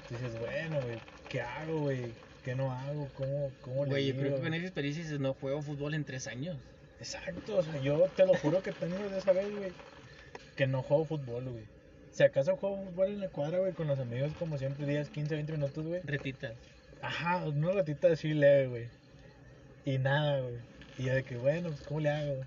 Dices, 0.09 0.41
bueno, 0.41 0.81
güey, 0.81 0.99
¿qué 1.29 1.41
hago, 1.41 1.81
güey? 1.81 2.13
¿Qué 2.45 2.55
no 2.55 2.73
hago? 2.73 3.09
¿Cómo, 3.15 3.51
cómo 3.61 3.85
le 3.85 3.91
Güey, 3.91 4.07
yo 4.07 4.17
creo 4.17 4.37
que 4.37 4.43
con 4.43 4.55
esa 4.55 4.65
experiencia 4.65 5.03
dices, 5.03 5.21
no 5.21 5.35
juego 5.35 5.63
fútbol 5.63 5.95
en 5.95 6.05
tres 6.05 6.27
años. 6.27 6.57
Exacto, 6.99 7.59
o 7.59 7.63
sea, 7.63 7.81
yo 7.81 8.09
te 8.17 8.27
lo 8.27 8.35
juro 8.35 8.63
que 8.63 8.73
tengo 8.73 8.97
de 8.97 9.19
esa 9.19 9.33
vez, 9.33 9.51
güey, 9.51 9.73
que 10.57 10.67
no 10.67 10.83
juego 10.83 11.05
fútbol, 11.05 11.45
güey. 11.45 11.65
Si 12.11 12.23
acaso 12.25 12.57
juego 12.57 12.83
fútbol 12.85 13.09
en 13.09 13.21
la 13.21 13.29
cuadra, 13.29 13.59
güey, 13.59 13.73
con 13.73 13.87
los 13.87 13.99
amigos, 13.99 14.33
como 14.39 14.59
siempre, 14.59 14.87
10, 14.87 15.11
15, 15.11 15.35
20 15.35 15.53
minutos, 15.53 15.87
güey. 15.87 16.01
Retitas. 16.03 16.55
Ajá, 17.01 17.47
una 17.47 17.71
ratita 17.71 18.09
así 18.11 18.35
leve, 18.35 18.67
güey. 18.67 18.87
Y 19.85 19.99
nada, 19.99 20.41
güey. 20.41 20.57
Y 20.99 21.05
yo 21.05 21.15
de 21.15 21.23
que, 21.23 21.37
bueno, 21.37 21.69
pues, 21.69 21.83
¿cómo 21.83 22.01
le 22.01 22.11
hago? 22.11 22.41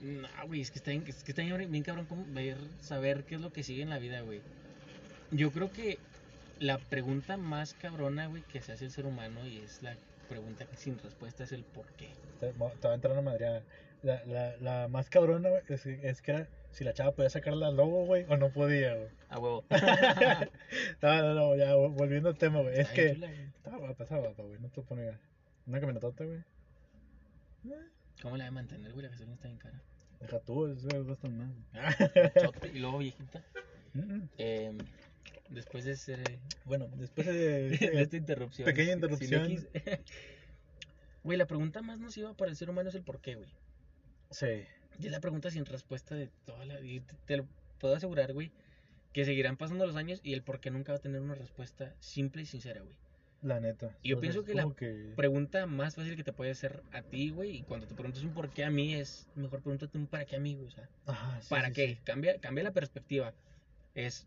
No, 0.00 0.28
güey, 0.46 0.60
es 0.60 0.70
que 0.70 0.78
está 0.78 0.90
bien, 0.90 1.04
es 1.06 1.22
que 1.22 1.32
está 1.32 1.42
bien, 1.42 1.70
bien 1.70 1.84
cabrón 1.84 2.06
como 2.06 2.24
ver, 2.34 2.56
saber 2.80 3.22
qué 3.24 3.36
es 3.36 3.40
lo 3.40 3.52
que 3.52 3.62
sigue 3.62 3.82
en 3.82 3.90
la 3.90 3.98
vida, 3.98 4.22
güey. 4.22 4.40
Yo 5.30 5.52
creo 5.52 5.70
que 5.72 5.98
la 6.60 6.78
pregunta 6.78 7.36
más 7.36 7.74
cabrona, 7.74 8.26
güey, 8.26 8.42
que 8.42 8.60
se 8.60 8.72
hace 8.72 8.84
el 8.86 8.90
ser 8.90 9.06
humano 9.06 9.46
y 9.46 9.58
es 9.58 9.82
la 9.82 9.96
pregunta 10.28 10.64
que 10.66 10.76
sin 10.76 10.98
respuesta 10.98 11.44
es 11.44 11.52
el 11.52 11.64
por 11.64 11.86
qué. 11.92 12.08
Te, 12.40 12.52
te 12.52 12.58
va 12.58 12.90
a 12.90 12.94
entrar 12.94 13.12
una 13.12 13.22
madreada. 13.22 13.62
La, 14.02 14.22
la, 14.26 14.56
la 14.58 14.88
más 14.88 15.08
cabrona, 15.08 15.48
güey, 15.48 15.62
es, 15.68 15.86
es 15.86 16.20
que 16.22 16.30
era 16.32 16.48
si 16.70 16.84
la 16.84 16.92
chava 16.92 17.12
podía 17.12 17.30
sacar 17.30 17.54
la 17.54 17.70
logo, 17.70 18.04
güey, 18.04 18.24
o 18.28 18.36
no 18.36 18.50
podía, 18.50 18.94
güey. 18.94 19.08
A 19.30 19.38
huevo. 19.38 19.64
no, 21.02 21.22
no, 21.22 21.34
no, 21.34 21.56
ya, 21.56 21.74
vol- 21.74 21.94
volviendo 21.94 22.28
al 22.28 22.36
tema, 22.36 22.60
güey. 22.60 22.78
Es 22.78 22.88
que 22.90 23.14
chula, 23.14 23.26
güey. 23.28 23.40
estaba 23.56 23.78
guapa, 23.78 24.02
estaba 24.02 24.20
guapa, 24.22 24.42
güey. 24.42 24.58
No 24.60 24.68
te 24.68 24.82
pones 24.82 25.14
una 25.66 25.80
caminatota, 25.80 26.24
güey. 26.24 26.38
Eh, 27.66 27.88
¿Cómo 28.22 28.36
la 28.36 28.44
de 28.44 28.50
mantener, 28.50 28.92
güey? 28.92 29.04
La 29.04 29.10
gasolina 29.10 29.34
está 29.34 29.48
bien 29.48 29.58
cara. 29.58 29.80
Deja 30.20 30.38
tú, 30.40 30.66
eso 30.66 30.86
güey, 30.90 31.04
gastan 31.06 31.38
más. 31.72 31.96
Chote, 32.42 32.68
y 32.74 32.78
luego 32.78 32.98
viejita. 32.98 33.42
Mm, 33.94 34.20
Eh, 34.38 34.72
después 35.54 35.84
de 35.84 35.92
ese, 35.92 36.40
bueno, 36.64 36.88
después 36.96 37.26
de, 37.26 37.68
de 37.78 38.02
esta 38.02 38.16
interrupción. 38.16 38.66
pequeña 38.66 38.92
interrupción. 38.92 39.50
X. 39.52 39.68
Güey, 41.22 41.38
la 41.38 41.46
pregunta 41.46 41.80
más 41.82 41.98
nociva 41.98 42.34
para 42.34 42.50
el 42.50 42.56
ser 42.56 42.68
humano 42.68 42.90
es 42.90 42.94
el 42.94 43.02
por 43.02 43.20
qué, 43.20 43.34
güey. 43.36 43.48
Sí, 44.30 44.66
Y 44.98 45.06
es 45.06 45.12
la 45.12 45.20
pregunta 45.20 45.50
sin 45.50 45.64
respuesta 45.64 46.14
de 46.14 46.28
toda 46.44 46.66
la 46.66 46.78
vida. 46.80 47.02
Te, 47.06 47.16
te 47.24 47.36
lo 47.38 47.46
puedo 47.78 47.96
asegurar, 47.96 48.32
güey, 48.34 48.52
que 49.12 49.24
seguirán 49.24 49.56
pasando 49.56 49.86
los 49.86 49.96
años 49.96 50.20
y 50.22 50.34
el 50.34 50.42
por 50.42 50.60
qué 50.60 50.70
nunca 50.70 50.92
va 50.92 50.98
a 50.98 51.00
tener 51.00 51.20
una 51.22 51.34
respuesta 51.34 51.94
simple 51.98 52.42
y 52.42 52.46
sincera, 52.46 52.82
güey. 52.82 52.96
la 53.42 53.58
neta. 53.60 53.96
Y 54.02 54.10
yo 54.10 54.20
pienso 54.20 54.44
que 54.44 54.54
la 54.54 54.70
que... 54.76 55.12
Pregunta 55.16 55.66
más 55.66 55.94
fácil 55.94 56.14
que 56.16 56.24
te 56.24 56.32
puede 56.34 56.50
hacer 56.50 56.82
a 56.92 57.00
ti, 57.02 57.30
güey, 57.30 57.56
y 57.58 57.62
cuando 57.62 57.86
te 57.86 57.94
preguntas 57.94 58.22
un 58.22 58.34
por 58.34 58.50
qué 58.50 58.64
a 58.64 58.70
mí 58.70 58.94
es 58.94 59.26
mejor 59.34 59.62
pregúntate 59.62 59.96
un 59.96 60.06
para 60.06 60.26
qué 60.26 60.36
a 60.36 60.40
mí, 60.40 60.54
güey, 60.56 60.66
o 60.68 60.70
sea, 60.72 60.90
Ajá, 61.06 61.40
sí, 61.40 61.48
¿para 61.48 61.68
sí, 61.68 61.72
qué? 61.72 61.88
sí. 61.88 62.00
Cambia, 62.04 62.38
cambia 62.40 62.64
la 62.64 62.72
perspectiva. 62.72 63.32
Es, 63.94 64.26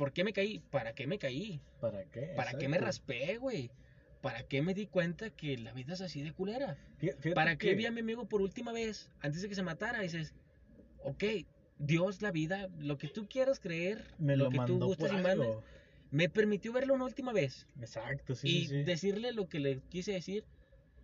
¿por 0.00 0.14
qué 0.14 0.24
me 0.24 0.32
caí? 0.32 0.60
¿Para 0.70 0.94
qué 0.94 1.06
me 1.06 1.18
caí? 1.18 1.60
¿Para 1.78 2.04
qué? 2.04 2.32
¿Para 2.34 2.54
qué 2.54 2.68
me 2.68 2.78
raspé, 2.78 3.36
güey? 3.36 3.70
¿Para 4.22 4.44
qué 4.44 4.62
me 4.62 4.72
di 4.72 4.86
cuenta 4.86 5.28
que 5.28 5.58
la 5.58 5.74
vida 5.74 5.92
es 5.92 6.00
así 6.00 6.22
de 6.22 6.32
culera? 6.32 6.78
Fíjate 6.96 7.32
¿Para 7.32 7.56
qué 7.56 7.74
vi 7.74 7.84
a 7.84 7.92
mi 7.92 8.00
amigo 8.00 8.26
por 8.26 8.40
última 8.40 8.72
vez 8.72 9.10
antes 9.20 9.42
de 9.42 9.50
que 9.50 9.54
se 9.54 9.62
matara? 9.62 10.00
dices, 10.00 10.32
ok, 11.04 11.24
Dios, 11.78 12.22
la 12.22 12.30
vida, 12.30 12.70
lo 12.78 12.96
que 12.96 13.08
tú 13.08 13.28
quieras 13.28 13.60
creer, 13.60 14.02
me 14.16 14.38
lo, 14.38 14.44
lo 14.44 14.50
que 14.50 14.58
tú 14.66 14.78
gustes 14.78 15.10
por 15.10 15.20
y 15.20 15.22
mandes, 15.22 15.58
me 16.10 16.30
permitió 16.30 16.72
verlo 16.72 16.94
una 16.94 17.04
última 17.04 17.34
vez 17.34 17.66
Exacto, 17.78 18.34
sí, 18.34 18.48
y 18.48 18.66
sí. 18.68 18.82
decirle 18.84 19.32
lo 19.32 19.50
que 19.50 19.60
le 19.60 19.80
quise 19.90 20.12
decir, 20.12 20.44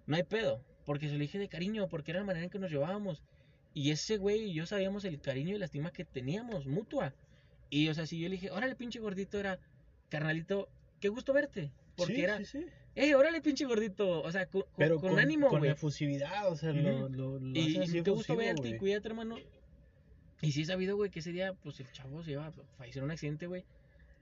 no 0.06 0.16
hay 0.16 0.22
pedo, 0.22 0.64
porque 0.86 1.08
se 1.08 1.12
lo 1.12 1.20
dije 1.20 1.38
de 1.38 1.48
cariño, 1.48 1.86
porque 1.90 2.12
era 2.12 2.20
la 2.20 2.26
manera 2.26 2.44
en 2.44 2.50
que 2.50 2.58
nos 2.58 2.70
llevábamos. 2.70 3.22
Y 3.74 3.90
ese 3.90 4.16
güey 4.16 4.44
y 4.44 4.54
yo 4.54 4.64
sabíamos 4.64 5.04
el 5.04 5.20
cariño 5.20 5.54
y 5.54 5.58
la 5.58 5.66
estima 5.66 5.90
que 5.92 6.06
teníamos, 6.06 6.66
mutua. 6.66 7.12
Y 7.70 7.88
o 7.88 7.94
sea, 7.94 8.06
si 8.06 8.18
yo 8.20 8.28
le 8.28 8.36
dije, 8.36 8.50
órale, 8.50 8.74
pinche 8.76 8.98
gordito, 9.00 9.38
era, 9.40 9.58
carnalito, 10.08 10.68
qué 11.00 11.08
gusto 11.08 11.32
verte. 11.32 11.70
Porque 11.96 12.14
Sí, 12.14 12.20
era, 12.20 12.38
sí, 12.38 12.44
sí. 12.44 12.66
eh, 12.94 13.14
órale, 13.14 13.40
pinche 13.40 13.64
gordito, 13.64 14.22
o 14.22 14.30
sea, 14.30 14.46
con, 14.46 14.62
con- 14.62 14.70
Pero 14.76 15.00
con 15.00 15.18
ánimo, 15.18 15.48
con 15.48 15.60
güey. 15.60 15.70
efusividad, 15.70 16.50
o 16.50 16.56
sea, 16.56 16.72
lo, 16.72 17.06
Ujú. 17.06 17.08
lo, 17.14 17.38
lo 17.40 17.58
Y, 17.58 17.70
hace 17.76 17.82
así 17.84 17.98
y 17.98 18.02
qué 18.02 18.10
gusto 18.10 18.36
verte 18.36 18.68
y 18.68 18.76
cuídate, 18.76 19.08
hermano. 19.08 19.36
Y 20.42 20.52
sí 20.52 20.62
he 20.62 20.66
sabido, 20.66 20.96
güey, 20.96 21.10
que 21.10 21.20
ese 21.20 21.32
día, 21.32 21.54
pues 21.54 21.80
el 21.80 21.90
chavo 21.92 22.22
se 22.22 22.32
iba 22.32 22.46
a 22.46 22.52
fallecer 22.52 22.98
en 23.00 23.04
un 23.04 23.10
accidente, 23.12 23.46
güey. 23.46 23.64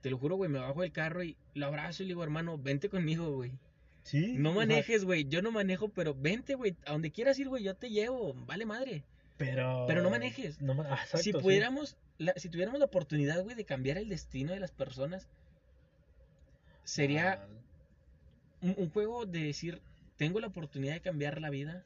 Te 0.01 0.09
lo 0.09 0.17
juro, 0.17 0.35
güey, 0.37 0.49
me 0.49 0.59
bajo 0.59 0.81
del 0.81 0.91
carro 0.91 1.23
y 1.23 1.35
lo 1.53 1.65
abrazo 1.65 2.03
y 2.03 2.05
le 2.05 2.11
digo, 2.11 2.23
hermano, 2.23 2.57
vente 2.57 2.89
conmigo, 2.89 3.29
güey. 3.31 3.51
Sí, 4.03 4.35
No 4.37 4.53
manejes, 4.53 5.03
güey. 5.03 5.25
Yo 5.27 5.41
no 5.41 5.51
manejo, 5.51 5.89
pero 5.89 6.13
vente, 6.13 6.53
güey. 6.55 6.75
A 6.85 6.91
donde 6.93 7.11
quieras 7.11 7.37
ir, 7.39 7.49
güey, 7.49 7.63
yo 7.63 7.75
te 7.75 7.89
llevo. 7.89 8.33
Vale 8.45 8.65
madre. 8.65 9.03
Pero... 9.37 9.85
pero 9.87 10.01
no 10.01 10.09
manejes. 10.09 10.61
No, 10.61 10.73
ah, 10.81 10.93
exacto, 11.03 11.17
si 11.17 11.31
sí. 11.31 11.33
pudiéramos, 11.33 11.97
la- 12.17 12.33
si 12.35 12.49
tuviéramos 12.49 12.79
la 12.79 12.85
oportunidad, 12.85 13.43
güey, 13.43 13.55
de 13.55 13.65
cambiar 13.65 13.97
el 13.97 14.09
destino 14.09 14.53
de 14.53 14.59
las 14.59 14.71
personas, 14.71 15.27
sería 16.83 17.33
Ah, 17.33 17.47
un, 18.61 18.75
un 18.77 18.89
juego 18.89 19.25
de 19.25 19.43
decir, 19.43 19.81
tengo 20.17 20.39
la 20.39 20.47
oportunidad 20.47 20.93
de 20.93 21.01
cambiar 21.01 21.41
la 21.41 21.49
vida, 21.49 21.83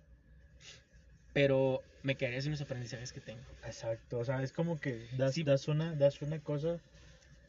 pero 1.33 1.81
me 2.03 2.15
quedaría 2.15 2.41
sin 2.41 2.51
los 2.51 2.61
aprendizajes 2.61 3.11
que 3.11 3.21
tengo. 3.21 3.41
exacto, 3.63 4.19
o 4.19 4.25
sea, 4.25 4.41
es 4.43 4.51
como 4.51 4.79
que 4.79 5.07
das, 5.17 5.67
una, 5.67 5.93
das 5.95 6.21
una 6.21 6.39
cosa 6.39 6.79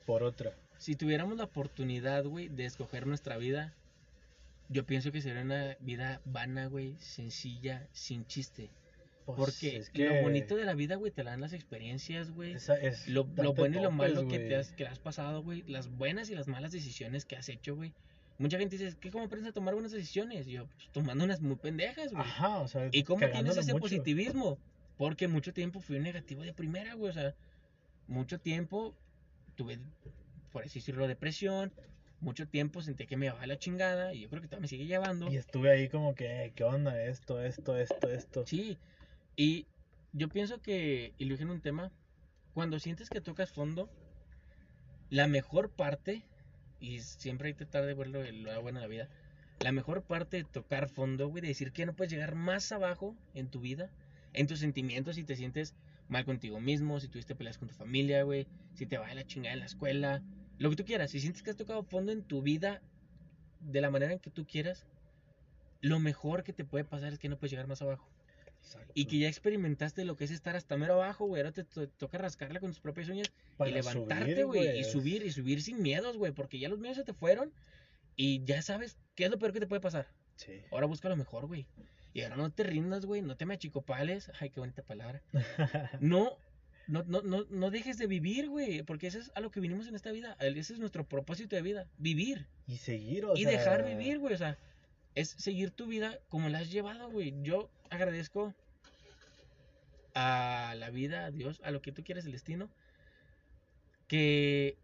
por 0.07 0.23
otra. 0.23 0.53
Si 0.79 0.97
tuviéramos 0.97 1.37
la 1.37 1.45
oportunidad, 1.45 2.25
güey, 2.25 2.49
de 2.49 2.65
escoger 2.65 3.07
nuestra 3.07 3.37
vida, 3.37 3.75
yo 4.69 4.87
pienso 4.87 5.13
que 5.13 5.21
sería 5.23 5.43
una 5.43 5.77
vida 5.81 6.21
vana, 6.25 6.67
güey, 6.67 6.97
sencilla, 7.01 7.89
sin 7.93 8.27
chiste. 8.27 8.71
Pues, 9.37 9.51
Porque 9.51 9.77
es 9.77 9.91
que 9.91 10.07
lo 10.09 10.23
bonito 10.23 10.57
de 10.57 10.65
la 10.65 10.75
vida, 10.75 10.97
güey, 10.97 11.11
te 11.13 11.25
la 11.25 11.31
dan 11.33 11.41
las 11.41 11.53
experiencias, 11.53 12.31
güey. 12.31 12.53
es 12.55 13.09
Lo, 13.09 13.29
lo 13.37 13.55
bueno 13.55 13.79
y 13.79 13.83
lo 13.83 13.91
malo 13.91 14.27
que 14.29 14.39
te 14.39 14.57
has, 14.57 14.73
que 14.73 14.87
has 14.87 14.99
pasado, 14.99 15.43
güey. 15.43 15.63
Las 15.67 15.89
buenas 15.89 16.31
y 16.31 16.35
las 16.35 16.49
malas 16.49 16.73
decisiones 16.73 17.25
que 17.25 17.37
has 17.37 17.49
hecho, 17.49 17.75
güey. 17.77 17.93
Mucha 18.39 18.59
gente 18.59 18.79
dice, 18.79 18.97
¿qué 18.99 19.11
cómo 19.11 19.25
aprendes 19.25 19.51
a 19.51 19.53
tomar 19.53 19.75
buenas 19.75 19.93
decisiones? 19.93 20.47
Y 20.49 20.53
yo, 20.53 20.67
pues, 20.67 20.89
tomando 20.93 21.25
unas 21.25 21.41
muy 21.43 21.57
pendejas, 21.57 22.11
güey. 22.13 22.23
Ajá, 22.25 22.59
o 22.61 22.69
sea, 22.69 22.89
¿Y 22.91 23.03
cómo 23.03 23.27
tienes 23.29 23.57
ese 23.57 23.73
mucho. 23.73 23.83
positivismo? 23.83 24.59
Porque 24.97 25.29
mucho 25.29 25.53
tiempo 25.53 25.81
fui 25.81 25.97
un 25.97 26.05
negativo 26.05 26.43
de 26.43 26.53
primera, 26.55 26.95
güey. 26.95 27.11
O 27.11 27.13
sea, 27.13 27.35
mucho 28.07 28.39
tiempo 28.41 28.95
tuve, 29.57 29.79
por 30.53 30.65
así 30.65 30.79
decirlo, 30.79 31.07
depresión. 31.07 31.73
Mucho 32.21 32.47
tiempo 32.47 32.83
sentí 32.83 33.07
que 33.07 33.17
me 33.17 33.27
llevaba 33.27 33.47
la 33.47 33.59
chingada. 33.59 34.13
Y 34.15 34.21
yo 34.23 34.29
creo 34.29 34.43
que 34.43 34.49
todavía 34.49 34.63
me 34.63 34.69
sigue 34.69 34.87
llevando. 34.87 35.31
Y 35.31 35.37
estuve 35.37 35.71
ahí 35.71 35.89
como 35.89 36.15
que, 36.15 36.45
"Eh, 36.45 36.53
¿qué 36.55 36.65
onda? 36.65 37.03
Esto, 37.03 37.43
esto, 37.43 37.77
esto, 37.79 38.11
esto. 38.11 38.47
Sí, 38.47 38.77
y 39.37 39.67
yo 40.13 40.29
pienso 40.29 40.61
que, 40.61 41.15
y 41.19 41.25
lo 41.25 41.33
dije 41.33 41.45
en 41.45 41.51
un 41.51 41.61
tema, 41.61 41.93
cuando 42.55 42.79
sientes 42.79 43.11
que 43.11 43.21
tocas 43.21 43.53
fondo, 43.53 43.91
la 45.09 45.27
mejor 45.27 45.71
parte, 45.71 46.25
y 46.81 47.01
siempre 47.01 47.49
hay 47.49 47.55
que 47.55 47.65
tratar 47.65 47.87
de 47.87 47.95
verlo 47.95 48.23
lado 48.23 48.63
bueno 48.63 48.81
de 48.81 48.87
la 48.87 48.91
vida, 48.91 49.09
la 49.61 49.73
mejor 49.73 50.03
parte 50.03 50.39
de 50.39 50.45
tocar 50.45 50.89
fondo, 50.89 51.29
güey, 51.29 51.43
de 51.43 51.49
decir 51.49 51.73
que 51.73 51.87
no 51.87 51.95
puedes 51.95 52.13
llegar 52.13 52.35
más 52.35 52.73
abajo 52.73 53.17
en 53.35 53.49
tu 53.49 53.61
vida, 53.61 53.91
en 54.33 54.47
tus 54.47 54.61
sentimientos, 54.61 55.17
si 55.17 55.25
te 55.25 55.37
sientes 55.37 55.75
mal 56.09 56.25
contigo 56.25 56.61
mismo, 56.61 56.99
si 56.99 57.09
tuviste 57.09 57.35
peleas 57.35 57.59
con 57.59 57.69
tu 57.69 57.75
familia, 57.75 58.23
güey, 58.23 58.47
si 58.75 58.87
te 58.87 58.99
va 58.99 59.09
de 59.09 59.15
la 59.15 59.27
chingada 59.27 59.53
en 59.53 59.61
la 59.61 59.67
escuela, 59.67 60.23
lo 60.59 60.71
que 60.71 60.77
tú 60.77 60.85
quieras, 60.85 61.11
si 61.11 61.21
sientes 61.21 61.43
que 61.43 61.51
has 61.51 61.57
tocado 61.57 61.83
fondo 61.83 62.11
en 62.13 62.23
tu 62.23 62.43
vida 62.43 62.83
de 63.61 63.81
la 63.81 63.91
manera 63.91 64.13
en 64.13 64.19
que 64.19 64.31
tú 64.31 64.47
quieras, 64.47 64.87
lo 65.81 65.99
mejor 65.99 66.43
que 66.43 66.53
te 66.53 66.65
puede 66.65 66.85
pasar 66.85 67.13
es 67.13 67.19
que 67.19 67.29
no 67.29 67.39
puedes 67.39 67.53
llegar 67.53 67.67
más 67.67 67.83
abajo. 67.83 68.09
Exacto. 68.63 68.93
Y 68.95 69.07
que 69.07 69.19
ya 69.19 69.29
experimentaste 69.29 70.05
lo 70.05 70.17
que 70.17 70.25
es 70.25 70.31
estar 70.31 70.55
hasta 70.57 70.77
mero 70.77 70.95
abajo, 70.95 71.27
güey. 71.27 71.41
Ahora 71.43 71.53
te, 71.53 71.65
to- 71.65 71.89
toca 71.89 72.19
rascarla 72.19 72.61
con 72.61 72.71
tus 72.71 72.81
propias 72.81 73.09
uñas 73.09 73.33
Para 73.57 73.71
y 73.71 73.75
levantarte, 73.75 74.45
güey. 74.45 74.79
Y 74.81 74.85
subir, 74.85 75.25
y 75.25 75.33
subir 75.33 75.63
sin 75.63 75.83
miedos, 75.83 76.17
güey. 76.17 76.33
Porque 76.33 76.59
ya 76.59 76.69
los 76.69 76.79
miedos 76.79 76.97
se 76.99 77.05
te 77.05 77.13
fueron 77.13 77.53
y 78.17 78.45
ya 78.45 78.63
sabes 78.63 78.97
qué 79.15 79.25
es 79.25 79.31
lo 79.31 79.39
peor 79.39 79.53
que 79.53 79.61
te 79.61 79.67
puede 79.67 79.81
pasar. 79.81 80.07
Sí. 80.37 80.61
Ahora 80.71 80.87
busca 80.87 81.09
lo 81.09 81.17
mejor, 81.17 81.47
güey. 81.47 81.67
Y 82.13 82.23
ahora 82.23 82.37
no 82.37 82.51
te 82.51 82.63
rindas, 82.65 83.07
güey. 83.07 83.23
No 83.23 83.37
te 83.37 83.47
me 83.47 83.55
achicopales. 83.55 84.31
Ay, 84.41 84.51
qué 84.51 84.61
bonita 84.61 84.83
palabra. 84.83 85.23
No, 86.01 86.37
no, 86.89 87.05
no, 87.05 87.23
no, 87.23 87.45
no 87.51 87.71
dejes 87.71 87.99
de 87.99 88.07
vivir, 88.07 88.49
güey. 88.49 88.83
Porque 88.83 89.07
eso 89.07 89.19
es 89.19 89.31
a 89.35 89.41
lo 89.41 89.51
que 89.51 89.61
vinimos 89.61 89.87
en 89.87 89.95
esta 89.95 90.11
vida. 90.11 90.37
Ese 90.41 90.73
es 90.75 90.79
nuestro 90.81 91.07
propósito 91.07 91.55
de 91.57 91.63
vida. 91.63 91.87
Vivir. 91.99 92.47
y 92.67 92.77
seguir, 92.79 93.25
o 93.27 93.35
y 93.37 93.43
sea, 93.45 93.51
dejar 93.53 93.85
vivir, 93.85 94.19
güey. 94.19 94.35
O 94.35 94.39
sea, 94.39 94.59
es 95.15 95.31
seguir 95.31 95.71
tu 95.71 95.87
vida 95.87 96.19
como 96.29 96.49
la 96.49 96.59
has 96.59 96.71
llevado, 96.71 97.11
güey. 97.11 97.35
Yo 97.43 97.71
agradezco 97.91 98.55
a 100.15 100.75
la 100.77 100.91
vida, 100.91 101.27
a 101.27 101.31
Dios, 101.31 101.61
a 101.65 101.71
lo 101.71 101.83
que 101.83 101.93
tú 101.93 102.03
quieres, 102.03 102.25
el 102.25 102.33
destino, 102.33 102.71
que 104.09 104.77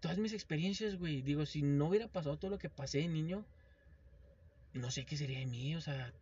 todas 0.00 0.18
mis 0.18 0.32
experiencias, 0.32 0.96
güey, 0.96 1.22
digo, 1.22 1.46
si 1.46 1.62
no 1.62 1.86
hubiera 1.88 2.08
pasado 2.08 2.38
todo 2.38 2.50
lo 2.50 2.58
que 2.58 2.68
pasé 2.68 2.98
de 2.98 3.08
niño, 3.08 3.44
no 4.72 4.90
sé 4.90 5.04
qué 5.04 5.16
sería 5.16 5.38
de 5.38 5.46
mí, 5.46 5.74
o 5.76 5.80
sea, 5.80 6.12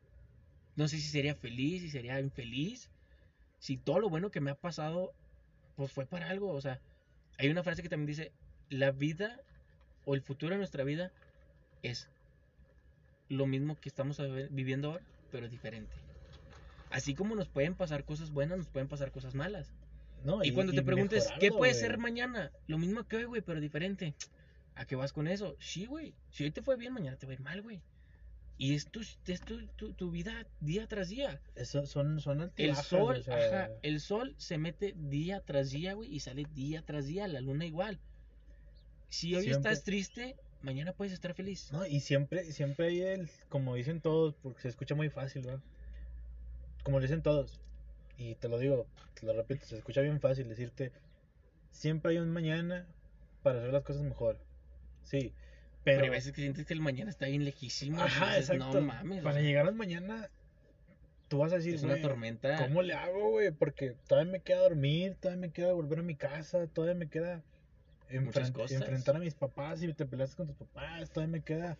no 0.77 0.89
sé 0.89 0.99
si 0.99 1.09
sería 1.09 1.35
feliz, 1.35 1.83
si 1.83 1.91
sería 1.91 2.21
infeliz, 2.21 2.91
si 3.59 3.77
todo 3.77 3.99
lo 3.99 4.11
bueno 4.11 4.31
que 4.31 4.41
me 4.41 4.51
ha 4.51 4.55
pasado, 4.55 5.13
pues 5.77 5.93
fue 5.93 6.07
para 6.07 6.29
algo, 6.29 6.51
o 6.51 6.61
sea, 6.61 6.81
hay 7.39 7.49
una 7.49 7.63
frase 7.63 7.83
que 7.83 7.89
también 7.89 8.07
dice, 8.07 8.33
la 8.69 8.91
vida 8.91 9.41
o 10.05 10.15
el 10.15 10.23
futuro 10.23 10.53
de 10.53 10.59
nuestra 10.59 10.85
vida 10.85 11.13
es 11.83 12.09
lo 13.29 13.47
mismo 13.47 13.79
que 13.81 13.89
estamos 13.89 14.21
viviendo 14.51 14.93
ahora, 14.93 15.05
pero 15.31 15.49
diferente. 15.49 15.93
Así 16.91 17.15
como 17.15 17.35
nos 17.35 17.49
pueden 17.49 17.75
pasar 17.75 18.05
cosas 18.05 18.31
buenas, 18.31 18.59
nos 18.59 18.69
pueden 18.69 18.89
pasar 18.89 19.11
cosas 19.11 19.35
malas. 19.35 19.73
No, 20.25 20.43
Y, 20.43 20.53
cuando 20.53 20.73
te 20.73 20.83
preguntes, 20.83 21.29
¿qué 21.39 21.51
puede 21.51 21.75
ser 21.75 21.99
mañana? 21.99 22.51
Lo 22.67 22.79
mismo 22.79 23.05
que 23.05 23.17
hoy, 23.17 23.25
güey, 23.25 23.43
pero 23.43 23.61
diferente. 23.61 24.15
¿A 24.75 24.87
qué 24.87 24.97
vas 24.97 25.13
con 25.13 25.29
eso? 25.29 25.57
Sí, 25.61 25.87
güey. 25.87 26.15
Si 26.31 26.45
hoy 26.45 26.51
te 26.51 26.63
fue 26.63 26.77
bien, 26.77 26.93
mañana 26.93 27.17
te 27.17 27.27
va 27.27 27.33
a 27.33 27.35
ir 27.35 27.41
mal, 27.41 27.63
güey. 27.63 27.83
Y 28.57 28.75
es 28.75 28.87
tu, 28.87 29.01
es 29.01 29.41
tu, 29.41 29.67
tu, 29.77 29.93
tu 29.93 30.11
vida 30.11 30.47
día 30.61 30.87
tras 30.87 31.09
día. 31.09 31.41
Eso 31.57 31.85
son, 31.87 32.21
son 32.21 32.53
El 32.57 32.77
sol, 32.77 33.17
o 33.17 33.23
sea, 33.23 33.37
ajá, 33.37 33.71
el 33.83 34.01
sol 34.01 34.35
se 34.39 34.59
mete 34.59 34.95
día 34.97 35.41
tras 35.41 35.71
día, 35.71 35.95
güey, 35.95 36.15
y 36.15 36.21
sale 36.21 36.47
día 36.55 36.83
tras 36.83 37.07
día, 37.07 37.27
la 37.27 37.41
luna 37.41 37.67
igual. 37.67 37.99
Si 39.09 39.35
hoy 39.35 39.45
Siempre. 39.45 39.71
estás 39.71 39.85
triste, 39.85 40.37
mañana 40.65 40.93
puedes 40.93 41.13
estar 41.13 41.35
feliz. 41.35 41.71
No, 41.73 41.87
y 41.87 42.01
siempre, 42.01 42.45
siempre 42.53 42.87
hay 42.89 43.01
el, 43.03 43.31
como 43.49 43.75
dicen 43.75 44.01
todos, 44.01 44.35
porque 44.43 44.63
se 44.63 44.69
escucha 44.69 44.95
muy 44.95 45.11
fácil, 45.11 45.43
¿verdad? 45.43 45.61
Como 46.83 47.01
dicen 47.01 47.23
todos, 47.23 47.61
y 48.19 48.35
te 48.37 48.49
lo 48.49 48.59
digo, 48.59 48.87
te 49.19 49.27
lo 49.27 49.33
repito, 49.33 49.65
se 49.67 49.77
escucha 49.77 50.01
bien 50.01 50.21
fácil 50.21 50.49
decirte, 50.49 50.93
siempre 51.71 52.13
hay 52.13 52.19
un 52.19 52.31
mañana 52.31 52.87
para 53.43 53.59
hacer 53.61 53.73
las 53.73 53.83
cosas 53.83 54.03
mejor. 54.03 54.39
Sí, 55.03 55.33
Pero, 55.85 56.01
pero... 56.01 56.05
hay 56.05 56.11
veces 56.11 56.33
que 56.33 56.41
sientes 56.43 56.67
que 56.67 56.75
el 56.75 56.81
mañana 56.81 57.11
está 57.11 57.27
bien 57.27 57.45
lejísimo. 57.45 58.01
Ajá, 58.03 58.37
dices, 58.37 58.51
exacto. 58.51 58.81
No 58.81 58.87
mames. 58.87 59.23
para 59.23 59.41
llegar 59.41 59.67
al 59.67 59.75
mañana, 59.75 60.29
tú 61.29 61.39
vas 61.39 61.53
a 61.53 61.57
decir, 61.57 61.75
es 61.75 61.83
una 61.83 61.95
"Güey, 61.95 62.03
tormenta. 62.03 62.57
¿Cómo 62.59 62.83
le 62.83 62.95
hago, 62.95 63.31
güey? 63.31 63.51
Porque 63.51 63.97
todavía 64.09 64.33
me 64.33 64.41
queda 64.41 64.61
dormir, 64.61 65.17
todavía 65.21 65.41
me 65.41 65.53
queda 65.53 65.73
volver 65.73 65.99
a 65.99 66.03
mi 66.03 66.17
casa, 66.17 66.67
todavía 66.69 66.95
me 66.95 67.09
queda 67.09 67.43
Muchas 68.11 68.51
enfren- 68.51 68.53
cosas. 68.53 68.73
enfrentar 68.81 69.17
a 69.17 69.19
mis 69.19 69.35
papás 69.35 69.83
y 69.83 69.93
te 69.93 70.07
peleas 70.07 70.35
con 70.35 70.47
tus 70.47 70.57
papás, 70.57 71.11
todavía 71.11 71.33
me 71.33 71.43
queda 71.43 71.79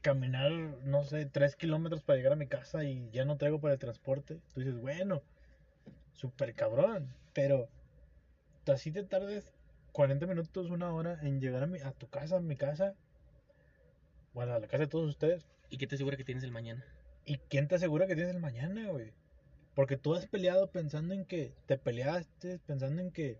caminar, 0.00 0.50
no 0.84 1.02
sé, 1.04 1.26
tres 1.26 1.56
kilómetros 1.56 2.02
para 2.02 2.16
llegar 2.16 2.32
a 2.32 2.36
mi 2.36 2.46
casa 2.46 2.84
y 2.84 3.10
ya 3.10 3.24
no 3.24 3.36
traigo 3.36 3.60
para 3.60 3.74
el 3.74 3.80
transporte. 3.80 4.40
Tú 4.54 4.60
dices, 4.60 4.78
bueno, 4.80 5.22
súper 6.12 6.54
cabrón, 6.54 7.08
pero 7.34 7.68
así 8.66 8.90
te 8.90 9.02
tardes 9.02 9.52
40 9.92 10.26
minutos, 10.26 10.70
una 10.70 10.92
hora 10.92 11.18
en 11.22 11.40
llegar 11.40 11.62
a, 11.62 11.66
mi, 11.66 11.80
a 11.80 11.92
tu 11.92 12.08
casa, 12.08 12.36
a 12.36 12.40
mi 12.40 12.56
casa, 12.56 12.94
bueno, 14.34 14.54
a 14.54 14.60
la 14.60 14.66
casa 14.68 14.84
de 14.84 14.88
todos 14.88 15.08
ustedes. 15.08 15.48
¿Y 15.70 15.78
qué 15.78 15.86
te 15.86 15.96
asegura 15.96 16.16
que 16.16 16.24
tienes 16.24 16.44
el 16.44 16.52
mañana? 16.52 16.84
¿Y 17.24 17.38
quién 17.38 17.68
te 17.68 17.74
asegura 17.74 18.06
que 18.06 18.14
tienes 18.14 18.34
el 18.34 18.40
mañana, 18.40 18.88
güey? 18.88 19.12
Porque 19.74 19.96
tú 19.96 20.14
has 20.14 20.26
peleado 20.26 20.70
pensando 20.70 21.12
en 21.14 21.24
que 21.24 21.52
te 21.66 21.76
peleaste, 21.76 22.58
pensando 22.60 23.02
en 23.02 23.10
que 23.10 23.38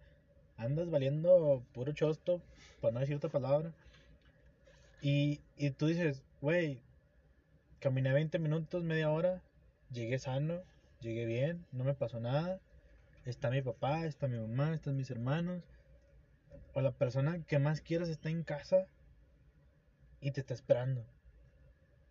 andas 0.58 0.90
valiendo 0.90 1.64
puro 1.72 1.92
chosto, 1.92 2.42
para 2.80 2.92
no 2.92 3.00
decir 3.00 3.16
otra 3.16 3.30
palabra. 3.30 3.72
Y, 5.00 5.40
y 5.56 5.70
tú 5.70 5.86
dices, 5.86 6.22
güey, 6.40 6.82
caminé 7.80 8.12
20 8.12 8.38
minutos, 8.38 8.84
media 8.84 9.10
hora, 9.10 9.40
llegué 9.90 10.18
sano, 10.18 10.60
llegué 11.00 11.24
bien, 11.24 11.64
no 11.72 11.84
me 11.84 11.94
pasó 11.94 12.20
nada. 12.20 12.60
Está 13.24 13.50
mi 13.50 13.62
papá, 13.62 14.04
está 14.04 14.26
mi 14.26 14.38
mamá, 14.38 14.74
están 14.74 14.96
mis 14.96 15.10
hermanos. 15.10 15.62
O 16.74 16.80
la 16.80 16.92
persona 16.92 17.42
que 17.44 17.58
más 17.58 17.80
quieras 17.80 18.08
está 18.08 18.28
en 18.28 18.42
casa 18.42 18.86
y 20.20 20.32
te 20.32 20.40
está 20.40 20.54
esperando. 20.54 21.04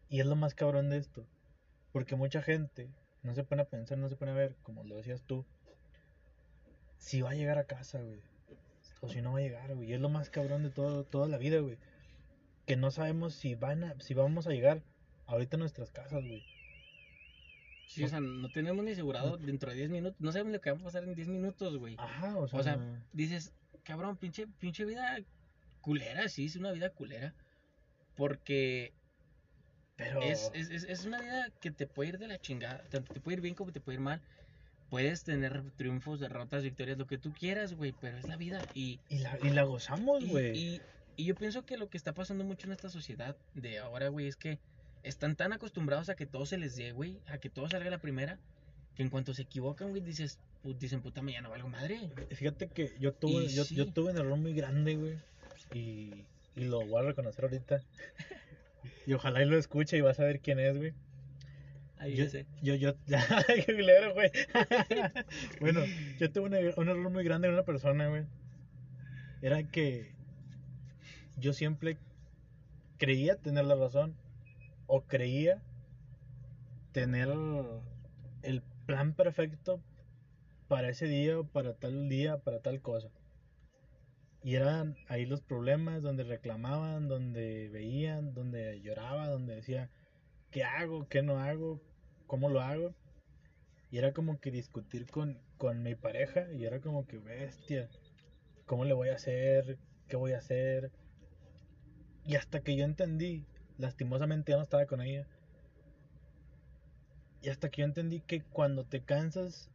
Y 0.09 0.21
es 0.21 0.25
lo 0.25 0.35
más 0.35 0.55
cabrón 0.55 0.89
de 0.89 0.97
esto. 0.97 1.25
Porque 1.91 2.15
mucha 2.15 2.41
gente 2.41 2.89
no 3.23 3.33
se 3.35 3.43
pone 3.43 3.63
a 3.63 3.69
pensar, 3.69 3.97
no 3.97 4.09
se 4.09 4.15
pone 4.15 4.31
a 4.31 4.35
ver, 4.35 4.55
como 4.63 4.83
lo 4.83 4.95
decías 4.95 5.23
tú, 5.23 5.45
si 6.97 7.21
va 7.21 7.31
a 7.31 7.35
llegar 7.35 7.57
a 7.57 7.65
casa, 7.65 8.01
güey. 8.01 8.21
O 9.01 9.09
si 9.09 9.21
no 9.21 9.33
va 9.33 9.39
a 9.39 9.41
llegar, 9.41 9.75
güey. 9.75 9.89
Y 9.89 9.93
es 9.93 10.01
lo 10.01 10.09
más 10.09 10.29
cabrón 10.29 10.63
de 10.63 10.69
todo, 10.69 11.03
toda 11.03 11.27
la 11.27 11.37
vida, 11.37 11.59
güey. 11.59 11.77
Que 12.65 12.75
no 12.75 12.91
sabemos 12.91 13.33
si 13.35 13.55
van 13.55 13.83
a, 13.83 13.99
si 13.99 14.13
vamos 14.13 14.47
a 14.47 14.51
llegar 14.51 14.81
ahorita 15.27 15.57
a 15.57 15.59
nuestras 15.59 15.91
casas, 15.91 16.23
güey. 16.23 16.43
Sí, 17.87 18.03
o 18.03 18.07
sea, 18.09 18.19
no 18.19 18.49
tenemos 18.49 18.83
ni 18.83 18.91
asegurado 18.91 19.37
dentro 19.37 19.69
de 19.69 19.77
10 19.77 19.89
minutos. 19.89 20.19
No 20.19 20.31
sabemos 20.31 20.53
lo 20.53 20.61
que 20.61 20.71
va 20.71 20.77
a 20.77 20.83
pasar 20.83 21.03
en 21.03 21.15
10 21.15 21.27
minutos, 21.29 21.77
güey. 21.77 21.95
Ajá, 21.97 22.37
o 22.37 22.47
sea. 22.47 22.59
O 22.59 22.63
sea, 22.63 22.79
dices, 23.13 23.53
cabrón, 23.83 24.17
pinche, 24.17 24.47
pinche 24.59 24.83
vida 24.83 25.17
culera, 25.79 26.27
sí, 26.27 26.45
es 26.45 26.55
una 26.57 26.71
vida 26.71 26.89
culera. 26.89 27.33
Porque 28.15 28.93
pero. 29.95 30.21
es, 30.21 30.51
es, 30.53 30.69
es, 30.69 30.83
es 30.83 31.05
una 31.05 31.21
vida 31.21 31.49
que 31.61 31.71
te 31.71 31.87
puede 31.87 32.09
ir 32.09 32.17
de 32.17 32.27
la 32.27 32.39
chingada. 32.39 32.83
Tanto 32.89 33.13
te 33.13 33.21
puede 33.21 33.37
ir 33.37 33.41
bien 33.41 33.55
como 33.55 33.71
te 33.71 33.79
puede 33.79 33.95
ir 33.95 34.01
mal. 34.01 34.21
Puedes 34.89 35.23
tener 35.23 35.63
triunfos, 35.75 36.19
derrotas, 36.19 36.63
victorias, 36.63 36.97
lo 36.97 37.07
que 37.07 37.17
tú 37.17 37.33
quieras, 37.33 37.73
güey, 37.73 37.93
pero 37.99 38.17
es 38.17 38.27
la 38.27 38.37
vida. 38.37 38.65
Y, 38.73 38.99
Y 39.09 39.19
la, 39.19 39.37
y 39.43 39.49
la 39.49 39.63
gozamos, 39.63 40.25
güey. 40.25 40.57
y, 40.57 40.81
y 41.17 41.25
yo 41.25 41.35
pienso 41.35 41.65
que 41.65 41.77
lo 41.77 41.89
que 41.89 41.97
está 41.97 42.13
pasando 42.13 42.43
mucho 42.43 42.67
en 42.67 42.73
esta 42.73 42.89
sociedad 42.89 43.35
de 43.53 43.79
ahora, 43.79 44.07
güey, 44.09 44.27
es 44.27 44.37
que 44.37 44.59
están 45.03 45.35
tan 45.35 45.51
acostumbrados 45.51 46.09
a 46.09 46.15
que 46.15 46.25
todo 46.25 46.45
se 46.45 46.57
les 46.57 46.75
dé, 46.75 46.91
güey, 46.91 47.19
a 47.27 47.37
que 47.37 47.49
todo 47.49 47.69
salga 47.69 47.87
a 47.87 47.91
la 47.91 48.01
primera, 48.01 48.39
que 48.95 49.03
en 49.03 49.09
cuanto 49.09 49.33
se 49.33 49.41
equivocan, 49.41 49.89
güey, 49.89 50.01
dices, 50.01 50.39
dicen, 50.63 51.01
puta, 51.01 51.21
mañana 51.21 51.49
valgo 51.49 51.69
madre. 51.69 51.99
Fíjate 52.31 52.67
que 52.67 52.93
yo 52.99 53.13
tuve, 53.13 53.47
yo, 53.47 53.65
sí. 53.65 53.75
yo 53.75 53.91
tuve 53.91 54.11
un 54.11 54.17
error 54.17 54.37
muy 54.37 54.53
grande, 54.53 54.95
güey. 54.95 55.17
Y, 55.73 56.25
y 56.55 56.65
lo 56.65 56.85
voy 56.85 57.03
a 57.03 57.07
reconocer 57.07 57.45
ahorita. 57.45 57.81
Y 59.05 59.13
ojalá 59.13 59.41
y 59.41 59.45
lo 59.45 59.57
escuche 59.57 59.97
y 59.97 60.01
vas 60.01 60.19
a 60.19 60.25
ver 60.25 60.41
quién 60.41 60.59
es, 60.59 60.77
güey. 60.77 60.93
Ahí 61.99 62.15
Yo, 62.15 62.29
sé. 62.29 62.45
yo, 62.61 62.75
yo, 62.75 62.93
güey. 64.13 64.31
bueno, 65.59 65.81
yo 66.19 66.31
tuve 66.31 66.45
un, 66.45 66.53
un 66.53 66.89
error 66.89 67.09
muy 67.09 67.23
grande 67.23 67.47
en 67.47 67.53
una 67.55 67.63
persona, 67.63 68.07
güey. 68.07 68.25
Era 69.41 69.63
que 69.63 70.11
yo 71.37 71.53
siempre 71.53 71.97
creía 72.97 73.35
tener 73.35 73.65
la 73.65 73.75
razón 73.75 74.15
o 74.87 75.01
creía 75.03 75.61
tener 76.91 77.29
el 78.41 78.63
plan 78.85 79.13
perfecto 79.13 79.81
para 80.67 80.89
ese 80.89 81.05
día 81.07 81.39
o 81.39 81.43
para 81.45 81.73
tal 81.73 82.09
día, 82.09 82.37
para 82.39 82.59
tal 82.59 82.81
cosa. 82.81 83.09
Y 84.43 84.55
eran 84.55 84.95
ahí 85.07 85.25
los 85.25 85.41
problemas 85.41 86.01
donde 86.01 86.23
reclamaban, 86.23 87.07
donde 87.07 87.69
veían, 87.69 88.33
donde 88.33 88.79
lloraba, 88.81 89.27
donde 89.27 89.55
decía, 89.55 89.89
¿qué 90.51 90.63
hago? 90.63 91.07
¿Qué 91.09 91.21
no 91.21 91.37
hago? 91.39 91.81
¿Cómo 92.27 92.49
lo 92.49 92.61
hago? 92.61 92.93
Y 93.89 93.97
era 93.97 94.13
como 94.13 94.39
que 94.39 94.51
discutir 94.51 95.09
con, 95.09 95.39
con 95.57 95.81
mi 95.81 95.95
pareja 95.95 96.51
y 96.51 96.65
era 96.65 96.81
como 96.81 97.07
que 97.07 97.17
bestia, 97.17 97.89
¿cómo 98.65 98.83
le 98.85 98.93
voy 98.93 99.09
a 99.09 99.15
hacer? 99.15 99.77
¿Qué 100.07 100.17
voy 100.17 100.33
a 100.33 100.39
hacer? 100.39 100.91
Y 102.25 102.35
hasta 102.35 102.59
que 102.59 102.75
yo 102.75 102.83
entendí, 102.83 103.45
lastimosamente 103.77 104.51
ya 104.51 104.57
no 104.57 104.63
estaba 104.63 104.85
con 104.85 105.01
ella, 105.01 105.25
y 107.41 107.49
hasta 107.49 107.69
que 107.69 107.81
yo 107.81 107.85
entendí 107.85 108.19
que 108.19 108.41
cuando 108.41 108.83
te 108.83 109.03
cansas 109.03 109.69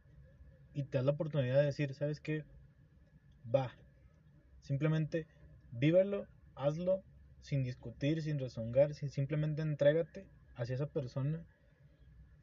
y 0.73 0.83
te 0.83 0.97
das 0.97 1.05
la 1.05 1.13
oportunidad 1.13 1.57
de 1.57 1.65
decir, 1.65 1.93
¿sabes 1.95 2.19
qué? 2.19 2.43
Va. 3.53 3.75
Simplemente 4.61 5.27
vívelo, 5.71 6.27
hazlo, 6.55 7.03
sin 7.41 7.63
discutir, 7.63 8.21
sin 8.21 8.37
rezongar, 8.37 8.93
sin, 8.93 9.09
simplemente 9.09 9.61
entrégate 9.61 10.27
hacia 10.55 10.75
esa 10.75 10.87
persona 10.87 11.43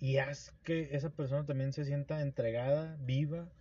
y 0.00 0.18
haz 0.18 0.52
que 0.64 0.88
esa 0.96 1.10
persona 1.10 1.46
también 1.46 1.72
se 1.72 1.84
sienta 1.84 2.22
entregada, 2.22 2.96
viva, 3.00 3.52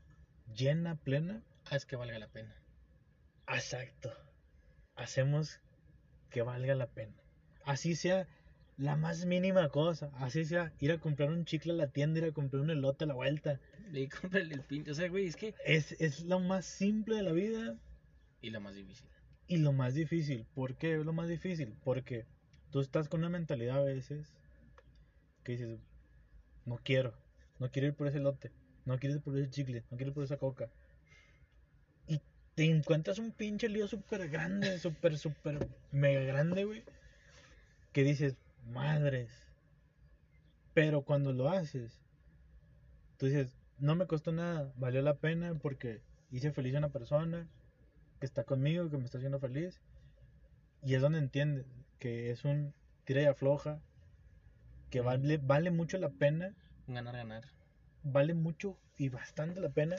llena, 0.55 0.95
plena. 0.97 1.43
Haz 1.65 1.85
que 1.85 1.95
valga 1.97 2.19
la 2.19 2.29
pena. 2.29 2.55
Exacto. 3.47 4.11
Hacemos 4.95 5.61
que 6.29 6.41
valga 6.43 6.75
la 6.75 6.87
pena. 6.87 7.15
Así 7.63 7.95
sea 7.95 8.27
la 8.77 8.95
más 8.95 9.25
mínima 9.25 9.69
cosa. 9.69 10.11
Así 10.15 10.45
sea 10.45 10.73
ir 10.79 10.91
a 10.91 10.99
comprar 10.99 11.29
un 11.31 11.45
chicle 11.45 11.73
a 11.73 11.75
la 11.75 11.91
tienda, 11.91 12.19
ir 12.19 12.25
a 12.25 12.31
comprar 12.33 12.61
un 12.61 12.69
elote 12.71 13.05
a 13.05 13.07
la 13.07 13.15
vuelta. 13.15 13.61
Le 13.91 14.09
cómprale 14.09 14.53
el 14.55 14.63
pinche. 14.63 14.91
O 14.91 14.95
sea, 14.95 15.09
güey, 15.09 15.27
es 15.27 15.35
que. 15.35 15.55
Es, 15.65 15.93
es 15.99 16.23
lo 16.23 16.39
más 16.39 16.65
simple 16.65 17.15
de 17.17 17.23
la 17.23 17.31
vida 17.33 17.77
Y 18.41 18.49
lo 18.51 18.59
más 18.61 18.75
difícil. 18.75 19.09
y 19.47 19.57
lo 19.57 19.73
más 19.73 19.93
difícil. 19.95 20.45
¿Por 20.53 20.77
qué 20.77 20.95
es 20.99 21.05
lo 21.05 21.13
más 21.13 21.27
difícil? 21.29 21.75
Porque 21.83 22.25
tú 22.71 22.79
estás 22.81 23.09
con 23.09 23.21
una 23.21 23.29
mentalidad 23.29 23.79
a 23.79 23.83
veces 23.83 24.35
que 25.43 25.53
dices, 25.53 25.79
no 26.65 26.79
quiero, 26.83 27.13
no 27.59 27.69
quiero 27.71 27.87
ir 27.87 27.95
por 27.95 28.07
ese 28.07 28.17
elote, 28.17 28.51
no 28.85 28.99
quiero 28.99 29.15
ir 29.15 29.21
por 29.21 29.37
ese 29.37 29.49
chicle, 29.49 29.83
no 29.89 29.97
quiero 29.97 30.09
ir 30.09 30.13
por 30.13 30.23
esa 30.23 30.37
coca. 30.37 30.69
Y 32.07 32.21
te 32.55 32.65
encuentras 32.65 33.19
un 33.19 33.31
pinche 33.31 33.69
lío 33.69 33.87
súper 33.87 34.29
grande, 34.29 34.77
súper, 34.79 35.17
súper, 35.17 35.67
mega 35.91 36.21
grande, 36.21 36.65
güey. 36.65 36.83
Que 37.91 38.03
dices, 38.03 38.35
madres. 38.71 39.31
Pero 40.73 41.01
cuando 41.01 41.33
lo 41.33 41.49
haces, 41.49 41.99
tú 43.17 43.25
dices, 43.25 43.53
no 43.79 43.95
me 43.95 44.07
costó 44.07 44.31
nada, 44.31 44.71
valió 44.77 45.01
la 45.01 45.15
pena 45.15 45.53
porque 45.55 46.01
hice 46.31 46.51
feliz 46.51 46.75
a 46.75 46.79
una 46.79 46.89
persona 46.89 47.47
que 48.19 48.25
está 48.25 48.43
conmigo, 48.43 48.89
que 48.89 48.97
me 48.97 49.05
está 49.05 49.17
haciendo 49.17 49.39
feliz. 49.39 49.81
Y 50.83 50.95
es 50.95 51.01
donde 51.01 51.19
entiendes 51.19 51.65
que 51.97 52.31
es 52.31 52.45
un 52.45 52.73
tira 53.03 53.21
y 53.21 53.25
afloja, 53.25 53.81
que 54.89 55.01
vale, 55.01 55.37
vale 55.37 55.71
mucho 55.71 55.97
la 55.97 56.09
pena, 56.09 56.53
ganar, 56.87 57.15
ganar. 57.15 57.43
vale 58.03 58.33
mucho 58.33 58.77
y 58.97 59.09
bastante 59.09 59.59
la 59.61 59.69
pena 59.69 59.95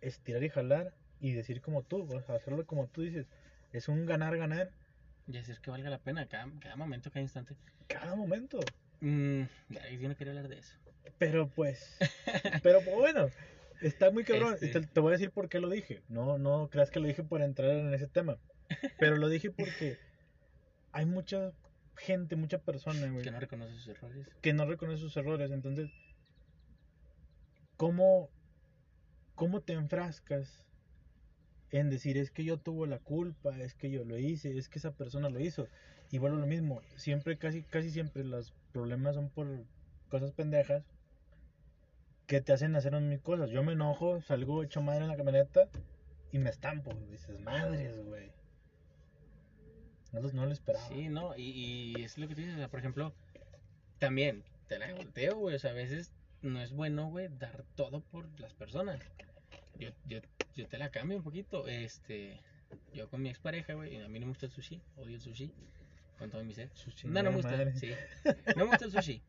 estirar 0.00 0.42
y 0.42 0.48
jalar 0.48 0.92
y 1.20 1.32
decir 1.32 1.60
como 1.60 1.82
tú, 1.82 2.02
o 2.12 2.20
sea, 2.22 2.34
hacerlo 2.36 2.66
como 2.66 2.86
tú 2.88 3.02
dices. 3.02 3.26
Es 3.72 3.88
un 3.88 4.04
ganar, 4.06 4.36
ganar 4.36 4.70
Y 5.26 5.32
decir 5.32 5.58
que 5.60 5.70
valga 5.70 5.88
la 5.88 5.98
pena 5.98 6.26
cada, 6.26 6.46
cada 6.60 6.76
momento, 6.76 7.10
cada 7.10 7.22
instante. 7.22 7.54
cada 7.86 8.14
momento. 8.16 8.58
Mm, 9.00 9.42
yo 10.00 10.08
no 10.08 10.16
quería 10.16 10.32
hablar 10.32 10.48
de 10.48 10.58
eso. 10.58 10.76
Pero 11.18 11.48
pues, 11.48 11.96
pero 12.62 12.80
pues, 12.84 12.96
bueno, 12.96 13.28
Está 13.80 14.12
muy 14.12 14.22
cabrón. 14.24 14.54
Este- 14.60 14.80
Te, 14.80 14.86
te 14.86 15.00
voy 15.00 15.10
a 15.10 15.12
decir 15.18 15.32
por 15.32 15.48
qué 15.48 15.58
lo 15.58 15.68
dije. 15.68 16.02
No, 16.08 16.38
no 16.38 16.68
creas 16.70 16.90
que 16.92 17.00
lo 17.00 17.08
dije 17.08 17.24
por 17.24 17.42
entrar 17.42 17.68
en 17.70 17.92
ese 17.92 18.06
tema. 18.06 18.38
Pero 18.98 19.16
lo 19.16 19.28
dije 19.28 19.50
porque 19.50 19.98
hay 20.92 21.04
mucha 21.04 21.52
gente, 21.96 22.36
mucha 22.36 22.58
persona, 22.58 23.08
güey, 23.10 23.24
Que 23.24 23.30
no 23.30 23.40
reconoce 23.40 23.72
sus 23.74 23.88
errores. 23.88 24.28
que 24.40 24.52
no 24.52 24.66
reconoce 24.66 24.98
sus 24.98 25.16
errores. 25.16 25.50
Entonces, 25.50 25.90
¿cómo, 27.76 28.30
cómo 29.34 29.60
te 29.60 29.72
enfrascas 29.74 30.66
en 31.70 31.90
decir 31.90 32.18
es 32.18 32.30
que 32.30 32.44
yo 32.44 32.58
tuve 32.58 32.86
la 32.86 32.98
culpa, 32.98 33.56
es 33.58 33.74
que 33.74 33.90
yo 33.90 34.04
lo 34.04 34.18
hice, 34.18 34.56
es 34.56 34.68
que 34.68 34.78
esa 34.78 34.92
persona 34.92 35.28
lo 35.30 35.40
hizo? 35.40 35.68
Y 36.10 36.18
vuelvo 36.18 36.36
a 36.36 36.40
lo 36.40 36.46
mismo, 36.46 36.82
siempre, 36.96 37.38
casi, 37.38 37.62
casi 37.62 37.90
siempre 37.90 38.24
los 38.24 38.52
problemas 38.72 39.14
son 39.14 39.30
por 39.30 39.46
cosas 40.10 40.32
pendejas 40.32 40.84
que 42.26 42.40
te 42.40 42.52
hacen 42.52 42.76
hacer 42.76 42.92
mil 43.00 43.20
cosas. 43.20 43.50
Yo 43.50 43.62
me 43.62 43.72
enojo, 43.72 44.20
salgo 44.20 44.62
hecho 44.62 44.80
madre 44.82 45.02
en 45.04 45.08
la 45.08 45.16
camioneta 45.16 45.68
y 46.30 46.38
me 46.38 46.50
estampo. 46.50 46.92
Dices, 47.10 47.38
madres, 47.40 48.02
güey. 48.04 48.30
No, 50.12 50.20
lo- 50.20 50.32
no 50.32 50.46
lo 50.46 50.52
esperaba. 50.52 50.86
Sí, 50.88 51.08
no, 51.08 51.36
y, 51.36 51.42
y 51.96 52.02
es 52.04 52.18
lo 52.18 52.28
que 52.28 52.34
tú 52.34 52.40
dices, 52.40 52.54
o 52.56 52.58
sea, 52.58 52.68
por 52.68 52.78
ejemplo, 52.80 53.14
también 53.98 54.44
te 54.68 54.78
la 54.78 54.92
volteo, 54.94 55.36
güey, 55.36 55.56
o 55.56 55.58
sea, 55.58 55.70
a 55.70 55.74
veces 55.74 56.12
no 56.42 56.60
es 56.60 56.72
bueno, 56.72 57.08
güey, 57.08 57.28
dar 57.38 57.64
todo 57.76 58.00
por 58.00 58.28
las 58.40 58.52
personas. 58.54 59.00
Yo, 59.78 59.90
yo, 60.06 60.18
yo 60.54 60.66
te 60.68 60.78
la 60.78 60.90
cambio 60.90 61.16
un 61.16 61.22
poquito, 61.22 61.66
este, 61.66 62.40
yo 62.94 63.08
con 63.08 63.22
mi 63.22 63.28
expareja, 63.30 63.74
güey, 63.74 64.00
a 64.02 64.08
mí 64.08 64.18
no 64.18 64.26
me 64.26 64.30
gusta 64.32 64.46
el 64.46 64.52
sushi, 64.52 64.80
odio 64.96 65.14
el 65.14 65.20
sushi, 65.20 65.50
con 66.18 66.30
todo 66.30 66.44
mi 66.44 66.54
ser. 66.54 66.70
Su 66.74 66.90
No, 67.08 67.22
no 67.22 67.30
me 67.30 67.36
gusta, 67.36 67.52
madre. 67.52 67.74
sí, 67.76 67.90
no 68.56 68.64
me 68.64 68.70
gusta 68.70 68.84
el 68.84 68.92
sushi. 68.92 69.22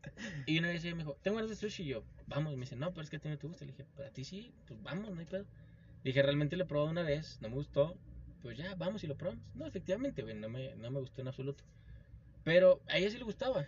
Y 0.46 0.58
una 0.58 0.68
vez 0.68 0.84
ella 0.84 0.94
me 0.96 1.02
dijo, 1.02 1.16
tengo 1.22 1.36
ganas 1.36 1.50
de 1.50 1.56
sushi, 1.56 1.82
y 1.84 1.86
yo, 1.86 2.04
vamos, 2.26 2.52
y 2.52 2.56
me 2.56 2.62
dice, 2.62 2.76
no, 2.76 2.90
pero 2.90 3.02
es 3.04 3.10
que 3.10 3.16
a 3.16 3.20
ti 3.20 3.28
no 3.28 3.38
te 3.38 3.46
gusta, 3.46 3.64
le 3.64 3.72
dije, 3.72 3.86
pero 3.96 4.08
a 4.08 4.12
ti 4.12 4.24
sí, 4.24 4.52
pues 4.66 4.82
vamos, 4.82 5.10
no 5.12 5.18
hay 5.20 5.26
pedo. 5.26 5.44
Le 6.02 6.10
dije, 6.10 6.22
realmente 6.22 6.56
lo 6.56 6.64
he 6.64 6.66
probado 6.66 6.90
una 6.90 7.02
vez, 7.02 7.38
no 7.40 7.48
me 7.48 7.54
gustó, 7.54 7.96
pues 8.44 8.58
ya, 8.58 8.74
vamos 8.76 9.02
y 9.02 9.06
lo 9.06 9.16
probamos. 9.16 9.42
No, 9.54 9.66
efectivamente, 9.66 10.22
güey, 10.22 10.34
no 10.34 10.48
me, 10.50 10.76
no 10.76 10.90
me 10.90 11.00
gustó 11.00 11.22
en 11.22 11.28
absoluto. 11.28 11.64
Pero 12.44 12.80
a 12.88 12.98
ella 12.98 13.08
sí 13.10 13.16
le 13.18 13.24
gustaba. 13.24 13.64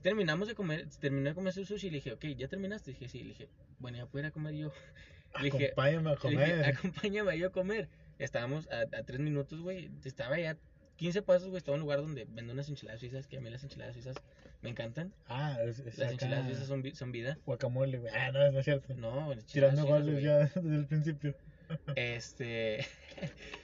Terminamos 0.00 0.46
de 0.48 0.54
comer, 0.54 0.88
terminé 1.00 1.30
de 1.30 1.34
comer 1.34 1.52
su 1.52 1.64
sushi 1.64 1.88
y 1.88 1.90
le 1.90 1.96
dije, 1.96 2.12
ok, 2.12 2.24
¿ya 2.36 2.46
terminaste? 2.48 2.92
dije, 2.92 3.08
sí, 3.08 3.18
le 3.22 3.28
dije, 3.30 3.48
bueno, 3.80 3.98
ya 3.98 4.06
puedo 4.06 4.24
ir 4.24 4.28
a 4.28 4.30
comer 4.30 4.54
yo. 4.54 4.72
Le 5.40 5.50
dije, 5.50 5.66
Acompáñame 5.72 6.10
a 6.10 6.12
le 6.12 6.30
dije, 6.30 6.52
comer. 6.52 6.64
acompáñame 6.66 7.30
a 7.32 7.34
yo 7.36 7.46
a 7.48 7.50
comer. 7.52 7.88
Estábamos 8.18 8.68
a, 8.70 8.80
a 8.82 9.02
tres 9.02 9.18
minutos, 9.18 9.60
güey, 9.60 9.90
estaba 10.04 10.38
ya 10.38 10.56
15 10.96 11.22
pasos, 11.22 11.48
güey, 11.48 11.56
estaba 11.58 11.74
en 11.76 11.80
un 11.80 11.86
lugar 11.86 12.00
donde 12.00 12.24
venden 12.26 12.50
unas 12.50 12.68
enchiladas 12.68 13.00
suizas, 13.00 13.26
que 13.26 13.38
a 13.38 13.40
mí 13.40 13.48
las 13.50 13.64
enchiladas 13.64 13.94
suizas 13.94 14.16
me 14.60 14.68
encantan. 14.70 15.12
Ah, 15.26 15.58
es, 15.64 15.78
es 15.80 15.96
Las 15.98 16.08
acá 16.08 16.12
enchiladas 16.12 16.46
suizas 16.46 16.66
son, 16.68 16.82
vi- 16.82 16.94
son 16.94 17.10
vida. 17.12 17.38
guacamole, 17.46 17.98
güey. 17.98 18.12
Ah, 18.14 18.30
no, 18.30 18.52
no 18.52 18.58
es 18.60 18.64
cierto. 18.64 18.94
No, 18.94 19.34
Tirando 19.50 19.84
goles 19.86 20.22
ya 20.22 20.38
desde 20.54 20.76
el 20.76 20.86
principio. 20.86 21.34
Este. 21.96 22.86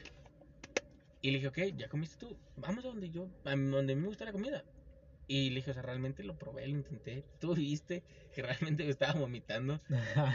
y 1.20 1.30
le 1.30 1.38
dije, 1.38 1.48
ok, 1.48 1.76
ya 1.76 1.88
comiste 1.88 2.16
tú. 2.16 2.36
Vamos 2.56 2.84
a 2.84 2.88
donde 2.88 3.10
yo, 3.10 3.28
a 3.44 3.56
donde 3.56 3.96
me 3.96 4.06
gusta 4.06 4.24
la 4.24 4.32
comida. 4.32 4.64
Y 5.26 5.50
le 5.50 5.56
dije, 5.56 5.72
o 5.72 5.74
sea, 5.74 5.82
realmente 5.82 6.22
lo 6.22 6.38
probé, 6.38 6.66
lo 6.66 6.78
intenté. 6.78 7.24
Tú 7.38 7.54
viste 7.54 8.02
que 8.34 8.42
realmente 8.42 8.84
me 8.84 8.90
estaba 8.90 9.18
vomitando. 9.18 9.80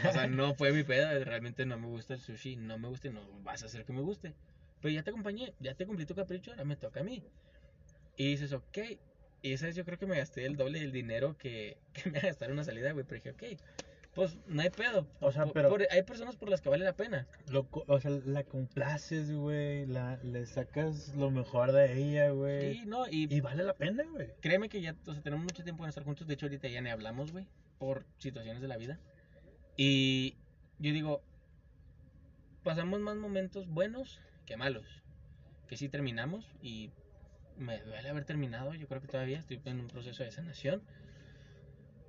O 0.08 0.12
sea, 0.12 0.26
no 0.28 0.54
fue 0.54 0.72
mi 0.72 0.84
pedo, 0.84 1.24
realmente 1.24 1.66
no 1.66 1.78
me 1.78 1.86
gusta 1.86 2.14
el 2.14 2.20
sushi, 2.20 2.56
no 2.56 2.78
me 2.78 2.88
gusta 2.88 3.08
y 3.08 3.10
no 3.10 3.20
vas 3.42 3.62
a 3.62 3.66
hacer 3.66 3.84
que 3.84 3.92
me 3.92 4.02
guste. 4.02 4.34
Pero 4.80 4.94
ya 4.94 5.02
te 5.02 5.10
acompañé, 5.10 5.54
ya 5.58 5.74
te 5.74 5.86
cumplí 5.86 6.04
tu 6.04 6.14
capricho, 6.14 6.50
ahora 6.50 6.64
me 6.64 6.76
toca 6.76 7.00
a 7.00 7.04
mí. 7.04 7.24
Y 8.16 8.28
dices, 8.28 8.52
ok. 8.52 8.78
Y 9.42 9.52
esa 9.52 9.66
vez 9.66 9.74
yo 9.74 9.84
creo 9.84 9.98
que 9.98 10.06
me 10.06 10.16
gasté 10.16 10.46
el 10.46 10.56
doble 10.56 10.80
del 10.80 10.92
dinero 10.92 11.36
que, 11.36 11.78
que 11.92 12.10
me 12.10 12.18
iba 12.18 12.20
a 12.20 12.28
gastar 12.28 12.48
en 12.48 12.54
una 12.54 12.64
salida, 12.64 12.92
güey. 12.92 13.04
Pero 13.04 13.22
dije, 13.22 13.30
ok, 13.30 13.60
pues 14.14 14.38
no 14.46 14.62
hay 14.62 14.70
pedo. 14.70 15.06
O 15.20 15.32
sea, 15.32 15.46
pero- 15.46 15.68
por- 15.68 15.86
hay 15.90 16.02
personas 16.02 16.36
por 16.36 16.48
las 16.48 16.60
que 16.60 16.68
vale 16.68 16.84
la 16.84 16.94
pena. 16.94 17.26
Lo 17.50 17.66
o 17.70 18.00
sea, 18.00 18.10
la 18.24 18.44
complaces, 18.44 19.32
güey. 19.32 19.86
La, 19.86 20.16
le 20.22 20.46
sacas 20.46 21.14
lo 21.16 21.30
mejor 21.30 21.72
de 21.72 21.92
ella, 22.00 22.30
güey. 22.30 22.74
Sí, 22.74 22.86
no, 22.86 23.06
y 23.08 23.32
Y 23.34 23.40
vale 23.40 23.64
la 23.64 23.74
pena, 23.74 24.04
güey. 24.12 24.28
créeme 24.40 24.68
que 24.68 24.80
ya, 24.80 24.94
o 25.06 25.12
sea, 25.12 25.22
tenemos 25.22 25.44
mucho 25.44 25.64
tiempo 25.64 25.82
de 25.84 25.88
estar 25.88 26.04
juntos. 26.04 26.26
De 26.26 26.34
hecho, 26.34 26.46
ahorita 26.46 26.68
ya 26.68 26.80
ni 26.80 26.90
hablamos, 26.90 27.32
güey, 27.32 27.46
por 27.78 28.04
situaciones 28.18 28.62
de 28.62 28.68
la 28.68 28.76
vida. 28.76 29.00
Y 29.76 30.36
yo 30.78 30.92
digo, 30.92 31.22
pasamos 32.62 33.00
más 33.00 33.16
momentos 33.16 33.68
buenos 33.68 34.20
que 34.46 34.56
malos. 34.56 35.02
Que 35.68 35.76
sí 35.76 35.88
terminamos 35.88 36.46
y 36.62 36.90
me 37.56 37.80
duele 37.82 38.08
haber 38.08 38.24
terminado. 38.24 38.74
Yo 38.74 38.86
creo 38.86 39.00
que 39.00 39.08
todavía 39.08 39.38
estoy 39.38 39.60
en 39.64 39.80
un 39.80 39.88
proceso 39.88 40.22
de 40.22 40.30
sanación. 40.30 40.82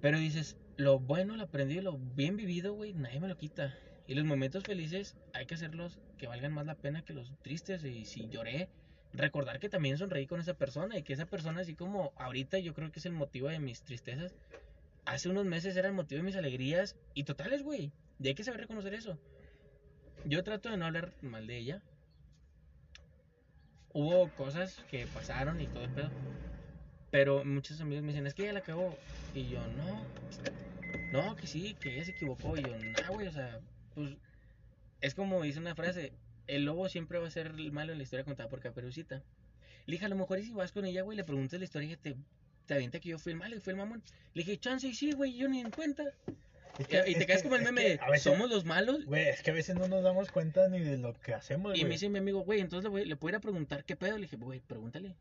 Pero 0.01 0.20
dices, 0.20 0.58
lo 0.78 0.99
bueno, 0.99 1.36
lo 1.36 1.43
aprendido, 1.43 1.82
lo 1.82 1.97
bien 1.97 2.36
vivido, 2.36 2.73
güey, 2.73 2.93
nadie 2.93 3.19
me 3.19 3.28
lo 3.28 3.38
quita. 3.38 3.78
Y 4.07 4.13
los 4.13 4.26
momentos 4.26 4.63
felices 4.63 5.15
hay 5.34 5.45
que 5.45 5.55
hacerlos 5.55 5.99
que 6.17 6.28
valgan 6.28 6.53
más 6.53 6.65
la 6.65 6.76
pena 6.76 7.03
que 7.03 7.13
los 7.13 7.32
tristes. 7.41 7.84
Y 7.84 8.05
si 8.05 8.28
lloré, 8.30 8.69
recordar 9.13 9.59
que 9.59 9.69
también 9.69 9.97
sonreí 9.97 10.28
con 10.28 10.39
esa 10.39 10.53
persona 10.53 10.97
y 10.97 11.03
que 11.03 11.13
esa 11.13 11.26
persona, 11.26 11.61
así 11.61 11.76
como 11.76 12.13
ahorita 12.17 12.59
yo 12.59 12.73
creo 12.73 12.91
que 12.91 12.99
es 12.99 13.05
el 13.05 13.13
motivo 13.13 13.47
de 13.47 13.59
mis 13.59 13.82
tristezas, 13.84 14.36
hace 15.05 15.30
unos 15.30 15.45
meses 15.45 15.76
era 15.76 15.88
el 15.88 15.93
motivo 15.93 16.17
de 16.19 16.26
mis 16.26 16.36
alegrías 16.36 16.95
y 17.13 17.23
totales, 17.23 17.63
güey. 17.63 17.91
Y 18.19 18.28
hay 18.28 18.36
que 18.36 18.43
saber 18.43 18.61
reconocer 18.61 18.93
eso. 18.93 19.17
Yo 20.26 20.43
trato 20.43 20.69
de 20.69 20.78
no 20.78 20.86
hablar 20.86 21.13
mal 21.21 21.47
de 21.47 21.57
ella. 21.57 21.82
Hubo 23.93 24.30
cosas 24.36 24.84
que 24.89 25.07
pasaron 25.07 25.61
y 25.61 25.67
todo 25.67 25.86
el 25.86 25.91
pedo. 25.91 26.09
Pero 27.16 27.45
muchos 27.45 27.80
amigos 27.80 28.03
me 28.03 28.11
dicen, 28.11 28.28
es 28.28 28.34
que 28.34 28.43
ella 28.43 28.51
la 28.51 28.59
cagó. 28.61 28.93
Y 29.34 29.47
yo, 29.47 29.66
no. 29.68 30.03
No, 31.13 31.34
que 31.38 31.47
sí, 31.47 31.74
que 31.80 31.93
ella 31.95 32.03
se 32.03 32.11
equivocó. 32.11 32.57
Y 32.57 32.61
yo, 32.63 32.68
no, 32.78 33.13
güey, 33.13 33.28
o 33.28 33.32
sea, 33.32 33.57
pues. 33.93 34.18
Es 34.99 35.16
como 35.16 35.41
dice 35.41 35.59
una 35.59 35.76
frase: 35.76 36.11
el 36.47 36.66
lobo 36.66 36.89
siempre 36.89 37.18
va 37.20 37.28
a 37.28 37.32
ser 37.32 37.47
el 37.57 37.72
malo 37.72 37.93
en 37.93 37.99
la 37.99 38.03
historia 38.03 38.26
contada 38.26 38.49
por 38.49 38.59
Caperucita. 38.59 39.24
Le 39.86 39.93
dije, 39.93 40.05
a 40.05 40.09
lo 40.09 40.18
mejor 40.18 40.39
y 40.39 40.43
si 40.43 40.51
vas 40.51 40.74
con 40.74 40.84
ella, 40.84 41.03
güey, 41.03 41.16
le 41.16 41.24
preguntas 41.24 41.57
la 41.57 41.63
historia 41.63 41.93
y 41.93 41.95
te, 41.95 42.16
te 42.66 42.74
avienta 42.74 42.99
que 42.99 43.07
yo 43.07 43.18
fui 43.18 43.32
el 43.32 43.38
malo 43.38 43.55
y 43.55 43.61
fui 43.61 43.72
el 43.72 43.78
mamón. 43.78 44.03
Le 44.34 44.43
dije, 44.43 44.57
chance 44.57 44.86
y 44.86 44.93
sí, 44.93 45.13
güey, 45.13 45.38
yo 45.38 45.47
ni 45.47 45.61
en 45.61 45.72
cuenta. 45.72 46.03
Es 46.78 47.07
Y, 47.07 47.11
y 47.11 47.16
te 47.16 47.26
que- 47.26 47.41
como 47.43 47.55
el 47.55 47.63
meme 47.63 47.82
que 47.82 47.89
de, 47.91 47.97
veces- 48.11 48.24
somos 48.24 48.49
los 48.49 48.66
malos. 48.66 49.05
Güey, 49.05 49.30
es 49.30 49.41
que 49.41 49.51
a 49.51 49.53
veces 49.53 49.76
no 49.78 49.88
nos 49.88 50.03
damos 50.03 50.32
cuenta 50.32 50.68
ni 50.68 50.80
de 50.80 50.97
lo 50.97 51.13
que 51.13 51.34
hacemos, 51.34 51.76
Y 51.76 51.80
güey. 51.80 51.84
me 51.86 51.89
dice 51.91 52.09
mi 52.09 52.20
amigo, 52.20 52.41
güey, 52.41 52.59
entonces 52.59 52.84
le, 52.84 52.89
voy- 52.89 53.05
le 53.05 53.16
puedo 53.16 53.30
ir 53.32 53.36
a 53.38 53.39
preguntar 53.39 53.86
qué 53.86 53.95
pedo. 53.95 54.18
Le 54.18 54.24
dije, 54.24 54.36
güey, 54.36 54.59
pregúntale. 54.59 55.16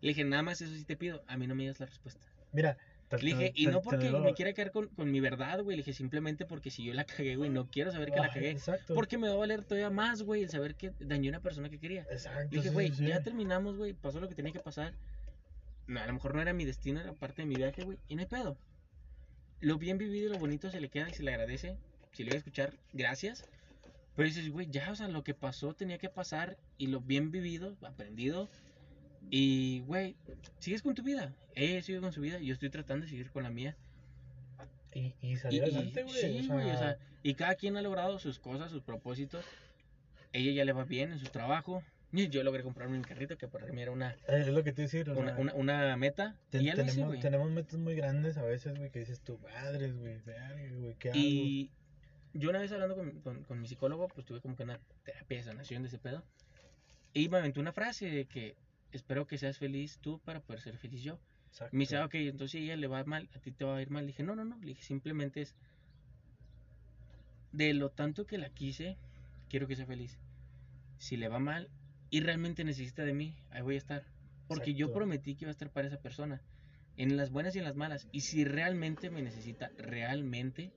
Le 0.00 0.08
dije, 0.08 0.24
nada 0.24 0.42
más 0.42 0.60
eso 0.60 0.74
sí 0.74 0.84
te 0.84 0.96
pido, 0.96 1.22
a 1.26 1.36
mí 1.36 1.46
no 1.46 1.54
me 1.54 1.62
digas 1.64 1.80
la 1.80 1.86
respuesta. 1.86 2.26
Mira, 2.52 2.76
te- 3.08 3.18
Le 3.18 3.30
dije, 3.34 3.52
y 3.54 3.66
no 3.66 3.80
porque 3.82 4.10
me 4.10 4.34
quiera 4.34 4.52
quedar 4.52 4.70
con, 4.70 4.88
con 4.88 5.10
mi 5.10 5.20
verdad, 5.20 5.62
güey. 5.62 5.76
Le 5.76 5.82
dije, 5.82 5.92
simplemente 5.92 6.46
porque 6.46 6.70
si 6.70 6.84
yo 6.84 6.94
la 6.94 7.04
cagué, 7.04 7.36
güey, 7.36 7.50
no 7.50 7.68
quiero 7.70 7.90
saber 7.92 8.10
que 8.10 8.16
la 8.20 8.30
cagué. 8.32 8.50
Exacto. 8.50 8.94
Porque 8.94 9.18
me 9.18 9.28
va 9.28 9.34
a 9.34 9.38
valer 9.38 9.62
todavía 9.64 9.90
más, 9.90 10.22
güey, 10.22 10.42
el 10.42 10.50
saber 10.50 10.74
que 10.74 10.92
dañé 11.00 11.28
a 11.28 11.30
una 11.32 11.40
persona 11.40 11.68
que 11.68 11.78
quería. 11.78 12.02
Exacto. 12.10 12.48
Le 12.50 12.58
dije, 12.58 12.70
güey, 12.70 12.92
sí, 12.92 13.06
ya 13.06 13.22
terminamos, 13.22 13.76
güey, 13.76 13.92
pasó 13.94 14.20
lo 14.20 14.28
que 14.28 14.34
tenía 14.34 14.52
que 14.52 14.60
pasar. 14.60 14.94
No, 15.86 16.00
a 16.00 16.06
lo 16.06 16.12
mejor 16.12 16.34
no 16.34 16.40
era 16.42 16.52
mi 16.52 16.64
destino, 16.64 17.00
era 17.00 17.12
parte 17.12 17.42
de 17.42 17.46
mi 17.46 17.56
viaje, 17.56 17.82
güey, 17.82 17.98
y 18.08 18.14
no 18.14 18.20
hay 18.22 18.28
pedo. 18.28 18.56
Lo 19.60 19.76
bien 19.76 19.98
vivido 19.98 20.28
y 20.28 20.32
lo 20.32 20.38
bonito 20.38 20.70
se 20.70 20.80
le 20.80 20.88
queda 20.88 21.10
y 21.10 21.14
se 21.14 21.22
le 21.22 21.32
agradece. 21.32 21.76
Si 22.12 22.22
le 22.24 22.30
voy 22.30 22.36
a 22.36 22.38
escuchar, 22.38 22.72
gracias. 22.92 23.44
Pero 24.16 24.26
dices, 24.28 24.48
güey, 24.50 24.68
ya, 24.70 24.90
o 24.90 24.94
sea, 24.96 25.08
lo 25.08 25.22
que 25.24 25.34
pasó 25.34 25.74
tenía 25.74 25.98
que 25.98 26.08
pasar 26.08 26.56
y 26.78 26.86
lo 26.86 27.00
bien 27.00 27.30
vivido, 27.30 27.76
aprendido. 27.82 28.48
Y, 29.30 29.80
güey, 29.86 30.16
sigues 30.58 30.82
con 30.82 30.94
tu 30.94 31.02
vida. 31.02 31.32
Ella 31.54 31.82
sigue 31.82 32.00
con 32.00 32.12
su 32.12 32.20
vida 32.20 32.38
yo 32.40 32.52
estoy 32.52 32.70
tratando 32.70 33.04
de 33.04 33.10
seguir 33.10 33.30
con 33.30 33.42
la 33.42 33.50
mía. 33.50 33.76
Y, 34.92 35.14
y 35.22 35.36
salir 35.36 35.62
adelante, 35.62 36.02
güey. 36.02 36.14
sí, 36.16 36.48
güey, 36.48 36.70
o 36.70 36.76
sea, 36.78 36.96
y 37.22 37.34
cada 37.34 37.54
quien 37.54 37.76
ha 37.76 37.82
logrado 37.82 38.18
sus 38.18 38.38
cosas, 38.38 38.70
sus 38.70 38.82
propósitos. 38.82 39.44
Ella 40.32 40.52
ya 40.52 40.64
le 40.64 40.72
va 40.72 40.84
bien 40.84 41.12
en 41.12 41.18
su 41.18 41.26
trabajo. 41.28 41.82
Yo 42.12 42.42
logré 42.42 42.64
comprarme 42.64 42.98
mi 42.98 43.04
carrito, 43.04 43.38
que 43.38 43.46
para 43.46 43.66
mí 43.66 43.80
era 43.82 43.92
una, 43.92 44.10
eh, 44.26 44.40
es 44.40 44.48
lo 44.48 44.64
que 44.64 44.72
te 44.72 44.82
decir, 44.82 45.08
o 45.10 45.16
una, 45.16 45.32
sea, 45.34 45.40
una, 45.40 45.54
una 45.54 45.96
meta. 45.96 46.36
te- 46.50 46.58
y 46.58 46.64
ya 46.64 46.74
lo 46.74 46.82
hice, 46.82 46.92
tenemos, 46.94 47.20
tenemos 47.20 47.50
metas 47.52 47.78
muy 47.78 47.94
grandes 47.94 48.36
a 48.36 48.42
veces, 48.42 48.76
güey, 48.76 48.90
que 48.90 48.98
dices 48.98 49.20
tú, 49.20 49.38
madres, 49.38 49.94
güey, 49.96 50.18
güey, 50.76 50.94
¿qué 50.98 51.10
hago? 51.10 51.18
Y 51.20 51.70
yo 52.34 52.50
una 52.50 52.58
vez 52.58 52.72
hablando 52.72 52.96
con, 52.96 53.20
con, 53.20 53.44
con 53.44 53.60
mi 53.60 53.68
psicólogo, 53.68 54.08
pues 54.08 54.26
tuve 54.26 54.40
como 54.40 54.56
que 54.56 54.64
una 54.64 54.80
terapia 55.04 55.38
de 55.38 55.44
sanación 55.44 55.82
de 55.82 55.88
ese 55.88 55.98
pedo. 55.98 56.24
Y 57.12 57.28
me 57.28 57.38
aventó 57.38 57.60
una 57.60 57.72
frase 57.72 58.06
de 58.10 58.24
que 58.24 58.56
espero 58.92 59.26
que 59.26 59.38
seas 59.38 59.58
feliz 59.58 59.98
tú 59.98 60.20
para 60.20 60.40
poder 60.40 60.60
ser 60.60 60.76
feliz 60.78 61.02
yo. 61.02 61.18
Exacto. 61.48 61.76
Me 61.76 61.80
dice, 61.80 61.96
ah, 61.96 62.04
ok, 62.04 62.14
entonces 62.14 62.52
si 62.52 62.58
ella 62.58 62.76
le 62.76 62.86
va 62.86 63.04
mal, 63.04 63.28
a 63.34 63.38
ti 63.40 63.50
te 63.52 63.64
va 63.64 63.76
a 63.76 63.82
ir 63.82 63.90
mal. 63.90 64.04
Le 64.04 64.08
dije, 64.08 64.22
no, 64.22 64.36
no, 64.36 64.44
no. 64.44 64.56
Le 64.58 64.66
dije, 64.66 64.82
simplemente 64.82 65.42
es 65.42 65.56
de 67.52 67.74
lo 67.74 67.90
tanto 67.90 68.26
que 68.26 68.38
la 68.38 68.50
quise, 68.50 68.96
quiero 69.48 69.66
que 69.66 69.76
sea 69.76 69.86
feliz. 69.86 70.18
Si 70.98 71.16
le 71.16 71.28
va 71.28 71.38
mal 71.38 71.68
y 72.10 72.20
realmente 72.20 72.64
necesita 72.64 73.04
de 73.04 73.14
mí, 73.14 73.36
ahí 73.50 73.62
voy 73.62 73.74
a 73.74 73.78
estar. 73.78 74.04
Porque 74.46 74.74
yo 74.74 74.92
prometí 74.92 75.36
que 75.36 75.44
iba 75.44 75.50
a 75.50 75.52
estar 75.52 75.70
para 75.70 75.86
esa 75.86 76.00
persona. 76.00 76.42
En 76.96 77.16
las 77.16 77.30
buenas 77.30 77.54
y 77.54 77.58
en 77.58 77.64
las 77.64 77.76
malas. 77.76 78.08
Y 78.12 78.22
si 78.22 78.44
realmente 78.44 79.10
me 79.10 79.22
necesita, 79.22 79.70
realmente, 79.78 80.72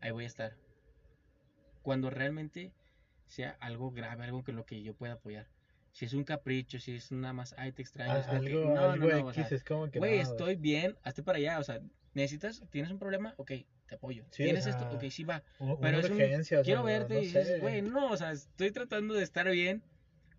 ahí 0.00 0.10
voy 0.10 0.24
a 0.24 0.28
estar. 0.28 0.56
Cuando 1.82 2.10
realmente 2.10 2.72
sea 3.26 3.56
algo 3.60 3.90
grave, 3.90 4.24
algo 4.24 4.44
que 4.44 4.52
lo 4.52 4.66
que 4.66 4.82
yo 4.82 4.94
pueda 4.94 5.14
apoyar. 5.14 5.48
Si 5.92 6.06
es 6.06 6.14
un 6.14 6.24
capricho, 6.24 6.78
si 6.80 6.96
es 6.96 7.12
nada 7.12 7.32
más, 7.34 7.54
ay, 7.58 7.72
te 7.72 7.82
extraño. 7.82 8.12
Ah, 8.14 8.24
como 8.26 8.40
que, 8.42 8.52
algo, 8.52 8.78
algo 8.78 9.06
o 9.26 9.30
X, 9.30 9.34
sea, 9.48 9.56
es 9.56 9.62
como 9.64 9.90
que 9.90 9.98
Güey, 9.98 10.16
no, 10.16 10.22
estoy 10.22 10.56
bien, 10.56 10.96
hazte 11.02 11.22
para 11.22 11.38
allá. 11.38 11.58
O 11.58 11.64
sea, 11.64 11.80
necesitas, 12.14 12.62
tienes 12.70 12.90
un 12.90 12.98
problema, 12.98 13.34
ok, 13.36 13.52
te 13.86 13.94
apoyo. 13.94 14.24
Sí, 14.30 14.42
o 14.42 14.46
¿Tienes 14.46 14.64
sea, 14.64 14.72
esto? 14.72 14.88
Ok, 14.90 15.04
sí 15.10 15.24
va. 15.24 15.42
Pero 15.58 15.98
una 15.98 15.98
es 16.00 16.10
un, 16.10 16.22
o 16.40 16.44
sea, 16.44 16.62
quiero 16.62 16.80
no- 16.80 16.86
verte 16.86 17.14
no 17.14 17.20
y 17.20 17.24
dices, 17.24 17.60
güey, 17.60 17.82
no, 17.82 18.10
o 18.10 18.16
sea, 18.16 18.32
estoy 18.32 18.70
tratando 18.70 19.14
de 19.14 19.22
estar 19.22 19.48
bien 19.50 19.82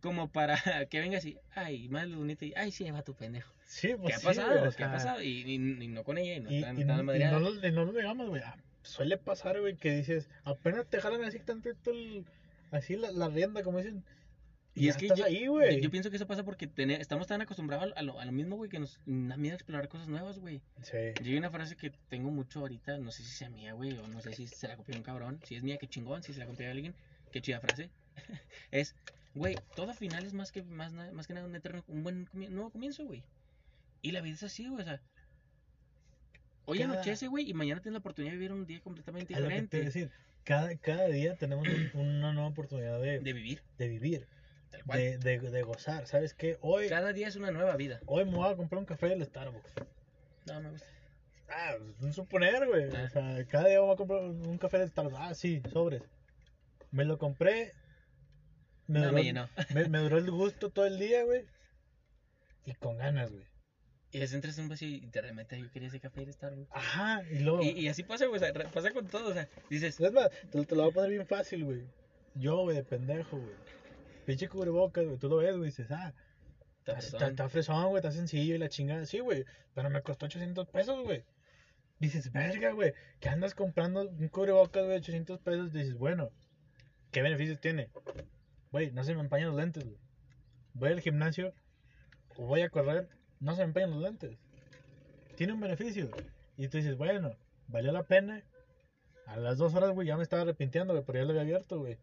como 0.02 0.32
para 0.32 0.56
que 0.90 1.00
vengas 1.00 1.24
y, 1.26 1.38
ay, 1.54 1.88
más 1.88 2.14
bonita 2.14 2.46
y, 2.46 2.54
ay, 2.56 2.72
sí, 2.72 2.90
va 2.90 3.04
tu 3.04 3.14
pendejo. 3.14 3.54
Sí, 3.66 3.94
pues 3.96 4.08
¿Qué 4.08 4.14
ha 4.16 4.20
pasado? 4.20 4.68
o 4.68 4.72
¿Qué 4.72 4.84
ha 4.84 4.92
pasado? 4.92 5.22
Y, 5.22 5.44
y- 5.44 5.54
y 5.84 5.88
no 5.88 6.04
con 6.04 6.18
ella, 6.18 6.36
y 6.36 6.40
no 6.40 6.52
Y, 6.52 6.58
y- 6.58 6.62
tan 6.62 6.80
y 6.80 6.84
no, 6.84 7.04
lo- 7.04 7.72
no 7.72 7.86
lo 7.86 7.92
digamos, 7.94 8.28
güey. 8.30 8.42
ah, 8.44 8.58
Suele 8.82 9.18
pasar, 9.18 9.60
güey, 9.62 9.78
que 9.78 9.92
dices, 9.92 10.30
apenas 10.44 10.88
te 10.88 11.00
jalan 11.00 11.24
así 11.24 11.40
tantito 11.40 11.92
el, 11.92 12.26
así 12.72 12.96
la, 12.98 13.12
la 13.12 13.30
rienda, 13.30 13.62
como 13.64 13.78
dicen. 13.78 14.04
Y 14.76 14.88
es 14.88 14.98
que 14.98 15.06
estás 15.06 15.20
yo, 15.20 15.26
ahí, 15.26 15.46
güey. 15.48 15.76
yo, 15.78 15.84
yo 15.84 15.92
pienso 15.92 16.10
que 16.10 16.16
eso 16.16 16.26
pasa 16.26 16.44
porque 16.44 16.66
tene- 16.66 17.00
estamos 17.00 17.28
tan 17.28 17.42
acostumbrados 17.42 17.94
a 17.96 18.02
lo, 18.02 18.20
a 18.20 18.26
lo 18.26 18.32
mismo, 18.32 18.56
güey, 18.56 18.70
que 18.72 18.80
nos 18.80 19.00
da 19.06 19.38
miedo 19.38 19.54
explorar 19.56 19.88
cosas 19.88 20.08
nuevas, 20.08 20.40
güey. 20.40 20.62
Sí. 20.82 20.98
Yo 21.22 21.32
hay 21.32 21.38
una 21.38 21.52
frase 21.52 21.76
que 21.76 21.92
tengo 22.10 22.32
mucho 22.32 22.62
ahorita, 22.62 22.98
no 22.98 23.12
sé 23.12 23.22
si 23.24 23.30
sea 23.30 23.50
mía, 23.50 23.74
güey, 23.74 23.96
o 24.00 24.08
no 24.08 24.20
sé 24.22 24.34
si 24.34 24.48
se 24.48 24.68
la 24.68 24.76
copió 24.76 24.96
un 24.96 25.04
cabrón. 25.04 25.40
Si 25.44 25.56
es 25.56 25.62
mía, 25.64 25.78
qué 25.78 25.88
chingón. 25.88 26.24
Si 26.24 26.34
se 26.34 26.40
la 26.40 26.48
copió 26.48 26.68
a 26.68 26.72
alguien, 26.72 26.96
qué 27.32 27.40
chida 27.42 27.60
frase. 27.60 27.90
es, 28.72 28.96
güey, 29.36 29.56
todo 29.76 29.94
final 29.94 30.26
es 30.26 30.34
más 30.34 30.52
que, 30.52 30.64
más, 30.64 30.92
más 30.92 31.28
que 31.28 31.34
nada 31.36 31.46
un, 31.46 31.56
eterno, 31.56 31.84
un 31.88 32.02
buen 32.04 32.26
comie- 32.28 32.50
nuevo 32.50 32.72
comienzo, 32.72 33.06
güey. 33.06 33.24
Y 34.02 34.12
la 34.12 34.22
vida 34.22 34.34
es 34.36 34.44
así, 34.44 34.68
güey, 34.68 34.82
o 34.82 34.86
sea. 34.86 35.02
Hoy 36.66 36.80
Cada- 36.80 36.94
anochece, 36.94 37.28
güey, 37.28 37.50
y 37.50 37.54
mañana 37.54 37.82
tienes 37.82 37.94
la 37.94 38.00
oportunidad 38.00 38.32
de 38.34 38.38
vivir 38.38 38.54
un 38.54 38.66
día 38.66 38.80
completamente 38.82 39.34
Es 39.34 39.40
lo 39.40 39.48
que 39.50 39.54
te 39.56 39.62
diferente. 39.62 39.78
a 39.78 39.86
decir. 39.86 40.12
Cada, 40.44 40.76
cada 40.78 41.08
día 41.08 41.36
tenemos 41.36 41.68
un- 41.68 41.92
una 42.02 42.34
nueva 42.34 42.50
oportunidad 42.50 43.00
de, 43.02 43.20
De 43.20 43.34
vivir, 43.34 43.62
de 43.78 43.88
vivir, 43.88 44.28
tal 44.74 44.84
cual. 44.84 45.00
de, 45.00 45.18
de, 45.18 45.40
de 45.40 45.62
gozar. 45.64 46.06
¿Sabes 46.08 46.34
qué? 46.34 46.58
Hoy, 46.62 46.90
Cada 46.90 47.14
día 47.14 47.28
es 47.30 47.36
una 47.38 47.52
nueva 47.52 47.76
vida. 47.78 48.02
hoy 48.06 48.26
me 48.26 48.32
voy 48.36 48.52
a 48.52 48.56
comprar 48.58 48.80
un 48.80 48.86
café 48.86 49.08
del 49.08 49.24
Starbucks. 49.26 49.74
No, 50.48 50.60
me 50.62 50.72
gusta. 50.72 50.88
Ah, 51.50 51.76
es 51.98 52.04
un 52.04 52.14
suponer, 52.14 52.68
güey. 52.68 52.90
Ah. 52.96 53.04
O 53.06 53.10
sea, 53.10 53.46
cada 53.46 53.68
día 53.70 53.80
voy 53.80 53.94
a 53.94 53.98
comprar 53.98 54.22
un 54.22 54.58
café 54.58 54.80
del 54.80 54.90
Starbucks. 54.90 55.18
Ah, 55.20 55.34
sí, 55.34 55.62
sobres. 55.72 56.02
Me 56.92 57.06
lo 57.06 57.18
compré. 57.18 57.72
Me, 58.88 59.00
No, 59.00 59.06
duró, 59.06 59.14
me 59.16 59.24
llenó. 59.24 59.50
me, 59.74 59.88
me 59.88 60.00
duró 60.00 60.18
el 60.18 60.30
gusto 60.32 60.70
todo 60.70 60.86
el 60.86 61.00
día, 61.00 61.24
güey. 61.24 61.46
Y 62.66 62.74
con 62.74 62.98
ganas, 62.98 63.32
güey. 63.32 63.46
Y 64.12 64.20
les 64.20 64.32
entras 64.34 64.58
en 64.58 64.66
un 64.66 64.70
vacío 64.70 64.88
y 64.88 65.08
te 65.08 65.22
remete, 65.22 65.60
yo 65.60 65.72
quería 65.72 65.88
ese 65.88 66.00
café 66.00 66.24
de 66.26 66.32
Starbucks. 66.34 66.70
Ajá, 66.72 67.24
y 67.32 67.40
luego. 67.40 67.64
Y, 67.64 67.70
y 67.72 67.88
así 67.88 68.04
pasa, 68.04 68.26
güey, 68.28 68.40
o 68.42 68.44
sea, 68.46 68.54
pasa 68.72 68.92
con 68.92 69.08
todo, 69.08 69.30
o 69.30 69.34
sea, 69.34 69.48
dices, 69.72 70.00
Es 70.00 70.12
más, 70.12 70.30
te, 70.52 70.64
te 70.66 70.76
lo 70.76 70.84
voy 70.84 70.92
a 70.92 70.94
poner 70.94 71.10
bien 71.10 71.26
fácil, 71.26 71.66
güey. 71.66 71.82
Yo, 72.36 72.58
güey, 72.62 72.76
de 72.78 72.84
pendejo, 72.84 73.38
güey. 73.38 73.56
Pinche 74.26 74.48
cubrebocas, 74.48 75.06
güey. 75.06 75.18
Tú 75.18 75.30
lo 75.30 75.38
ves, 75.38 75.56
güey, 75.58 75.70
dices, 75.70 75.92
ah, 75.92 76.14
"Ta- 76.84 76.98
está, 77.00 77.28
está 77.28 77.50
fresón, 77.50 77.86
güey, 77.90 77.98
está 77.98 78.12
sencillo 78.12 78.56
y 78.56 78.58
la 78.58 78.70
chingada. 78.70 79.06
Sí, 79.06 79.20
güey, 79.20 79.46
pero 79.74 79.90
me 79.90 80.02
costó 80.02 80.26
800 80.28 80.68
pesos, 80.70 81.04
güey. 81.04 81.24
Dices, 82.00 82.32
verga, 82.32 82.72
güey, 82.72 82.94
que 83.20 83.30
andas 83.30 83.54
comprando 83.56 84.02
un 84.10 84.28
cubrebocas, 84.30 84.84
güey, 84.86 84.98
800 84.98 85.40
pesos. 85.40 85.72
Dices, 85.72 85.96
bueno, 85.96 86.30
¿qué 87.12 87.22
beneficios 87.22 87.60
tiene? 87.62 87.90
Güey, 88.72 88.92
no 88.92 89.04
se 89.04 89.14
me 89.16 89.22
empañan 89.22 89.50
los 89.50 89.58
lentes, 89.58 89.84
güey. 89.86 89.98
Voy 90.74 90.90
al 90.90 91.02
gimnasio 91.02 91.54
o 92.36 92.48
voy 92.48 92.62
a 92.62 92.70
correr, 92.70 93.08
no 93.40 93.54
se 93.54 93.60
me 93.62 93.66
empañan 93.66 93.92
los 93.92 94.02
lentes. 94.02 94.38
Tiene 95.38 95.54
un 95.54 95.60
beneficio. 95.60 96.10
Y 96.58 96.68
tú 96.68 96.78
dices, 96.78 96.98
bueno, 96.98 97.36
valió 97.68 97.92
la 97.92 98.04
pena. 98.04 98.44
A 99.26 99.38
las 99.38 99.58
dos 99.58 99.74
horas, 99.74 99.92
güey, 99.92 100.08
ya 100.08 100.18
me 100.18 100.24
estaba 100.24 100.42
arrepintiendo, 100.42 100.94
güey, 100.94 101.06
pero 101.06 101.20
ya 101.20 101.24
lo 101.26 101.30
había 101.32 101.44
abierto, 101.44 101.80
güey. 101.80 101.98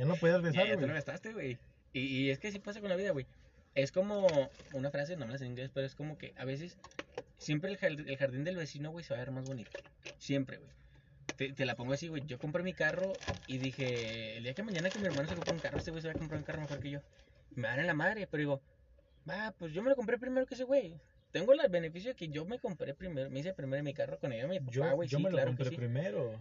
Ya 0.00 0.06
no 0.06 0.16
podía 0.16 0.36
Ya, 0.36 0.38
regresar, 0.40 0.66
ya 0.66 0.74
te 0.74 0.80
lo 0.80 0.86
güey. 0.86 0.94
gastaste, 0.94 1.32
güey. 1.34 1.58
Y, 1.92 2.00
y 2.00 2.30
es 2.30 2.38
que 2.38 2.50
sí 2.50 2.58
pasa 2.58 2.80
con 2.80 2.88
la 2.88 2.96
vida, 2.96 3.10
güey. 3.10 3.26
Es 3.74 3.92
como 3.92 4.26
una 4.72 4.90
frase, 4.90 5.16
no 5.16 5.26
me 5.26 5.32
la 5.32 5.38
sé 5.38 5.44
en 5.44 5.50
inglés, 5.52 5.70
pero 5.74 5.86
es 5.86 5.94
como 5.94 6.16
que 6.16 6.32
a 6.36 6.44
veces 6.44 6.78
siempre 7.38 7.76
el, 7.80 8.08
el 8.08 8.16
jardín 8.16 8.44
del 8.44 8.56
vecino, 8.56 8.90
güey, 8.90 9.04
se 9.04 9.12
va 9.12 9.20
a 9.20 9.24
ver 9.24 9.30
más 9.32 9.44
bonito. 9.44 9.70
Siempre, 10.18 10.56
güey. 10.56 10.70
Te, 11.36 11.52
te 11.52 11.64
la 11.66 11.76
pongo 11.76 11.92
así, 11.92 12.08
güey. 12.08 12.22
Yo 12.26 12.38
compré 12.38 12.62
mi 12.62 12.72
carro 12.72 13.12
y 13.46 13.58
dije, 13.58 14.38
el 14.38 14.44
día 14.44 14.54
que 14.54 14.62
mañana 14.62 14.88
que 14.90 14.98
mi 14.98 15.06
hermano 15.06 15.28
se 15.28 15.34
compre 15.34 15.52
un 15.54 15.60
carro, 15.60 15.78
este 15.78 15.90
güey 15.90 16.00
se 16.02 16.08
va 16.08 16.14
a 16.14 16.18
comprar 16.18 16.38
un 16.38 16.44
carro 16.44 16.60
mejor 16.62 16.80
que 16.80 16.90
yo. 16.90 17.00
Me 17.54 17.68
van 17.68 17.78
en 17.80 17.86
la 17.86 17.94
madre, 17.94 18.26
pero 18.26 18.40
digo, 18.40 18.62
va, 19.28 19.52
pues 19.58 19.72
yo 19.72 19.82
me 19.82 19.90
lo 19.90 19.96
compré 19.96 20.18
primero 20.18 20.46
que 20.46 20.54
ese 20.54 20.64
güey. 20.64 20.98
Tengo 21.30 21.52
el 21.52 21.60
beneficio 21.68 22.10
de 22.10 22.16
que 22.16 22.28
yo 22.28 22.44
me 22.46 22.58
compré 22.58 22.94
primero, 22.94 23.30
me 23.30 23.40
hice 23.40 23.52
primero 23.52 23.82
mi 23.84 23.94
carro 23.94 24.18
con 24.18 24.32
ella, 24.32 24.48
mi 24.48 24.58
papá, 24.58 24.72
Yo, 24.72 24.94
güey, 24.96 25.08
yo 25.08 25.18
sí, 25.18 25.24
me 25.24 25.30
lo 25.30 25.36
claro 25.36 25.50
que 25.52 25.56
compré 25.58 25.70
sí. 25.70 25.76
primero. 25.76 26.32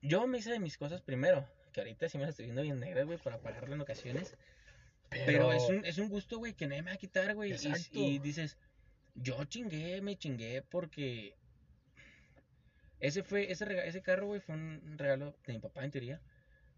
Yo 0.00 0.26
me 0.26 0.38
hice 0.38 0.50
de 0.50 0.58
mis 0.58 0.76
cosas 0.78 1.00
primero, 1.02 1.46
que 1.72 1.80
ahorita 1.80 2.08
sí 2.08 2.18
me 2.18 2.24
las 2.24 2.30
estoy 2.30 2.44
viendo 2.46 2.62
bien 2.62 2.78
negras, 2.80 3.06
güey, 3.06 3.18
para 3.18 3.38
pagarlo 3.38 3.74
en 3.74 3.80
ocasiones. 3.80 4.36
Pero, 5.10 5.24
Pero, 5.26 5.52
es, 5.52 5.62
un, 5.68 5.84
es 5.84 5.98
un 5.98 6.08
gusto, 6.08 6.38
güey, 6.38 6.54
que 6.54 6.66
nadie 6.66 6.82
me 6.82 6.90
va 6.90 6.94
a 6.94 6.98
quitar, 6.98 7.34
güey. 7.34 7.50
Y, 7.50 7.52
Exacto. 7.54 7.88
y 7.92 8.18
dices, 8.18 8.56
yo 9.14 9.44
chingué, 9.44 10.00
me 10.00 10.16
chingué 10.16 10.62
porque 10.62 11.34
ese 13.00 13.22
fue, 13.22 13.50
ese, 13.50 13.64
rega- 13.64 13.84
ese 13.84 14.00
carro, 14.02 14.26
güey, 14.26 14.40
fue 14.40 14.54
un 14.54 14.94
regalo 14.96 15.34
de 15.46 15.52
mi 15.54 15.58
papá, 15.58 15.84
en 15.84 15.90
teoría. 15.90 16.20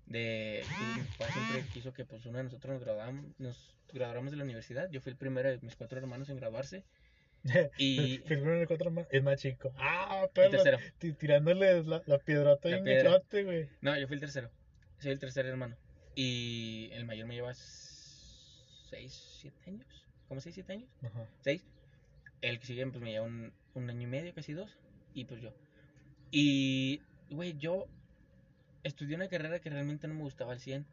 De 0.07 0.63
mi 0.97 1.03
papá 1.17 1.33
siempre 1.33 1.65
quiso 1.73 1.93
que 1.93 2.05
pues 2.05 2.25
uno 2.27 2.39
de 2.39 2.45
nosotros 2.45 2.75
nos 2.75 2.83
graduáramos, 2.83 3.25
nos 3.39 3.75
graduáramos 3.93 4.31
de 4.33 4.37
la 4.39 4.45
universidad. 4.45 4.91
Yo 4.91 5.01
fui 5.01 5.11
el 5.13 5.17
primero 5.17 5.49
de 5.49 5.59
mis 5.61 5.77
cuatro 5.77 5.99
hermanos 5.99 6.29
en 6.29 6.37
graduarse. 6.37 6.85
Y 7.79 8.19
Primero 8.21 8.59
el 8.61 8.67
cuatro 8.67 8.91
más- 8.91 9.07
es 9.11 9.23
más 9.23 9.39
chico. 9.41 9.73
Ah, 9.77 10.23
el 10.25 10.31
pero 10.33 10.63
tirándole 11.19 11.83
la, 11.85 12.03
la 12.07 12.19
piedrota 12.19 12.69
La 12.71 12.83
piedra. 12.83 13.11
gachote, 13.13 13.45
güey. 13.45 13.69
No, 13.83 13.99
yo 13.99 14.07
fui 14.07 14.15
el 14.15 14.21
tercero. 14.21 14.51
Soy 14.99 15.13
el 15.13 15.19
tercer 15.19 15.47
hermano. 15.47 15.77
Y 16.15 16.91
el 16.93 17.05
mayor 17.05 17.27
me 17.27 17.35
lleva 17.35 17.55
seis, 17.55 19.39
siete 19.41 19.59
años. 19.67 19.87
¿Cómo 20.29 20.41
seis, 20.41 20.55
siete 20.55 20.73
años? 20.75 20.89
Ajá. 21.03 21.29
seis. 21.41 21.65
El 22.41 22.59
que 22.61 22.67
sigue, 22.67 22.87
pues 22.87 23.03
me 23.03 23.11
lleva 23.11 23.27
un, 23.27 23.53
un 23.75 23.91
año 23.91 24.03
y 24.03 24.07
medio, 24.07 24.35
casi 24.35 24.53
dos. 24.53 24.77
Y 25.15 25.25
pues 25.25 25.41
yo. 25.41 25.53
Y, 26.31 27.01
güey, 27.31 27.57
yo 27.59 27.87
estudié 28.83 29.17
una 29.17 29.29
carrera 29.29 29.61
que 29.61 29.71
realmente 29.71 30.09
no 30.09 30.15
me 30.15 30.23
gustaba 30.23 30.53
al 30.53 30.61
100. 30.61 30.87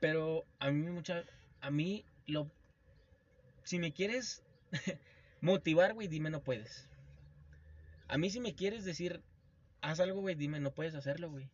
Pero 0.00 0.44
a 0.58 0.70
mí 0.70 0.90
mucha. 0.90 1.24
A 1.60 1.70
mí 1.70 2.04
lo. 2.26 2.50
Si 3.62 3.78
me 3.78 3.92
quieres 3.92 4.42
motivar, 5.40 5.94
güey, 5.94 6.08
dime 6.08 6.30
no 6.30 6.42
puedes. 6.42 6.88
A 8.08 8.18
mí 8.18 8.30
si 8.30 8.40
me 8.40 8.54
quieres 8.54 8.84
decir, 8.84 9.22
haz 9.80 10.00
algo, 10.00 10.20
güey, 10.20 10.34
dime 10.34 10.60
no 10.60 10.74
puedes 10.74 10.94
hacerlo, 10.94 11.30
güey. 11.30 11.48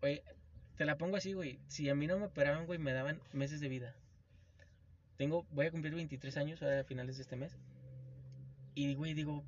Güey, 0.00 0.22
te 0.76 0.84
la 0.84 0.96
pongo 0.96 1.16
así, 1.16 1.32
güey. 1.32 1.58
Si 1.68 1.88
a 1.88 1.94
mí 1.94 2.06
no 2.06 2.18
me 2.18 2.26
operaban, 2.26 2.66
güey, 2.66 2.78
me 2.78 2.92
daban 2.92 3.20
meses 3.32 3.60
de 3.60 3.68
vida. 3.68 3.94
Tengo, 5.16 5.46
voy 5.50 5.66
a 5.66 5.70
cumplir 5.70 5.94
23 5.94 6.36
años 6.38 6.62
a 6.62 6.84
finales 6.84 7.16
de 7.16 7.22
este 7.22 7.36
mes. 7.36 7.56
Y, 8.74 8.94
güey, 8.94 9.12
digo, 9.14 9.44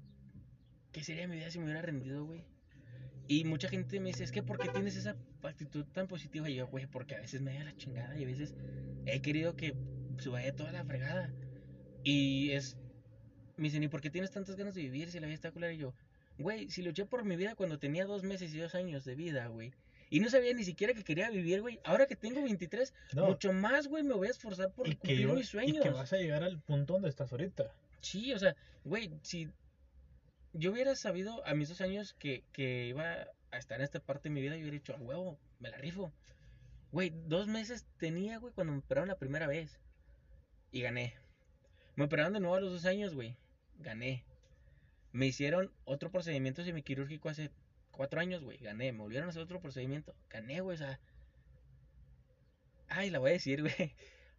¿qué 0.93 1.03
sería 1.03 1.27
mi 1.27 1.37
vida 1.37 1.51
si 1.51 1.59
me 1.59 1.65
hubiera 1.65 1.83
rendido, 1.83 2.25
güey? 2.27 2.45
Y 3.29 3.45
mucha 3.45 3.69
gente 3.69 3.99
me 4.01 4.09
dice, 4.09 4.25
es 4.25 4.33
que 4.33 4.43
¿por 4.43 4.59
qué 4.59 4.69
tienes 4.69 4.97
esa 4.97 5.17
actitud 5.43 5.87
tan 5.87 6.07
positiva? 6.09 6.51
Y 6.51 6.57
yo, 6.57 6.67
güey, 6.67 6.87
porque 6.87 7.15
a 7.15 7.21
veces 7.21 7.41
me 7.41 7.55
da 7.55 7.65
la 7.65 7.77
chingada 7.77 8.19
y 8.19 8.25
a 8.25 8.27
veces 8.27 8.55
he 9.07 9.23
querido 9.23 9.57
que 9.57 9.75
se 10.19 10.29
vaya 10.29 10.55
toda 10.55 10.73
la 10.73 10.85
fregada. 10.85 11.33
Y 12.05 12.51
es, 12.51 12.77
me 13.57 13.65
dicen, 13.65 13.83
¿y 13.83 13.89
por 13.89 14.01
qué 14.01 14.11
tienes 14.11 14.33
tantas 14.33 14.57
ganas 14.57 14.75
de 14.75 14.83
vivir 14.83 15.11
si 15.11 15.21
la 15.21 15.27
vida 15.27 15.35
está 15.37 15.53
culera? 15.53 15.73
Y 15.73 15.79
yo, 15.79 15.95
güey, 16.39 16.69
si 16.69 16.83
luché 16.83 17.07
por 17.07 17.25
mi 17.25 17.37
vida 17.37 17.55
cuando 17.55 17.79
tenía 17.79 18.05
dos 18.05 18.23
meses 18.23 18.53
y 18.53 18.59
dos 18.59 18.75
años 18.75 19.05
de 19.05 19.15
vida, 19.15 19.47
güey. 19.47 19.73
Y 20.13 20.21
no 20.21 20.29
sabía 20.29 20.53
ni 20.53 20.63
siquiera 20.63 20.93
que 20.93 21.05
quería 21.05 21.31
vivir, 21.31 21.63
güey. 21.63 21.81
Ahora 21.85 22.05
que 22.07 22.17
tengo 22.17 22.43
23, 22.43 22.93
No, 23.15 23.29
mucho 23.29 23.51
más, 23.55 23.89
güey, 23.89 24.03
me 24.03 24.13
voy 24.13 24.29
a 24.29 24.31
esforzar 24.31 24.71
por 24.75 24.87
y 24.87 24.91
que, 24.91 24.97
cumplir 24.99 25.21
iba- 25.21 25.33
mis 25.35 25.47
y 25.47 25.51
sueños. 25.53 25.83
que 25.83 25.89
vas 25.89 26.13
a 26.13 26.19
llegar 26.19 26.43
al 26.43 26.61
punto 26.61 26.93
donde 26.93 27.09
estás 27.09 27.33
ahorita. 27.33 27.75
Sí, 28.03 28.31
o 28.35 28.39
sea, 28.39 28.55
güey, 28.85 29.11
si 29.23 29.49
yo 30.53 30.71
hubiera 30.73 30.95
sabido 30.97 31.43
a 31.47 31.55
mis 31.55 31.71
dos 31.71 31.81
años 31.81 32.13
que, 32.13 32.45
que 32.53 32.89
iba 32.89 33.27
a 33.51 33.57
estar 33.59 33.79
en 33.79 33.85
esta 33.85 34.01
parte 34.01 34.29
de 34.29 34.35
mi 34.35 34.43
vida, 34.43 34.55
yo 34.57 34.61
hubiera 34.61 34.75
dicho, 34.77 34.95
a 34.95 34.99
huevo, 35.01 35.39
me 35.61 35.71
la 35.71 35.79
rifo. 35.79 36.13
Güey, 36.91 37.11
dos 37.25 37.47
meses 37.47 37.87
tenía, 37.97 38.37
güey, 38.39 38.53
cuando 38.53 38.75
me 38.75 38.81
operaron 38.81 39.09
la 39.09 39.17
primera 39.19 39.47
vez. 39.47 39.81
Y 40.73 40.83
gané. 40.83 41.15
Me 41.97 42.05
operaron 42.05 42.35
de 42.35 42.41
nuevo 42.41 42.57
a 42.57 42.61
los 42.61 42.71
dos 42.71 42.85
años, 42.85 43.15
güey. 43.15 43.35
Gané. 43.79 44.27
Me 45.13 45.25
hicieron 45.25 45.73
otro 45.85 46.11
procedimiento 46.11 46.63
semiquirúrgico 46.65 47.31
hace 47.31 47.51
cuatro 47.93 48.21
años, 48.21 48.43
güey. 48.43 48.59
Gané. 48.59 48.91
Me 48.93 48.99
volvieron 48.99 49.29
a 49.29 49.31
hacer 49.31 49.43
otro 49.43 49.61
procedimiento. 49.61 50.15
Gané, 50.29 50.61
güey. 50.61 50.75
O 50.75 50.79
sea. 50.79 50.99
Ay, 52.89 53.11
la 53.11 53.19
voy 53.19 53.31
a 53.31 53.35
decir, 53.35 53.61
güey. 53.63 53.95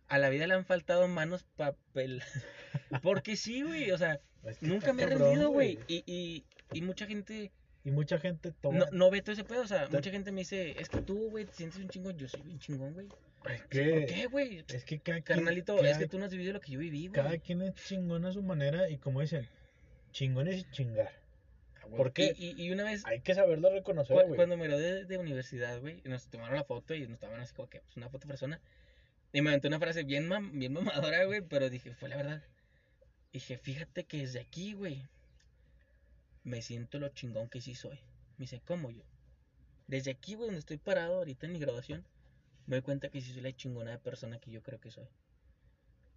A 0.07 0.17
la 0.17 0.29
vida 0.29 0.45
le 0.47 0.53
han 0.53 0.65
faltado 0.65 1.07
manos 1.07 1.45
papel. 1.55 2.21
Porque 3.01 3.35
sí, 3.35 3.61
güey. 3.63 3.91
O 3.91 3.97
sea, 3.97 4.19
Es 4.45 4.57
que 4.59 4.67
nunca 4.67 4.93
me 4.93 5.03
he 5.03 5.07
rendido, 5.07 5.49
güey. 5.49 5.79
Y, 5.87 6.03
y, 6.05 6.45
y 6.73 6.81
mucha 6.81 7.05
gente 7.07 7.51
Y 7.83 7.91
mucha 7.91 8.19
gente 8.19 8.51
toma. 8.51 8.79
no, 8.79 8.85
no 8.91 9.09
ve 9.11 9.21
todo 9.21 9.31
ese 9.33 9.43
pedo. 9.43 9.61
O 9.61 9.67
sea, 9.67 9.87
Te- 9.87 9.95
mucha 9.95 10.11
gente 10.11 10.31
me 10.31 10.41
dice, 10.41 10.79
es 10.79 10.89
que 10.89 11.01
tú, 11.01 11.29
güey, 11.31 11.45
te 11.45 11.53
sientes 11.53 11.79
un 11.79 11.89
chingón. 11.89 12.17
Yo 12.17 12.27
soy 12.27 12.41
bien 12.41 12.59
chingón, 12.59 12.93
güey. 12.93 13.07
Es 13.07 13.59
¿Por 13.61 13.69
que, 13.69 14.05
qué, 14.07 14.27
güey? 14.27 14.63
es 14.69 14.85
que 14.85 14.99
cada 14.99 15.21
Carnalito, 15.21 15.75
cada- 15.75 15.89
es 15.89 15.97
que 15.97 16.07
tú 16.07 16.17
no 16.19 16.25
has 16.25 16.31
vivido 16.31 16.53
lo 16.53 16.61
que 16.61 16.71
yo 16.71 16.79
viví, 16.79 17.07
güey. 17.07 17.11
cada 17.21 17.37
quien 17.39 17.61
es 17.61 17.73
chingón 17.75 18.23
a 18.25 18.31
su 18.31 18.41
manera 18.43 18.89
y 18.89 18.97
como 18.97 19.19
dicen, 19.21 19.47
chingones 20.11 20.59
y 20.61 20.71
chingar. 20.71 21.11
Ah, 21.83 21.87
güey. 21.87 21.97
¿por 21.97 22.13
qué? 22.13 22.33
Y, 22.37 22.61
y, 22.61 22.71
una 22.71 22.83
vez, 22.83 23.03
Hay 23.05 23.19
que 23.21 23.35
saberlo 23.35 23.69
reconocer, 23.69 24.15
cu- 24.15 24.23
güey. 24.23 24.35
cuando 24.35 24.57
me 24.57 24.67
gradué 24.67 24.91
de, 24.93 25.05
de 25.05 25.17
universidad, 25.17 25.79
güey, 25.81 26.01
nos 26.05 26.27
tomaron 26.27 26.55
la 26.55 26.63
foto 26.63 26.93
y 26.95 27.07
nos 27.07 27.19
tomaron 27.19 27.41
así 27.41 27.53
como 27.53 27.69
que, 27.69 27.81
pues, 27.81 27.97
una 27.97 28.09
foto 28.09 28.27
persona. 28.27 28.59
Y 29.31 29.41
me 29.41 29.49
aventó 29.49 29.67
una 29.67 29.79
frase 29.79 30.03
bien, 30.03 30.27
mam- 30.29 30.51
bien 30.57 30.73
mamadora, 30.73 31.23
güey, 31.25 31.41
pero 31.41 31.69
dije, 31.69 31.93
fue 31.95 32.09
la 32.09 32.15
verdad. 32.17 32.43
Dije, 33.31 33.57
fíjate 33.57 34.03
que 34.05 34.17
desde 34.19 34.39
aquí, 34.39 34.73
güey, 34.73 35.01
me 36.43 36.61
siento 36.61 36.99
lo 36.99 37.09
chingón 37.09 37.49
que 37.49 37.61
sí 37.61 37.73
soy. 37.75 37.95
Me 38.37 38.43
dice, 38.45 38.61
¿cómo 38.65 38.91
yo? 38.91 39.03
Desde 39.87 40.11
aquí, 40.11 40.35
güey, 40.35 40.47
donde 40.47 40.59
estoy 40.59 40.77
parado 40.77 41.15
ahorita 41.17 41.45
en 41.45 41.53
mi 41.53 41.59
graduación, 41.59 42.05
me 42.67 42.75
doy 42.77 42.83
cuenta 42.83 43.09
que 43.09 43.21
sí 43.21 43.33
soy 43.33 43.41
la 43.41 43.55
chingona 43.55 43.91
de 43.91 43.97
persona 43.97 44.39
que 44.39 44.51
yo 44.51 44.61
creo 44.61 44.79
que 44.79 44.91
soy. 44.91 45.07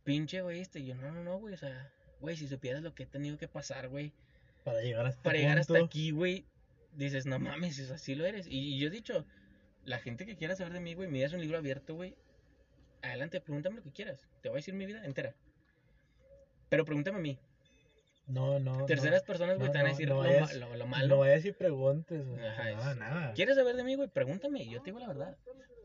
Pinche, 0.04 0.42
güey, 0.42 0.60
este. 0.60 0.80
Y 0.80 0.86
yo, 0.86 0.94
no, 0.94 1.10
no, 1.10 1.22
no, 1.24 1.38
güey, 1.38 1.54
o 1.54 1.56
sea, 1.56 1.90
güey, 2.20 2.36
si 2.36 2.46
supieras 2.48 2.82
lo 2.82 2.94
que 2.94 3.04
he 3.04 3.06
tenido 3.06 3.38
que 3.38 3.48
pasar, 3.48 3.88
güey, 3.88 4.12
Para 4.66 4.80
llegar 4.82 5.06
hasta 5.06 5.22
para 5.22 5.38
llegar 5.38 5.58
hasta 5.60 5.78
aquí, 5.78 6.10
güey, 6.10 6.44
dices, 6.92 7.24
no 7.24 7.38
mames, 7.38 7.78
es 7.78 7.92
así 7.92 8.16
lo 8.16 8.26
eres. 8.26 8.48
Y, 8.48 8.74
y 8.74 8.78
yo 8.80 8.88
he 8.88 8.90
dicho, 8.90 9.24
la 9.84 9.98
gente 10.00 10.26
que 10.26 10.34
quiera 10.36 10.56
saber 10.56 10.72
de 10.72 10.80
mí, 10.80 10.94
güey, 10.94 11.08
mi 11.08 11.18
vida 11.18 11.26
es 11.26 11.32
un 11.32 11.40
libro 11.40 11.56
abierto, 11.56 11.94
güey. 11.94 12.16
Adelante, 13.00 13.40
pregúntame 13.40 13.76
lo 13.76 13.82
que 13.84 13.92
quieras. 13.92 14.26
Te 14.42 14.48
voy 14.48 14.56
a 14.56 14.58
decir 14.58 14.74
mi 14.74 14.86
vida 14.86 15.04
entera. 15.04 15.36
Pero 16.68 16.84
pregúntame 16.84 17.18
a 17.18 17.20
mí. 17.20 17.38
No, 18.26 18.58
no. 18.58 18.86
Terceras 18.86 19.22
personas, 19.22 19.56
güey, 19.56 19.68
no, 19.68 19.72
te 19.72 19.78
van 19.78 19.86
a 19.86 19.90
no, 19.90 19.94
decir 19.94 20.08
no 20.08 20.14
lo, 20.16 20.20
vayas- 20.28 20.52
ma- 20.52 20.58
lo- 20.58 20.70
lo 20.72 20.78
no, 20.78 20.86
malo. 20.88 21.06
No 21.06 21.18
vayas 21.18 21.44
y 21.44 21.52
preguntes. 21.52 22.26
güey. 22.26 22.44
Ajá, 22.44 22.64
nada, 22.72 22.90
es- 22.90 22.96
nada. 22.98 23.32
¿Quieres 23.34 23.54
saber 23.54 23.76
de 23.76 23.84
mí, 23.84 23.94
güey? 23.94 24.08
Pregúntame 24.08 24.64
y 24.64 24.70
yo 24.70 24.80
te 24.82 24.86
digo 24.86 24.98
la 24.98 25.06
verdad. 25.06 25.36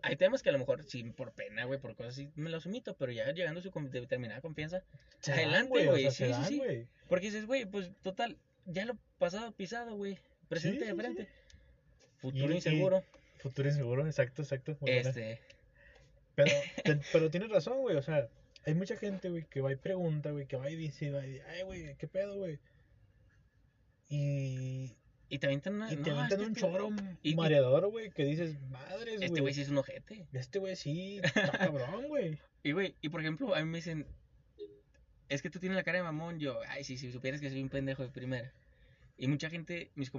Hay 0.01 0.15
temas 0.15 0.41
que 0.41 0.49
a 0.49 0.51
lo 0.53 0.57
mejor, 0.57 0.83
sí, 0.85 1.03
por 1.03 1.31
pena, 1.33 1.65
güey, 1.65 1.79
por 1.79 1.95
cosas 1.95 2.13
así, 2.13 2.31
me 2.33 2.49
los 2.49 2.65
omito, 2.65 2.95
pero 2.97 3.11
ya 3.11 3.31
llegando 3.31 3.59
a 3.59 3.63
su 3.63 3.69
determinada 3.91 4.41
confianza. 4.41 4.81
Se 5.19 5.31
adelante, 5.31 5.85
güey, 5.85 6.07
o 6.07 6.11
sea, 6.11 6.43
sí, 6.43 6.55
sí, 6.55 6.61
sí. 6.67 6.87
Porque 7.07 7.27
dices, 7.27 7.45
güey, 7.45 7.65
pues 7.67 7.91
total, 8.01 8.39
ya 8.71 8.85
lo 8.85 8.97
pasado 9.19 9.51
pisado, 9.51 9.95
güey. 9.95 10.17
Presente 10.49 10.79
Sí, 10.79 10.85
de 10.85 10.91
sí, 10.91 10.97
frente. 10.97 11.27
Futuro 12.17 12.47
Y- 12.49 12.53
y- 12.53 12.55
inseguro. 12.55 13.03
Futuro 13.39 13.69
inseguro, 13.69 14.05
exacto, 14.05 14.41
exacto. 14.43 14.77
muy. 14.81 14.91
Este, 14.91 15.39
Pero, 16.35 16.51
te- 16.83 16.99
pero 17.11 17.29
tienes 17.31 17.49
razón, 17.49 17.79
güey. 17.81 17.95
O 17.97 18.01
sea, 18.01 18.27
hay 18.65 18.73
mucha 18.75 18.95
gente, 18.95 19.29
güey, 19.29 19.45
que 19.45 19.61
va 19.61 19.71
y 19.71 19.75
pregunta, 19.75 20.31
güey, 20.31 20.45
que 20.45 20.55
va 20.57 20.69
y 20.69 20.75
dice, 20.75 21.11
va 21.11 21.25
y 21.25 21.31
dice, 21.33 21.43
ay, 21.47 21.63
güey, 21.63 21.95
¿qué 21.97 22.07
pedo, 22.07 22.35
güey? 22.37 22.59
Y, 24.09 24.95
y 25.29 25.39
te 25.39 25.45
avientan 25.47 25.75
una. 25.75 25.91
y 25.91 25.95
te 25.97 26.09
no, 26.11 26.17
un 26.19 26.23
este- 26.25 26.53
choro 26.59 26.89
y- 27.23 27.31
y- 27.31 27.35
mareador, 27.35 27.87
güey, 27.89 28.11
que 28.11 28.23
dices, 28.25 28.59
madres, 28.69 29.15
güey. 29.17 29.25
Este 29.25 29.41
güey 29.41 29.53
sí 29.53 29.61
es 29.61 29.69
un 29.69 29.77
ojete. 29.77 30.27
Este 30.33 30.59
güey 30.59 30.75
sí, 30.75 31.19
está 31.51 31.57
cabrón, 31.57 32.07
güey. 32.07 32.37
Y, 32.63 32.73
güey, 32.73 32.95
y 33.01 33.09
por 33.09 33.21
ejemplo, 33.21 33.55
a 33.55 33.59
mí 33.59 33.65
me 33.65 33.77
dicen, 33.79 34.05
es 35.29 35.41
que 35.41 35.49
tú 35.49 35.59
tienes 35.59 35.75
la 35.77 35.83
cara 35.83 35.97
de 35.99 36.03
mamón. 36.03 36.39
Yo, 36.39 36.59
ay, 36.67 36.83
sí, 36.83 36.97
si 36.97 37.11
supieras 37.11 37.41
que 37.41 37.49
soy 37.49 37.61
un 37.63 37.69
pendejo 37.69 38.03
de 38.03 38.09
primera. 38.09 38.51
Y 39.21 39.27
mucha 39.27 39.51
gente, 39.51 39.91
mis 39.93 40.11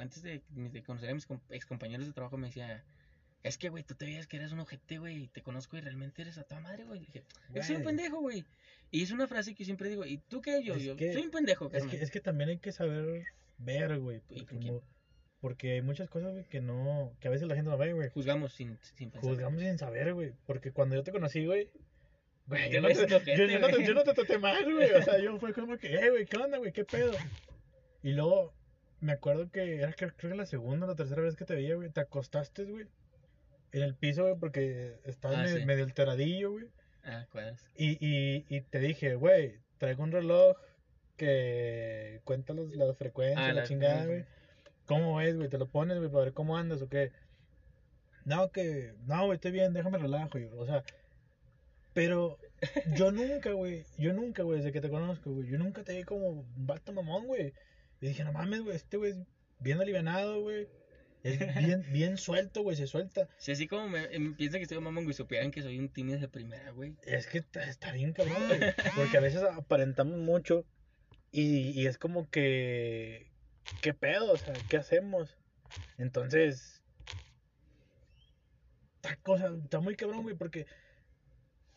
antes 0.00 0.20
de, 0.24 0.42
de 0.50 0.82
conocer 0.82 1.10
a 1.10 1.14
mis 1.14 1.26
com- 1.26 1.38
excompañeros 1.48 2.06
de 2.08 2.12
trabajo, 2.12 2.36
me 2.36 2.48
decía, 2.48 2.82
es 3.44 3.56
que, 3.56 3.68
güey, 3.68 3.84
tú 3.84 3.94
te 3.94 4.04
veías 4.04 4.26
que 4.26 4.36
eres 4.36 4.50
un 4.50 4.58
ojete, 4.58 4.98
güey, 4.98 5.22
y 5.22 5.28
te 5.28 5.42
conozco 5.42 5.76
y 5.76 5.80
realmente 5.80 6.22
eres 6.22 6.38
a 6.38 6.42
toda 6.42 6.60
madre, 6.60 6.82
güey. 6.82 6.98
Dije, 6.98 7.22
soy 7.62 7.76
un 7.76 7.84
pendejo, 7.84 8.18
güey. 8.20 8.44
Y 8.90 9.04
es 9.04 9.12
una 9.12 9.28
frase 9.28 9.54
que 9.54 9.64
siempre 9.64 9.88
digo, 9.88 10.04
¿y 10.04 10.18
tú 10.18 10.42
qué? 10.42 10.60
Yo, 10.64 10.74
Es 10.74 10.82
yo 10.82 10.96
que- 10.96 11.12
soy 11.12 11.22
un 11.22 11.30
pendejo, 11.30 11.70
Es 11.72 11.86
que, 11.86 12.02
es 12.02 12.10
que 12.10 12.20
también 12.20 12.50
hay 12.50 12.58
que 12.58 12.72
saber 12.72 13.26
ver, 13.58 14.00
güey. 14.00 14.22
¿Y 14.28 14.44
Porque, 15.40 15.74
hay 15.74 15.82
muchas 15.82 16.10
cosas, 16.10 16.32
güey, 16.32 16.44
que 16.46 16.60
no, 16.60 17.12
que 17.20 17.28
a 17.28 17.30
veces 17.30 17.46
la 17.46 17.54
gente 17.54 17.70
no 17.70 17.78
ve, 17.78 17.92
güey. 17.92 18.08
Juzgamos 18.10 18.52
sin, 18.54 18.76
sin 18.96 19.12
pensar. 19.12 19.30
Juzgamos 19.30 19.60
sin 19.62 19.78
saber, 19.78 20.14
güey. 20.14 20.32
Porque 20.46 20.72
cuando 20.72 20.96
yo 20.96 21.04
te 21.04 21.12
conocí, 21.12 21.46
güey. 21.46 21.70
Yo, 22.72 22.80
no 22.80 22.88
yo 22.90 23.94
no 23.94 24.02
te 24.02 24.14
traté 24.14 24.38
mal, 24.38 24.64
güey. 24.74 24.90
O 24.90 25.02
sea, 25.02 25.20
yo 25.20 25.38
fue 25.38 25.52
como 25.52 25.78
que, 25.78 25.94
eh, 25.94 26.10
güey, 26.10 26.26
¿qué 26.26 26.36
onda, 26.38 26.58
güey? 26.58 26.72
¿Qué 26.72 26.84
pedo? 26.84 27.12
Y 28.08 28.12
luego, 28.14 28.54
me 29.00 29.12
acuerdo 29.12 29.50
que 29.50 29.76
era 29.76 29.92
creo, 29.92 30.12
creo 30.16 30.30
que 30.32 30.36
la 30.38 30.46
segunda 30.46 30.86
o 30.86 30.88
la 30.88 30.96
tercera 30.96 31.20
vez 31.22 31.36
que 31.36 31.44
te 31.44 31.54
veía, 31.54 31.74
güey. 31.74 31.90
Te 31.90 32.00
acostaste, 32.00 32.64
güey. 32.64 32.86
En 33.72 33.82
el 33.82 33.94
piso, 33.94 34.22
güey, 34.22 34.36
porque 34.38 34.96
estabas 35.04 35.38
Ah, 35.38 35.42
medio, 35.42 35.58
sí. 35.58 35.64
medio 35.66 35.84
alteradillo, 35.84 36.52
güey. 36.52 36.66
Ah, 37.04 37.26
cuadras. 37.30 37.68
Y, 37.76 37.98
y, 38.04 38.46
y 38.48 38.60
te 38.62 38.78
dije, 38.80 39.14
güey, 39.14 39.58
traigo 39.78 40.02
un 40.02 40.12
reloj 40.12 40.56
que 41.16 42.20
cuenta 42.24 42.54
los, 42.54 42.74
las 42.74 42.96
frecuencias, 42.96 43.40
Ah, 43.44 43.48
la 43.48 43.60
la- 43.60 43.64
chingada, 43.64 44.06
güey. 44.06 44.24
¿Cómo 44.86 45.16
ves, 45.16 45.36
güey? 45.36 45.48
Te 45.48 45.58
lo 45.58 45.66
pones, 45.68 45.98
güey, 45.98 46.10
para 46.10 46.24
ver 46.24 46.32
cómo 46.32 46.56
andas 46.56 46.80
o 46.80 46.88
qué. 46.88 47.12
No, 48.24 48.50
que, 48.52 48.94
no, 49.06 49.26
güey, 49.26 49.36
estoy 49.36 49.50
bien, 49.52 49.72
déjame 49.74 49.98
relajo, 49.98 50.38
yo. 50.38 50.56
O 50.58 50.64
sea, 50.66 50.82
pero 51.92 52.38
yo 52.96 53.10
nunca, 53.12 53.52
güey, 53.52 53.84
yo 53.98 54.12
nunca, 54.14 54.42
güey, 54.44 54.58
desde 54.58 54.72
que 54.72 54.80
te 54.80 54.88
conozco, 54.90 55.30
güey, 55.32 55.48
yo 55.48 55.58
nunca 55.58 55.82
te 55.82 55.94
vi 55.96 56.04
como 56.04 56.44
vato 56.56 56.92
mamón, 56.92 57.26
güey. 57.26 57.52
Y 58.00 58.08
dije, 58.08 58.24
no 58.24 58.32
mames, 58.32 58.62
güey, 58.62 58.76
este 58.76 58.96
güey 58.96 59.12
es 59.12 59.18
bien 59.58 59.80
alivianado, 59.80 60.40
güey. 60.40 60.68
Es 61.22 61.38
bien, 61.38 61.84
bien 61.92 62.16
suelto, 62.16 62.62
güey, 62.62 62.76
se 62.76 62.86
suelta. 62.86 63.28
Si 63.38 63.52
así 63.52 63.66
como 63.66 63.88
me, 63.88 64.04
em, 64.14 64.36
piensan 64.36 64.60
que 64.60 64.64
estoy 64.64 64.80
mamón, 64.80 65.04
güey, 65.04 65.14
supieran 65.14 65.50
que 65.50 65.62
soy 65.62 65.78
un 65.78 65.88
tímido 65.88 66.18
de 66.18 66.28
primera, 66.28 66.70
güey. 66.70 66.96
Es 67.02 67.26
que 67.26 67.38
está, 67.38 67.64
está 67.64 67.92
bien 67.92 68.12
cabrón, 68.12 68.46
güey. 68.46 68.60
Porque 68.96 69.16
a 69.16 69.20
veces 69.20 69.42
aparentamos 69.42 70.18
mucho 70.18 70.64
y, 71.30 71.70
y 71.70 71.86
es 71.86 71.98
como 71.98 72.30
que. 72.30 73.30
¿Qué 73.82 73.92
pedo? 73.92 74.32
O 74.32 74.36
sea, 74.36 74.54
¿qué 74.68 74.76
hacemos? 74.76 75.36
Entonces. 75.98 76.82
Está, 78.96 79.16
cosa, 79.16 79.52
está 79.62 79.80
muy 79.80 79.94
cabrón, 79.94 80.22
güey, 80.22 80.34
porque 80.34 80.66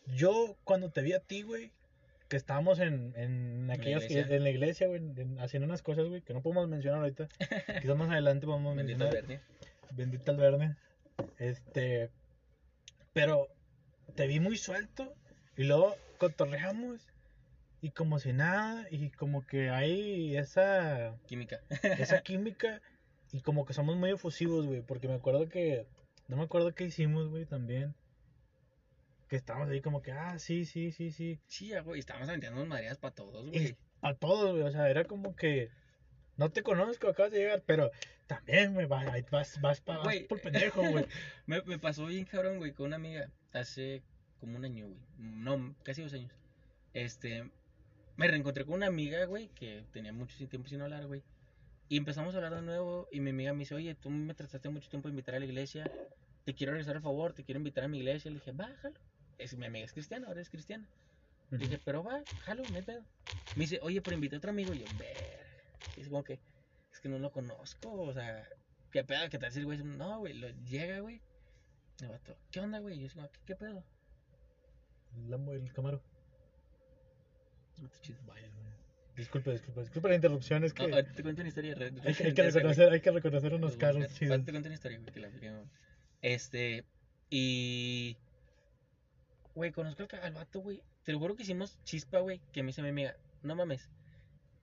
yo 0.06 0.56
cuando 0.64 0.90
te 0.90 1.02
vi 1.02 1.12
a 1.12 1.20
ti, 1.20 1.42
güey, 1.42 1.72
que 2.32 2.38
estábamos 2.38 2.78
en, 2.78 3.12
en, 3.14 3.70
iglesia. 3.74 4.26
en 4.26 4.42
la 4.42 4.48
iglesia, 4.48 4.86
güey, 4.86 5.02
en- 5.02 5.38
haciendo 5.38 5.66
unas 5.66 5.82
cosas, 5.82 6.06
güey, 6.08 6.22
que 6.22 6.32
no 6.32 6.40
podemos 6.40 6.66
mencionar 6.66 7.00
ahorita. 7.00 7.28
Quizás 7.82 7.94
más 7.94 8.08
adelante 8.08 8.46
podemos 8.46 8.74
Bendito 8.74 9.00
mencionar. 9.00 9.28
verde. 9.28 9.42
Bendita 9.90 10.32
el 10.32 10.38
verde. 10.38 10.76
Este. 11.36 12.08
Pero 13.12 13.48
te 14.14 14.26
vi 14.26 14.40
muy 14.40 14.56
suelto. 14.56 15.12
Y 15.58 15.64
luego 15.64 15.94
cotorreamos. 16.16 17.06
Y 17.82 17.90
como 17.90 18.18
si 18.18 18.32
nada. 18.32 18.86
Y 18.90 19.10
como 19.10 19.46
que 19.46 19.68
hay 19.68 20.34
esa. 20.38 21.14
Química. 21.26 21.60
Esa 21.82 22.22
química. 22.22 22.80
Y 23.30 23.42
como 23.42 23.66
que 23.66 23.74
somos 23.74 23.94
muy 23.96 24.10
efusivos, 24.10 24.64
güey. 24.64 24.80
Porque 24.80 25.06
me 25.06 25.14
acuerdo 25.16 25.50
que. 25.50 25.86
No 26.28 26.38
me 26.38 26.44
acuerdo 26.44 26.74
qué 26.74 26.84
hicimos, 26.84 27.28
güey, 27.28 27.44
también. 27.44 27.94
Que 29.32 29.36
estábamos 29.36 29.70
ahí 29.70 29.80
como 29.80 30.02
que, 30.02 30.12
ah, 30.12 30.38
sí, 30.38 30.66
sí, 30.66 30.92
sí, 30.92 31.10
sí. 31.10 31.40
Sí, 31.46 31.72
güey, 31.86 32.00
estamos 32.00 32.28
aventando 32.28 32.66
mareas 32.66 32.98
para 32.98 33.14
todos, 33.14 33.48
güey. 33.48 33.78
a 34.02 34.12
todos, 34.12 34.50
güey. 34.52 34.62
O 34.64 34.70
sea, 34.70 34.90
era 34.90 35.04
como 35.04 35.34
que. 35.34 35.70
No 36.36 36.50
te 36.50 36.62
conozco, 36.62 37.08
acabas 37.08 37.32
de 37.32 37.38
llegar, 37.38 37.62
pero 37.64 37.90
también, 38.26 38.74
güey, 38.74 38.84
vas, 38.84 39.06
vas, 39.30 39.58
vas, 39.62 39.80
pa- 39.80 39.96
vas 39.96 40.18
por 40.28 40.38
pendejo, 40.42 40.82
güey. 40.86 41.06
Me, 41.46 41.62
me 41.62 41.78
pasó 41.78 42.04
bien 42.04 42.26
cabrón, 42.26 42.58
güey, 42.58 42.72
con 42.74 42.88
una 42.88 42.96
amiga 42.96 43.30
hace 43.54 44.02
como 44.38 44.58
un 44.58 44.66
año, 44.66 44.88
güey. 44.88 44.98
No, 45.16 45.74
casi 45.82 46.02
dos 46.02 46.12
años. 46.12 46.30
Este, 46.92 47.50
me 48.18 48.28
reencontré 48.28 48.66
con 48.66 48.74
una 48.74 48.88
amiga, 48.88 49.24
güey, 49.24 49.48
que 49.54 49.82
tenía 49.94 50.12
mucho 50.12 50.46
tiempo 50.46 50.68
sin 50.68 50.82
hablar, 50.82 51.06
güey. 51.06 51.22
Y 51.88 51.96
empezamos 51.96 52.34
a 52.34 52.36
hablar 52.36 52.54
de 52.56 52.60
nuevo 52.60 53.08
y 53.10 53.20
mi 53.20 53.30
amiga 53.30 53.54
me 53.54 53.60
dice, 53.60 53.74
oye, 53.74 53.94
tú 53.94 54.10
me 54.10 54.34
trataste 54.34 54.68
mucho 54.68 54.90
tiempo 54.90 55.08
de 55.08 55.12
invitar 55.12 55.34
a 55.36 55.38
la 55.38 55.46
iglesia. 55.46 55.90
Te 56.44 56.52
quiero 56.54 56.72
regresar 56.72 56.96
el 56.96 57.02
favor, 57.02 57.32
te 57.32 57.44
quiero 57.44 57.60
invitar 57.60 57.84
a 57.84 57.88
mi 57.88 57.96
iglesia. 57.96 58.30
Le 58.30 58.34
dije, 58.40 58.52
va, 58.52 58.68
jalo. 58.82 58.94
Es, 59.38 59.56
mi 59.56 59.66
amiga 59.66 59.84
es 59.84 59.92
cristiana, 59.92 60.28
ahora 60.28 60.40
es 60.40 60.48
cristiana. 60.50 60.86
Le 61.50 61.58
dije, 61.58 61.78
pero 61.84 62.02
va, 62.02 62.22
jalo, 62.44 62.62
no 62.70 62.76
hay 62.76 62.82
pedo. 62.82 63.02
Me 63.56 63.62
dice, 63.64 63.78
oye, 63.82 64.00
pero 64.00 64.14
invité 64.14 64.36
a 64.36 64.38
otro 64.38 64.50
amigo. 64.50 64.72
Y 64.72 64.80
yo, 64.80 64.86
ver. 64.98 65.16
Es 65.96 66.08
como 66.08 66.24
que, 66.24 66.38
es 66.92 67.00
que 67.00 67.08
no 67.08 67.18
lo 67.18 67.30
conozco, 67.32 67.92
o 67.92 68.12
sea, 68.12 68.48
¿qué 68.90 69.04
pedo? 69.04 69.28
¿Qué 69.28 69.38
tal 69.38 69.52
si 69.52 69.58
el 69.58 69.66
güey? 69.66 69.78
No, 69.82 70.18
güey, 70.20 70.34
lo 70.34 70.48
llega, 70.64 71.00
güey. 71.00 71.20
El 72.00 72.08
vato, 72.08 72.36
¿qué 72.50 72.60
onda, 72.60 72.78
güey? 72.78 72.98
Y 72.98 73.02
yo 73.02 73.14
digo, 73.14 73.30
¿qué, 73.32 73.40
qué 73.46 73.56
pedo? 73.56 73.84
El 75.16 75.30
Lambo, 75.30 75.52
el 75.52 75.72
Camaro. 75.72 76.02
No 77.78 77.88
te 77.88 77.98
chido. 78.00 78.18
Vaya, 78.26 78.48
güey. 78.48 78.72
Disculpe, 79.16 79.50
disculpe, 79.52 79.80
disculpe 79.80 80.08
la 80.08 80.14
interrupción, 80.14 80.64
es 80.64 80.72
que 80.72 80.88
No, 80.88 81.04
te 81.04 81.22
cuento 81.22 81.42
una 81.42 81.48
historia. 81.48 81.76
hay, 81.78 82.14
que- 82.14 82.24
hay 82.24 82.32
que 82.34 82.42
reconocer, 82.50 82.90
hay 82.90 83.00
que 83.00 83.10
reconocer 83.10 83.52
unos 83.54 83.76
carros 83.76 84.06
chidos. 84.14 84.42
Te 84.44 84.52
cuento 84.52 84.68
una 84.68 84.74
historia, 84.74 84.98
güey, 84.98 85.12
que 85.12 85.20
la 85.20 85.30
que- 85.30 85.64
Este, 86.22 86.84
y... 87.28 88.16
Güey, 89.54 89.72
conozco 89.72 90.06
al, 90.12 90.20
al 90.22 90.32
vato, 90.32 90.60
güey. 90.60 90.82
Te 91.04 91.12
lo 91.12 91.18
juro 91.18 91.36
que 91.36 91.42
hicimos 91.42 91.78
chispa, 91.84 92.20
güey, 92.20 92.40
que 92.52 92.62
me 92.62 92.68
dice 92.68 92.82
mi 92.82 92.88
amiga, 92.88 93.16
no 93.42 93.54
mames, 93.54 93.88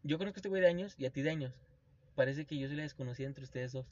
yo 0.03 0.17
conozco 0.17 0.37
a 0.37 0.39
este 0.39 0.49
güey 0.49 0.61
de 0.61 0.67
años 0.67 0.95
y 0.97 1.05
a 1.05 1.11
ti 1.11 1.21
de 1.21 1.29
años. 1.29 1.53
Parece 2.15 2.45
que 2.45 2.57
yo 2.57 2.67
soy 2.67 2.77
la 2.77 2.83
desconocida 2.83 3.27
entre 3.27 3.43
ustedes 3.43 3.71
dos. 3.71 3.85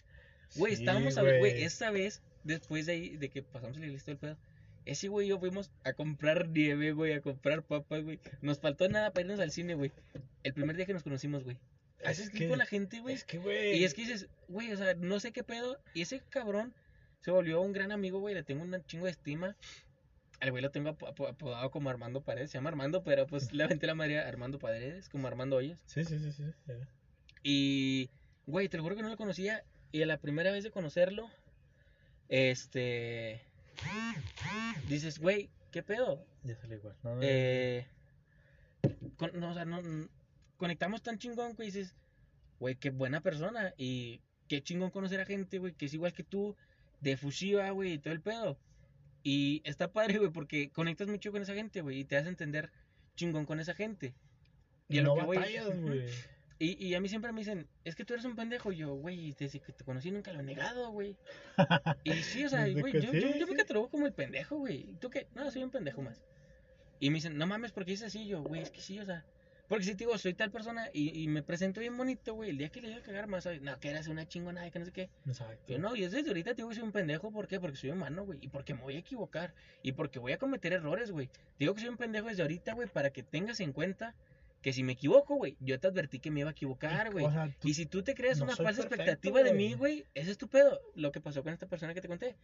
Güey, 0.56 0.76
Sí, 0.76 0.82
estábamos 0.84 1.18
a 1.18 1.22
ver, 1.22 1.40
güey, 1.40 1.64
esa 1.64 1.92
vez, 1.92 2.22
después 2.44 2.86
de 2.86 2.94
ahí, 2.94 3.18
de 3.18 3.30
que 3.30 3.44
pasamos 3.44 3.78
el 3.78 3.92
listo 3.92 4.12
del 4.12 4.18
pedo, 4.18 4.38
ese 4.86 5.10
güey 5.10 5.26
y 5.28 5.30
yo 5.30 5.40
fuimos 5.40 5.70
a 5.84 5.92
comprar 5.94 6.48
nieve, 6.48 6.94
güey, 6.94 7.14
a 7.14 7.22
comprar 7.22 7.62
papas, 7.64 8.04
güey. 8.04 8.20
Nos 8.42 8.60
faltó 8.60 8.88
nada 8.88 9.12
para 9.12 9.22
irnos 9.26 9.40
al 9.42 9.52
cine, 9.52 9.76
güey. 9.76 9.92
El 10.44 10.54
primer 10.54 10.78
día 10.78 10.86
que 10.86 10.94
nos 10.94 11.04
conocimos, 11.04 11.44
güey. 11.44 11.58
Haces 12.06 12.28
Es 12.28 12.30
que- 12.32 12.48
con 12.48 12.58
la 12.58 12.66
gente, 12.66 13.02
güey. 13.02 13.16
Es 13.16 13.26
que, 13.26 13.38
güey. 13.38 13.78
Y 13.80 13.84
es 13.84 13.94
que 13.94 14.04
dices, 14.04 14.30
güey, 14.48 14.72
o 14.72 14.78
sea, 14.78 14.94
no 14.96 15.20
sé 15.20 15.34
qué 15.34 15.44
pedo. 15.44 15.78
Y 15.94 16.02
ese 16.04 16.22
cabrón 16.30 16.74
se 17.20 17.32
volvió 17.32 17.60
un 17.60 17.74
gran 17.74 17.92
amigo, 17.92 18.20
güey. 18.20 18.34
Le 18.36 18.44
tengo 18.44 18.64
un 18.64 18.86
chingo 18.86 19.06
de 19.06 19.12
estima. 19.12 19.58
Al 20.40 20.52
güey 20.52 20.62
lo 20.62 20.70
tengo 20.72 20.90
apo- 20.90 21.08
apo- 21.08 21.28
apodado 21.28 21.72
como 21.72 21.90
Armando 21.90 22.22
Paredes. 22.22 22.52
Se 22.52 22.58
llama 22.58 22.70
Armando, 22.70 23.04
pero 23.04 23.26
pues 23.26 23.52
le 23.54 23.64
aventé 23.64 23.88
la 23.88 23.96
madre 23.96 24.20
a 24.20 24.28
Armando 24.28 24.60
Paredes, 24.60 25.10
como 25.10 25.28
Armando 25.28 25.56
Hoyos. 25.56 25.80
Sí, 25.88 26.06
sí, 26.06 26.20
sí, 26.20 26.32
sí. 26.32 26.44
Y, 27.44 28.10
güey, 28.46 28.70
te 28.70 28.78
lo 28.78 28.84
juro 28.84 28.96
que 28.96 29.02
no 29.02 29.10
lo 29.10 29.18
conocía. 29.18 29.64
Y 29.92 30.02
a 30.04 30.06
la 30.06 30.18
primera 30.20 30.52
vez 30.52 30.64
de 30.64 30.72
conocerlo, 30.72 31.30
este. 32.30 33.42
Dices, 34.88 35.20
güey, 35.20 35.50
¿qué 35.72 35.84
pedo? 35.84 36.26
Ya 36.44 36.56
sale 36.56 36.76
igual. 36.76 36.96
No, 37.04 37.16
no, 37.16 37.22
Eh, 37.24 37.88
con- 39.18 39.40
no, 39.40 39.52
o 39.52 39.54
sea, 39.54 39.66
no, 39.66 39.80
conectamos 40.58 41.02
tan 41.02 41.18
chingón 41.18 41.56
que 41.56 41.64
dices, 41.64 41.96
güey, 42.60 42.76
qué 42.76 42.90
buena 42.90 43.22
persona. 43.22 43.74
Y 43.78 44.22
qué 44.48 44.62
chingón 44.62 44.92
conocer 44.92 45.20
a 45.20 45.26
gente, 45.26 45.58
güey, 45.60 45.74
que 45.74 45.86
es 45.86 45.94
igual 45.94 46.14
que 46.14 46.24
tú, 46.24 46.56
de 47.02 47.18
fusiva, 47.18 47.70
güey, 47.72 47.94
y 47.94 47.98
todo 48.00 48.14
el 48.14 48.22
pedo. 48.22 48.58
Y 49.30 49.62
está 49.66 49.92
padre, 49.92 50.20
güey, 50.20 50.32
porque 50.32 50.70
conectas 50.70 51.10
mucho 51.10 51.34
con 51.34 51.42
esa 51.42 51.54
gente, 51.54 51.82
güey, 51.82 52.00
y 52.00 52.04
te 52.06 52.16
hace 52.16 52.30
entender 52.30 52.72
chingón 53.18 53.46
con 53.46 53.60
esa 53.60 53.74
gente. 53.74 54.14
Y 54.88 55.00
a 55.00 55.02
lo 55.02 55.16
que 55.16 55.22
voy- 55.24 55.36
batallas, 55.36 55.82
güey. 55.82 56.06
Y, 56.60 56.88
y 56.88 56.96
a 56.96 57.02
mí 57.02 57.10
siempre 57.10 57.34
me 57.34 57.42
dicen, 57.42 57.68
es 57.84 57.94
que 57.98 58.06
tú 58.06 58.14
eres 58.14 58.24
un 58.26 58.38
pendejo. 58.38 58.72
Y 58.72 58.78
yo, 58.78 58.96
güey, 58.96 59.36
desde 59.38 59.60
que 59.60 59.74
te 59.74 59.84
conocí 59.84 60.12
nunca 60.12 60.32
lo 60.32 60.40
he 60.40 60.44
negado, 60.44 60.92
güey. 60.92 61.18
Y 62.06 62.14
sí, 62.14 62.46
o 62.46 62.50
sea, 62.50 62.62
güey, 62.74 62.94
que 62.94 63.02
yo, 63.02 63.12
sí, 63.12 63.20
yo, 63.20 63.36
yo 63.36 63.48
me 63.48 63.58
catalogo 63.58 63.90
como 63.90 64.06
el 64.06 64.14
pendejo, 64.14 64.60
güey. 64.60 64.92
¿Y 64.92 64.96
¿Tú 64.96 65.10
qué? 65.10 65.28
No, 65.36 65.52
soy 65.52 65.62
un 65.64 65.72
pendejo 65.72 66.02
más. 66.02 66.24
Y 67.02 67.10
me 67.10 67.16
dicen, 67.16 67.38
no 67.38 67.48
mames, 67.48 67.74
porque 67.74 67.92
dices 67.92 68.08
así? 68.08 68.22
Y 68.22 68.28
yo, 68.30 68.42
güey, 68.44 68.62
es 68.62 68.72
que 68.72 68.80
sí, 68.80 68.98
o 68.98 69.06
sea. 69.06 69.26
Porque 69.68 69.84
si 69.84 69.92
te 69.92 70.06
digo, 70.06 70.18
soy 70.18 70.34
tal 70.34 70.50
persona 70.50 70.90
y, 70.94 71.22
y 71.22 71.28
me 71.28 71.44
presento 71.44 71.82
bien 71.82 71.98
bonito, 71.98 72.34
güey. 72.34 72.52
El 72.52 72.58
día 72.58 72.70
que 72.70 72.82
le 72.82 72.88
llegue 72.88 73.02
a 73.02 73.04
cagar 73.04 73.28
más, 73.28 73.44
¿sabes? 73.44 73.62
no, 73.62 73.78
que 73.80 73.90
eras 73.90 74.08
una 74.08 74.26
chingona, 74.28 74.70
que 74.72 74.80
no 74.80 74.86
sé 74.86 74.92
qué. 74.94 75.10
Exacto. 75.26 75.66
Yo 75.68 75.78
no, 75.78 75.96
y 75.96 76.02
desde 76.02 76.26
ahorita 76.26 76.52
te 76.52 76.56
digo 76.58 76.70
que 76.70 76.76
soy 76.76 76.84
un 76.86 76.92
pendejo, 76.94 77.32
¿por 77.32 77.48
qué? 77.48 77.60
Porque 77.60 77.76
soy 77.78 77.90
humano, 77.92 78.24
güey. 78.26 78.40
Y 78.42 78.48
porque 78.48 78.74
me 78.74 78.82
voy 78.82 78.96
a 78.96 79.00
equivocar. 79.00 79.54
Y 79.84 79.92
porque 79.92 80.20
voy 80.20 80.32
a 80.32 80.38
cometer 80.38 80.72
errores, 80.74 81.12
güey. 81.12 81.30
Digo 81.60 81.74
que 81.74 81.82
soy 81.82 81.90
un 81.90 81.98
pendejo 81.98 82.28
desde 82.28 82.44
ahorita, 82.44 82.74
güey, 82.76 82.88
para 82.88 83.10
que 83.10 83.24
tengas 83.24 83.60
en 83.60 83.74
cuenta 83.74 84.16
que 84.62 84.72
si 84.74 84.84
me 84.84 84.94
equivoco, 84.94 85.36
güey, 85.36 85.56
yo 85.60 85.80
te 85.80 85.88
advertí 85.88 86.20
que 86.20 86.32
me 86.32 86.40
iba 86.40 86.50
a 86.50 86.54
equivocar, 86.54 87.12
güey. 87.12 87.26
O 87.26 87.32
sea, 87.32 87.54
tú- 87.60 87.68
Y 87.68 87.74
si 87.74 87.86
tú 87.86 88.04
te 88.04 88.16
creas 88.16 88.40
no 88.40 88.46
una 88.46 88.56
falsa 88.56 88.82
perfecto, 88.84 89.04
expectativa 89.04 89.44
de 89.44 89.54
mí, 89.54 89.74
güey, 89.76 90.06
ese 90.16 90.32
es 90.32 90.38
tu 90.38 90.48
pedo. 90.48 90.80
Lo 90.96 91.12
que 91.12 91.20
pasó 91.22 91.44
con 91.44 91.52
esta 91.54 91.68
persona 91.68 91.94
que 91.94 92.02
te 92.02 92.08
conté. 92.08 92.36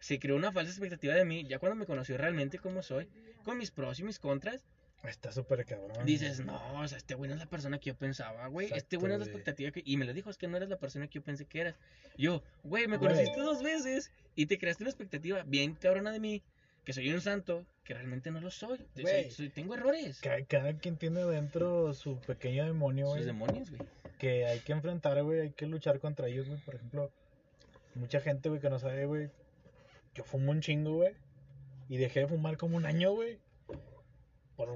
Se 0.00 0.18
creó 0.18 0.36
una 0.36 0.52
falsa 0.52 0.70
expectativa 0.70 1.14
de 1.14 1.24
mí. 1.24 1.44
Ya 1.48 1.58
cuando 1.58 1.76
me 1.76 1.86
conoció 1.86 2.16
realmente 2.16 2.58
como 2.58 2.82
soy, 2.82 3.08
con 3.42 3.58
mis 3.58 3.70
pros 3.70 3.98
y 3.98 4.04
mis 4.04 4.18
contras, 4.18 4.64
Está 5.04 5.30
súper 5.32 5.64
cabrón. 5.64 6.04
dices, 6.04 6.40
no, 6.44 6.80
o 6.80 6.88
sea, 6.88 6.98
este 6.98 7.14
güey 7.14 7.28
no 7.28 7.34
es 7.34 7.40
la 7.40 7.46
persona 7.48 7.78
que 7.78 7.86
yo 7.90 7.96
pensaba, 7.96 8.48
güey. 8.48 8.68
Este 8.74 8.96
güey 8.96 9.08
no 9.08 9.14
es 9.14 9.20
la 9.20 9.26
expectativa 9.26 9.70
que... 9.70 9.82
Y 9.84 9.96
me 9.96 10.04
lo 10.04 10.12
dijo, 10.12 10.28
es 10.28 10.36
que 10.36 10.48
no 10.48 10.56
eres 10.56 10.68
la 10.68 10.76
persona 10.76 11.06
que 11.06 11.14
yo 11.20 11.22
pensé 11.22 11.44
que 11.46 11.60
eras. 11.60 11.76
Yo, 12.16 12.42
güey, 12.64 12.88
me 12.88 12.96
Güey. 12.98 13.10
conociste 13.10 13.40
dos 13.40 13.62
veces 13.62 14.10
y 14.34 14.46
te 14.46 14.58
creaste 14.58 14.82
una 14.82 14.90
expectativa 14.90 15.42
bien 15.44 15.74
cabrona 15.74 16.10
de 16.12 16.18
mí, 16.20 16.42
que 16.84 16.92
soy 16.92 17.10
un 17.12 17.20
santo, 17.20 17.64
que 17.84 17.94
realmente 17.94 18.30
no 18.32 18.40
lo 18.40 18.50
soy. 18.50 18.84
Güey. 19.00 19.30
soy- 19.30 19.48
tengo 19.50 19.74
errores. 19.74 20.20
Cada, 20.20 20.44
cada 20.44 20.72
quien 20.76 20.96
tiene 20.96 21.24
dentro 21.24 21.94
su 21.94 22.18
pequeño 22.20 22.66
demonio, 22.66 23.06
Sus 23.06 23.14
güey. 23.14 23.24
demonios, 23.26 23.70
güey. 23.70 23.88
Que 24.18 24.46
hay 24.46 24.58
que 24.60 24.72
enfrentar, 24.72 25.22
güey. 25.22 25.40
Hay 25.40 25.50
que 25.52 25.66
luchar 25.66 26.00
contra 26.00 26.26
ellos, 26.26 26.48
güey. 26.48 26.60
Por 26.62 26.74
ejemplo, 26.74 27.12
mucha 27.94 28.20
gente, 28.20 28.48
güey, 28.48 28.60
que 28.60 28.68
no 28.68 28.78
sabe, 28.80 29.06
güey. 29.06 29.30
Yo 30.14 30.24
fumo 30.24 30.50
un 30.50 30.60
chingo, 30.60 30.96
güey. 30.96 31.14
Y 31.88 31.98
dejé 31.98 32.20
de 32.20 32.26
fumar 32.26 32.56
como 32.56 32.76
un 32.76 32.84
año, 32.84 33.12
güey. 33.12 33.38
Por, 34.58 34.68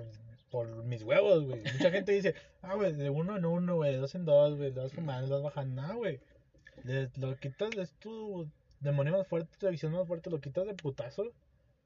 por 0.49 0.85
mis 0.85 1.03
huevos, 1.03 1.43
güey. 1.43 1.61
Mucha 1.73 1.91
gente 1.91 2.13
dice, 2.13 2.37
ah, 2.63 2.77
güey, 2.77 2.93
de 2.93 3.11
uno 3.11 3.37
en 3.37 3.45
uno, 3.45 3.75
güey. 3.77 3.93
De 3.93 3.99
dos 3.99 4.15
en 4.15 4.25
dos, 4.25 4.57
güey. 4.57 4.71
Vas 4.71 4.93
fumando, 4.93 5.29
vas 5.29 5.43
bajando. 5.43 5.83
Nada, 5.83 5.95
güey. 5.95 6.21
Lo 7.17 7.37
quitas, 7.37 7.77
es 7.77 7.93
tu 7.95 8.49
demonio 8.79 9.13
más 9.13 9.27
fuerte, 9.27 9.57
tu 9.59 9.69
visión 9.69 9.91
más 9.91 10.07
fuerte. 10.07 10.31
Lo 10.31 10.41
quitas 10.41 10.67
de 10.67 10.75
putazo. 10.75 11.33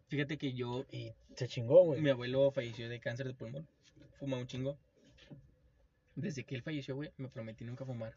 Fíjate 0.09 0.36
que 0.36 0.53
yo 0.53 0.84
Y 0.92 1.12
se 1.34 1.49
chingó, 1.49 1.84
güey. 1.84 2.03
Mi 2.03 2.11
abuelo 2.11 2.51
falleció 2.51 2.88
de 2.90 3.01
cáncer 3.01 3.26
de 3.26 3.32
pulmón. 3.32 3.66
Fuma 4.18 4.36
un 4.36 4.47
chingo. 4.47 4.76
Desde 6.14 6.44
que 6.44 6.55
él 6.55 6.62
falleció, 6.62 6.97
güey, 6.97 7.11
me 7.16 7.28
prometí 7.28 7.64
nunca 7.64 7.86
fumar. 7.86 8.14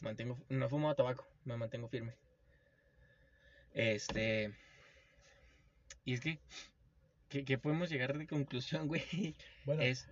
Mantengo, 0.00 0.36
no 0.48 0.66
he 0.66 0.68
fumado 0.68 0.96
tabaco, 0.96 1.26
me 1.44 1.56
mantengo 1.56 1.88
firme. 1.88 2.14
Este. 3.72 4.52
Y 6.04 6.14
es 6.14 6.20
que, 6.20 6.40
que, 7.30 7.44
que 7.44 7.56
podemos 7.56 7.88
llegar 7.88 8.18
de 8.18 8.26
conclusión, 8.26 8.88
güey. 8.88 9.34
Bueno, 9.64 9.82
Es. 9.82 10.06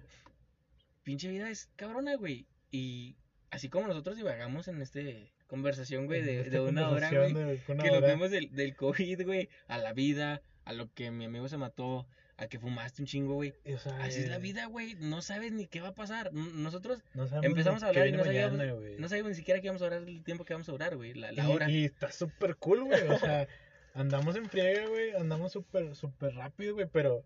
Pinche 1.02 1.28
vida 1.28 1.50
es 1.50 1.68
cabrona, 1.76 2.16
güey. 2.16 2.46
Y 2.70 3.16
así 3.50 3.68
como 3.68 3.88
nosotros 3.88 4.16
divagamos 4.16 4.68
en 4.68 4.80
este 4.80 5.32
conversación, 5.46 6.06
güey, 6.06 6.22
de, 6.22 6.44
de 6.44 6.60
una 6.60 6.88
hora, 6.90 7.10
güey. 7.10 7.32
de 7.32 7.60
una 7.68 7.82
Que 7.82 7.88
nos 7.88 7.98
hora. 7.98 8.06
vemos 8.08 8.30
del, 8.30 8.54
del 8.54 8.76
COVID, 8.76 9.24
güey, 9.24 9.48
a 9.66 9.78
la 9.78 9.94
vida, 9.94 10.42
a 10.64 10.72
lo 10.74 10.92
que 10.92 11.10
mi 11.10 11.24
amigo 11.24 11.48
se 11.48 11.56
mató, 11.56 12.06
a 12.36 12.46
que 12.46 12.58
fumaste 12.58 13.00
un 13.00 13.06
chingo, 13.06 13.34
güey. 13.34 13.54
O 13.74 13.78
sea, 13.78 13.96
Así 14.04 14.20
es 14.20 14.28
la 14.28 14.36
eh, 14.36 14.40
vida, 14.40 14.66
güey. 14.66 14.94
No 14.96 15.22
sabes 15.22 15.52
ni 15.52 15.66
qué 15.66 15.80
va 15.80 15.88
a 15.88 15.94
pasar. 15.94 16.32
Nosotros 16.34 17.02
No 17.14 17.26
empezamos 17.42 17.82
a 17.82 17.88
hablar 17.88 18.08
y 18.08 18.12
no 18.12 18.24
sabíamos, 18.24 18.58
mañana, 18.58 18.76
no 18.98 19.08
sabíamos 19.08 19.30
ni 19.30 19.36
siquiera 19.36 19.60
qué 19.62 19.68
vamos 19.68 19.80
a 19.82 19.86
durar 19.86 20.02
el 20.06 20.22
tiempo 20.22 20.44
que 20.44 20.52
vamos 20.52 20.68
a 20.68 20.72
durar, 20.72 20.94
güey. 20.96 21.14
La, 21.14 21.32
la 21.32 21.44
y, 21.44 21.50
hora. 21.50 21.70
y 21.70 21.84
está 21.86 22.12
súper 22.12 22.56
cool, 22.56 22.84
güey. 22.84 23.00
O 23.08 23.18
sea, 23.18 23.48
andamos 23.98 24.36
en 24.36 24.48
friega, 24.48 24.86
güey. 24.88 25.12
Andamos 25.12 25.52
súper, 25.52 25.94
súper 25.94 26.34
rápido, 26.34 26.74
güey. 26.74 26.86
Pero 26.90 27.24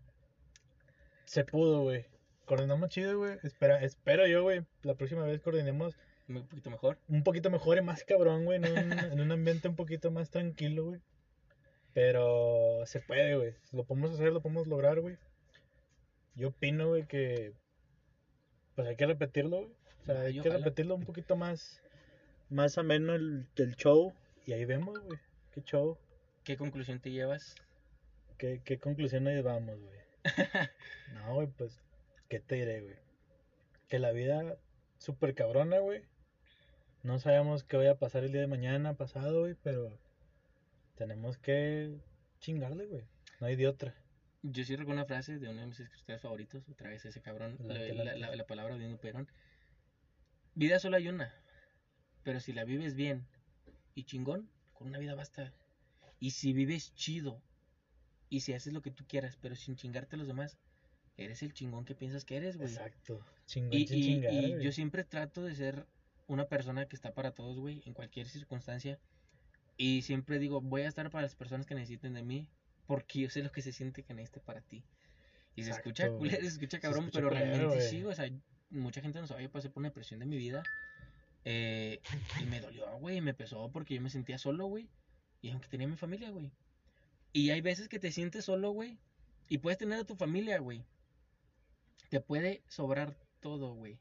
se 1.25 1.45
pudo, 1.45 1.83
güey. 1.83 2.07
Coordinamos 2.45 2.89
chido, 2.91 3.19
güey. 3.19 3.39
Espera, 3.43 3.83
espero 3.83 4.27
yo, 4.27 4.43
güey. 4.43 4.65
La 4.83 4.95
próxima 4.95 5.25
vez 5.25 5.41
coordinemos 5.41 5.97
Un 6.29 6.47
poquito 6.47 6.71
mejor. 6.71 6.99
un 7.09 7.23
poquito 7.23 7.51
mejor 7.51 7.79
y 7.79 7.83
más 7.83 8.05
cabrón, 8.05 8.45
güey. 8.45 8.59
En 8.63 8.73
un, 8.73 8.93
en 8.93 9.21
un 9.21 9.33
ambiente 9.33 9.69
un 9.69 9.77
poquito 9.77 10.11
más 10.11 10.31
tranquilo, 10.31 10.85
güey. 10.87 11.01
Pero 11.95 12.85
se 12.87 13.01
puede, 13.01 13.37
güey. 13.37 13.55
Lo 13.73 13.85
podemos 13.85 14.13
hacer, 14.13 14.33
lo 14.33 14.41
podemos 14.41 14.67
lograr, 14.67 15.01
güey. 15.01 15.19
Yo 16.35 16.49
opino, 16.49 16.89
güey, 16.89 17.07
que 17.07 17.53
pues 18.75 18.89
hay 18.89 18.97
que 18.97 19.07
repetirlo, 19.07 19.59
güey. 19.59 19.73
O 20.03 20.05
sea, 20.07 20.21
hay 20.23 20.33
que 20.41 20.49
ojalá. 20.49 20.57
repetirlo 20.59 20.95
un 20.95 21.05
poquito 21.05 21.37
más, 21.37 21.81
más 22.49 22.79
ameno 22.79 23.15
el, 23.15 23.47
el 23.57 23.77
show. 23.77 24.15
Y 24.47 24.53
ahí 24.55 24.65
vemos, 24.65 24.99
güey. 25.01 25.19
Qué 25.53 25.63
show. 25.63 25.99
¿Qué 26.45 26.57
conclusión 26.57 27.01
te 27.01 27.11
llevas? 27.11 27.55
¿Qué, 28.39 28.61
qué 28.65 28.79
conclusiones 28.79 29.43
vamos, 29.43 29.79
güey? 29.81 29.99
No, 31.15 31.35
güey, 31.35 31.47
pues, 31.49 31.81
¿qué 32.29 32.41
te 32.41 32.57
diré, 32.57 32.81
güey? 32.81 32.97
Que 33.89 33.99
la 33.99 34.13
vida 34.13 34.57
súper 34.99 35.35
cabrona, 35.35 35.79
güey. 35.79 36.03
No 37.03 37.19
sabemos 37.19 37.65
qué 37.65 37.77
vaya 37.77 37.93
a 37.93 37.99
pasar 37.99 38.25
el 38.25 38.33
día 38.33 38.41
de 38.41 38.47
mañana, 38.47 38.95
pasado, 38.95 39.41
güey, 39.41 39.55
pero 39.63 39.99
tenemos 40.97 41.37
que 41.39 41.99
chingarle, 42.41 42.87
güey. 42.87 43.05
No 43.41 43.47
hay 43.49 43.57
de 43.57 43.69
otra. 43.69 43.95
Yo 44.43 44.65
sí 44.65 44.75
recuerdo 44.75 45.01
una 45.01 45.07
frase 45.07 45.39
de 45.39 45.49
uno 45.49 45.61
de 45.61 45.67
mis 45.69 45.81
escritores 45.81 46.21
favoritos, 46.23 46.69
otra 46.69 46.89
vez 46.91 47.05
ese 47.05 47.21
cabrón, 47.21 47.57
la, 47.61 47.75
Adelante, 47.75 47.95
la- 47.95 48.11
adelante. 48.13 48.21
la- 48.31 48.37
la 48.37 48.47
palabra 48.47 48.77
de 48.77 48.97
Perón. 48.97 49.29
Vida 50.55 50.79
solo 50.81 50.97
hay 50.97 51.09
una, 51.09 51.33
pero 52.25 52.41
si 52.41 52.53
la 52.53 52.65
vives 52.65 52.95
bien 52.95 53.27
y 53.95 54.05
chingón, 54.05 54.49
con 54.73 54.89
una 54.89 54.99
vida 54.99 55.15
basta. 55.15 55.53
Y 56.23 56.31
si 56.31 56.53
vives 56.53 56.95
chido 56.95 57.43
y 58.31 58.41
si 58.41 58.53
haces 58.53 58.73
lo 58.73 58.81
que 58.81 58.93
tú 58.93 59.05
quieras, 59.09 59.37
pero 59.43 59.57
sin 59.57 59.75
chingarte 59.75 60.15
a 60.15 60.19
los 60.21 60.29
demás, 60.29 60.57
eres 61.17 61.43
el 61.43 61.53
chingón 61.53 61.85
que 61.85 61.97
piensas 61.97 62.25
que 62.25 62.37
eres, 62.37 62.57
güey. 62.57 62.69
Exacto. 62.69 63.21
Chingón, 63.47 63.73
Y, 63.75 63.87
sin 63.89 63.99
y- 63.99 64.03
chingar, 64.03 64.33
y 64.33 64.51
güey. 64.53 64.63
yo 64.65 64.71
siempre 64.71 65.03
trato 65.03 65.43
de 65.43 65.55
ser 65.57 65.85
una 66.29 66.47
persona 66.47 66.87
que 66.87 66.95
está 66.95 67.13
para 67.13 67.33
todos, 67.33 67.59
güey, 67.59 67.83
en 67.87 67.93
cualquier 67.93 68.29
circunstancia. 68.29 69.01
Y 69.77 70.03
siempre 70.03 70.39
digo, 70.39 70.61
voy 70.61 70.83
a 70.83 70.89
estar 70.89 71.11
para 71.11 71.23
las 71.23 71.35
personas 71.35 71.67
que 71.67 71.75
necesiten 71.75 72.15
de 72.15 72.23
mí, 72.23 72.47
porque 72.87 73.19
yo 73.19 73.29
sé 73.31 73.43
lo 73.43 73.51
que 73.51 73.63
se 73.63 73.73
siente 73.73 74.05
que 74.05 74.15
necesite 74.15 74.39
para 74.41 74.61
ti. 74.61 74.85
Y 75.57 75.65
se 75.65 75.71
Exacto, 75.71 75.89
escucha 75.91 76.07
güey. 76.07 76.19
culero, 76.19 76.43
se 76.43 76.49
escucha 76.49 76.77
Se 76.77 76.81
cabrón, 76.81 77.05
escucha 77.07 77.19
pero 77.19 77.29
culero, 77.31 77.47
realmente 77.49 77.77
güey. 77.77 77.89
sí, 77.91 78.05
o 78.05 78.15
sea, 78.15 78.31
mucha 78.71 79.01
gente 79.03 79.21
no 79.21 79.27
sabía, 79.27 79.51
pasé 79.51 79.69
por 79.71 79.81
una 79.81 79.89
depresión 79.89 80.21
de 80.21 80.27
mi 80.27 80.37
vida. 80.37 80.63
eh, 81.45 82.01
y 82.41 82.45
me 82.45 82.61
dolió, 82.61 82.87
güey, 83.01 83.21
me 83.21 83.35
pesó 83.35 83.69
porque 83.73 83.95
yo 83.97 84.01
me 84.01 84.09
sentía 84.11 84.39
solo, 84.39 84.67
güey. 84.67 84.89
Y 85.43 85.51
aunque 85.51 85.69
tenía 85.69 85.89
mi 85.89 85.97
familia, 85.97 86.31
güey. 86.31 86.51
Y 87.33 87.51
hay 87.51 87.61
veces 87.61 87.89
que 87.89 87.99
te 87.99 88.13
sientes 88.13 88.45
solo, 88.45 88.71
güey. 88.71 88.99
Y 89.49 89.59
puedes 89.59 89.79
tener 89.79 89.99
a 89.99 90.05
tu 90.05 90.15
familia, 90.15 90.59
güey. 90.59 90.85
Te 92.09 92.21
puede 92.21 92.63
sobrar 92.69 93.17
todo, 93.41 93.75
güey. 93.75 93.99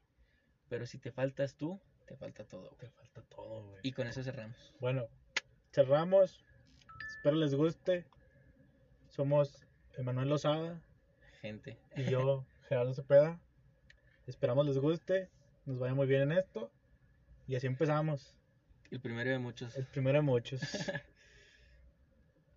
Pero 0.68 0.86
si 0.86 0.98
te 0.98 1.10
faltas 1.10 1.56
tú, 1.56 1.80
te 2.06 2.16
falta 2.16 2.44
todo, 2.44 2.70
güey. 2.70 2.78
Te 2.78 2.90
falta 2.90 3.22
todo, 3.22 3.66
güey. 3.66 3.80
Y 3.82 3.92
con 3.92 4.06
eso 4.06 4.22
cerramos. 4.22 4.56
Bueno, 4.80 5.08
cerramos. 5.72 6.44
Espero 7.16 7.36
les 7.36 7.54
guste. 7.54 8.06
Somos 9.08 9.66
Emanuel 9.98 10.28
Lozada 10.28 10.80
Gente. 11.40 11.76
y 11.96 12.04
yo, 12.04 12.46
Gerardo 12.68 12.94
Cepeda. 12.94 13.40
Esperamos 14.26 14.64
les 14.66 14.78
guste. 14.78 15.28
Nos 15.66 15.78
vaya 15.78 15.94
muy 15.94 16.06
bien 16.06 16.22
en 16.22 16.32
esto. 16.32 16.70
Y 17.48 17.56
así 17.56 17.66
empezamos. 17.66 18.36
El 18.90 19.00
primero 19.00 19.30
de 19.30 19.38
muchos. 19.38 19.76
El 19.76 19.86
primero 19.86 20.18
de 20.18 20.22
muchos. 20.22 20.60